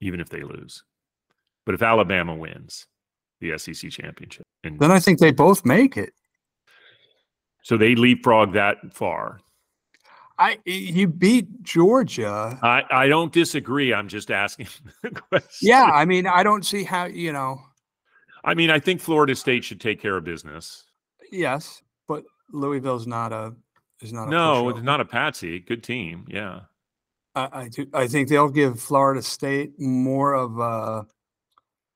even 0.00 0.20
if 0.20 0.28
they 0.28 0.42
lose 0.42 0.84
but 1.66 1.74
if 1.74 1.82
alabama 1.82 2.34
wins 2.34 2.86
the 3.40 3.56
sec 3.58 3.90
championship 3.90 4.44
and 4.64 4.78
then 4.80 4.90
I 4.90 4.98
think 4.98 5.18
they 5.18 5.30
both 5.30 5.64
make 5.64 5.96
it. 5.96 6.12
So 7.62 7.76
they 7.76 7.94
leapfrog 7.94 8.54
that 8.54 8.92
far. 8.92 9.40
I 10.38 10.58
you 10.64 11.06
beat 11.06 11.62
Georgia. 11.62 12.58
I, 12.62 12.82
I 12.90 13.06
don't 13.06 13.32
disagree. 13.32 13.94
I'm 13.94 14.08
just 14.08 14.30
asking 14.30 14.66
the 15.02 15.10
question. 15.10 15.68
Yeah, 15.68 15.84
I 15.84 16.04
mean, 16.04 16.26
I 16.26 16.42
don't 16.42 16.64
see 16.64 16.82
how 16.82 17.04
you 17.04 17.32
know. 17.32 17.60
I 18.44 18.54
mean, 18.54 18.70
I 18.70 18.80
think 18.80 19.00
Florida 19.00 19.34
State 19.34 19.64
should 19.64 19.80
take 19.80 20.00
care 20.00 20.16
of 20.16 20.24
business. 20.24 20.84
Yes, 21.30 21.82
but 22.08 22.24
Louisville's 22.52 23.06
not 23.06 23.32
a 23.32 23.54
is 24.00 24.12
not. 24.12 24.28
A 24.28 24.30
no, 24.30 24.70
it's 24.70 24.82
not 24.82 25.00
a 25.00 25.04
patsy. 25.04 25.60
Good 25.60 25.84
team. 25.84 26.26
Yeah. 26.28 26.60
I 27.36 27.48
I, 27.52 27.68
do, 27.68 27.86
I 27.94 28.08
think 28.08 28.28
they'll 28.28 28.48
give 28.48 28.80
Florida 28.80 29.22
State 29.22 29.78
more 29.78 30.34
of 30.34 30.58
a 30.58 31.06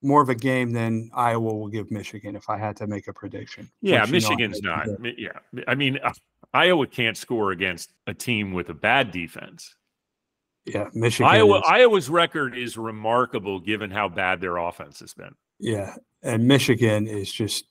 more 0.03 0.23
of 0.23 0.29
a 0.29 0.35
game 0.35 0.73
than 0.73 1.11
Iowa 1.15 1.55
will 1.55 1.69
give 1.69 1.91
Michigan 1.91 2.37
if 2.37 2.49
I 2.49 2.59
had 2.59 2.77
to 2.77 2.87
make 2.87 3.09
a 3.09 3.13
prediction. 3.13 3.71
Yeah, 3.81 4.05
Michigan's 4.07 4.63
not. 4.63 4.87
Yeah. 5.17 5.39
I 5.67 5.75
mean, 5.75 5.99
uh, 6.03 6.13
Iowa 6.55 6.87
can't 6.87 7.17
score 7.17 7.51
against 7.51 7.93
a 8.07 8.15
team 8.15 8.53
with 8.53 8.69
a 8.69 8.75
bad 8.75 9.11
defense. 9.11 9.75
Yeah, 10.65 10.89
Michigan. 10.93 11.31
Iowa 11.31 11.59
is, 11.59 11.65
Iowa's 11.67 12.11
record 12.11 12.57
is 12.57 12.77
remarkable 12.77 13.59
given 13.59 13.91
how 13.91 14.09
bad 14.09 14.41
their 14.41 14.59
offense 14.59 15.01
has 15.01 15.15
been. 15.15 15.35
Yeah, 15.59 15.95
and 16.23 16.47
Michigan 16.47 17.07
is 17.07 17.33
just 17.33 17.65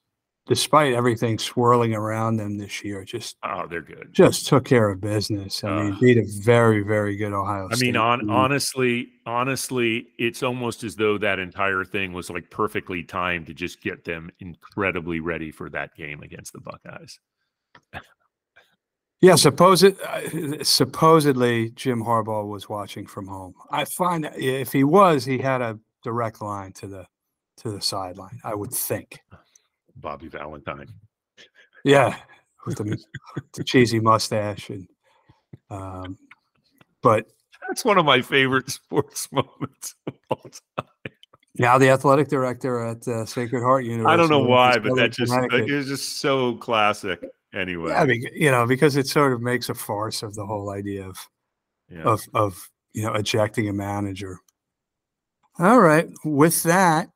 despite 0.47 0.93
everything 0.93 1.37
swirling 1.37 1.93
around 1.93 2.37
them 2.37 2.57
this 2.57 2.83
year, 2.83 3.03
just 3.03 3.37
oh, 3.43 3.67
they're 3.67 3.81
good. 3.81 4.09
Just 4.11 4.47
took 4.47 4.65
care 4.65 4.89
of 4.89 5.01
business. 5.01 5.63
I 5.63 5.69
uh, 5.69 5.83
mean, 5.83 5.97
beat 5.99 6.17
a 6.17 6.25
very, 6.41 6.81
very 6.81 7.15
good 7.15 7.33
Ohio. 7.33 7.67
State. 7.67 7.73
I 7.73 7.75
State 7.75 7.85
mean, 7.87 7.97
on, 7.97 8.29
honestly, 8.29 9.09
honestly, 9.25 10.07
it's 10.17 10.43
almost 10.43 10.83
as 10.83 10.95
though 10.95 11.17
that 11.17 11.39
entire 11.39 11.83
thing 11.83 12.13
was 12.13 12.29
like 12.29 12.49
perfectly 12.49 13.03
timed 13.03 13.47
to 13.47 13.53
just 13.53 13.81
get 13.81 14.03
them 14.03 14.31
incredibly 14.39 15.19
ready 15.19 15.51
for 15.51 15.69
that 15.69 15.95
game 15.95 16.23
against 16.23 16.53
the 16.53 16.61
Buckeyes. 16.61 17.19
yeah, 19.21 19.35
suppose 19.35 19.83
it, 19.83 19.99
uh, 20.01 20.63
supposedly 20.63 21.71
Jim 21.71 22.03
Harbaugh 22.03 22.47
was 22.47 22.69
watching 22.69 23.05
from 23.05 23.27
home. 23.27 23.53
I 23.69 23.85
find 23.85 24.23
that 24.23 24.39
if 24.39 24.71
he 24.71 24.83
was, 24.83 25.25
he 25.25 25.37
had 25.37 25.61
a 25.61 25.79
direct 26.03 26.41
line 26.41 26.71
to 26.73 26.87
the 26.87 27.05
to 27.57 27.71
the 27.71 27.81
sideline. 27.81 28.39
I 28.43 28.53
would 28.53 28.71
think. 28.71 29.19
Bobby 29.99 30.27
Valentine. 30.27 30.87
Yeah, 31.83 32.17
with 32.65 32.77
the, 32.77 32.97
the 33.53 33.63
cheesy 33.63 33.99
mustache 33.99 34.69
and 34.69 34.87
um, 35.69 36.17
but 37.01 37.25
that's 37.67 37.85
one 37.85 37.97
of 37.97 38.05
my 38.05 38.21
favorite 38.21 38.69
sports 38.69 39.29
moments 39.31 39.95
of 40.07 40.13
all 40.29 40.49
time. 40.77 40.87
Now 41.59 41.77
the 41.77 41.89
athletic 41.89 42.27
director 42.27 42.83
at 42.85 43.07
uh, 43.07 43.25
Sacred 43.25 43.61
Heart 43.61 43.85
University. 43.85 44.13
I 44.13 44.15
don't 44.15 44.29
know 44.29 44.43
why, 44.47 44.77
but 44.77 44.95
that 44.95 45.11
just 45.11 45.31
like, 45.31 45.51
it 45.51 45.71
was 45.71 45.87
just 45.87 46.19
so 46.19 46.55
classic. 46.55 47.19
Anyway, 47.53 47.89
yeah, 47.89 48.01
I 48.01 48.05
mean, 48.05 48.23
you 48.33 48.51
know, 48.51 48.67
because 48.67 48.95
it 48.95 49.07
sort 49.07 49.33
of 49.33 49.41
makes 49.41 49.69
a 49.69 49.73
farce 49.73 50.21
of 50.21 50.35
the 50.35 50.45
whole 50.45 50.69
idea 50.69 51.07
of 51.07 51.17
yeah. 51.89 52.03
of 52.03 52.21
of 52.33 52.69
you 52.93 53.03
know 53.03 53.13
ejecting 53.13 53.69
a 53.69 53.73
manager. 53.73 54.39
All 55.57 55.79
right, 55.79 56.07
with 56.23 56.61
that. 56.63 57.09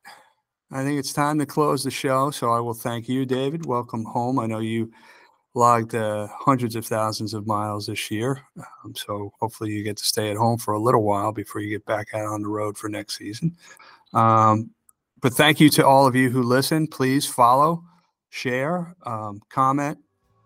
I 0.72 0.82
think 0.82 0.98
it's 0.98 1.12
time 1.12 1.38
to 1.38 1.46
close 1.46 1.84
the 1.84 1.90
show. 1.90 2.30
So 2.30 2.50
I 2.50 2.60
will 2.60 2.74
thank 2.74 3.08
you, 3.08 3.26
David. 3.26 3.66
Welcome 3.66 4.04
home. 4.04 4.38
I 4.38 4.46
know 4.46 4.60
you 4.60 4.90
logged 5.54 5.94
uh, 5.94 6.28
hundreds 6.30 6.76
of 6.76 6.86
thousands 6.86 7.34
of 7.34 7.46
miles 7.46 7.86
this 7.86 8.10
year. 8.10 8.40
Um, 8.58 8.94
so 8.96 9.32
hopefully 9.38 9.70
you 9.70 9.84
get 9.84 9.98
to 9.98 10.04
stay 10.04 10.30
at 10.30 10.36
home 10.36 10.58
for 10.58 10.72
a 10.72 10.78
little 10.78 11.02
while 11.02 11.30
before 11.30 11.60
you 11.60 11.68
get 11.68 11.84
back 11.84 12.08
out 12.14 12.26
on 12.26 12.42
the 12.42 12.48
road 12.48 12.78
for 12.78 12.88
next 12.88 13.18
season. 13.18 13.54
Um, 14.14 14.70
but 15.20 15.34
thank 15.34 15.60
you 15.60 15.68
to 15.70 15.86
all 15.86 16.06
of 16.06 16.16
you 16.16 16.30
who 16.30 16.42
listen. 16.42 16.86
Please 16.86 17.26
follow, 17.26 17.84
share, 18.30 18.94
um, 19.04 19.40
comment. 19.50 19.98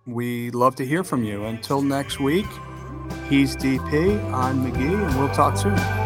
We 0.07 0.51
love 0.51 0.77
to 0.77 0.87
hear 0.87 1.03
from 1.03 1.25
you. 1.25 1.45
Until 1.45 1.83
next 1.83 2.21
week, 2.21 2.47
he's 3.29 3.57
DP. 3.57 4.23
I'm 4.33 4.65
McGhee, 4.65 5.07
and 5.07 5.19
we'll 5.19 5.35
talk 5.35 5.57
soon. 5.57 6.06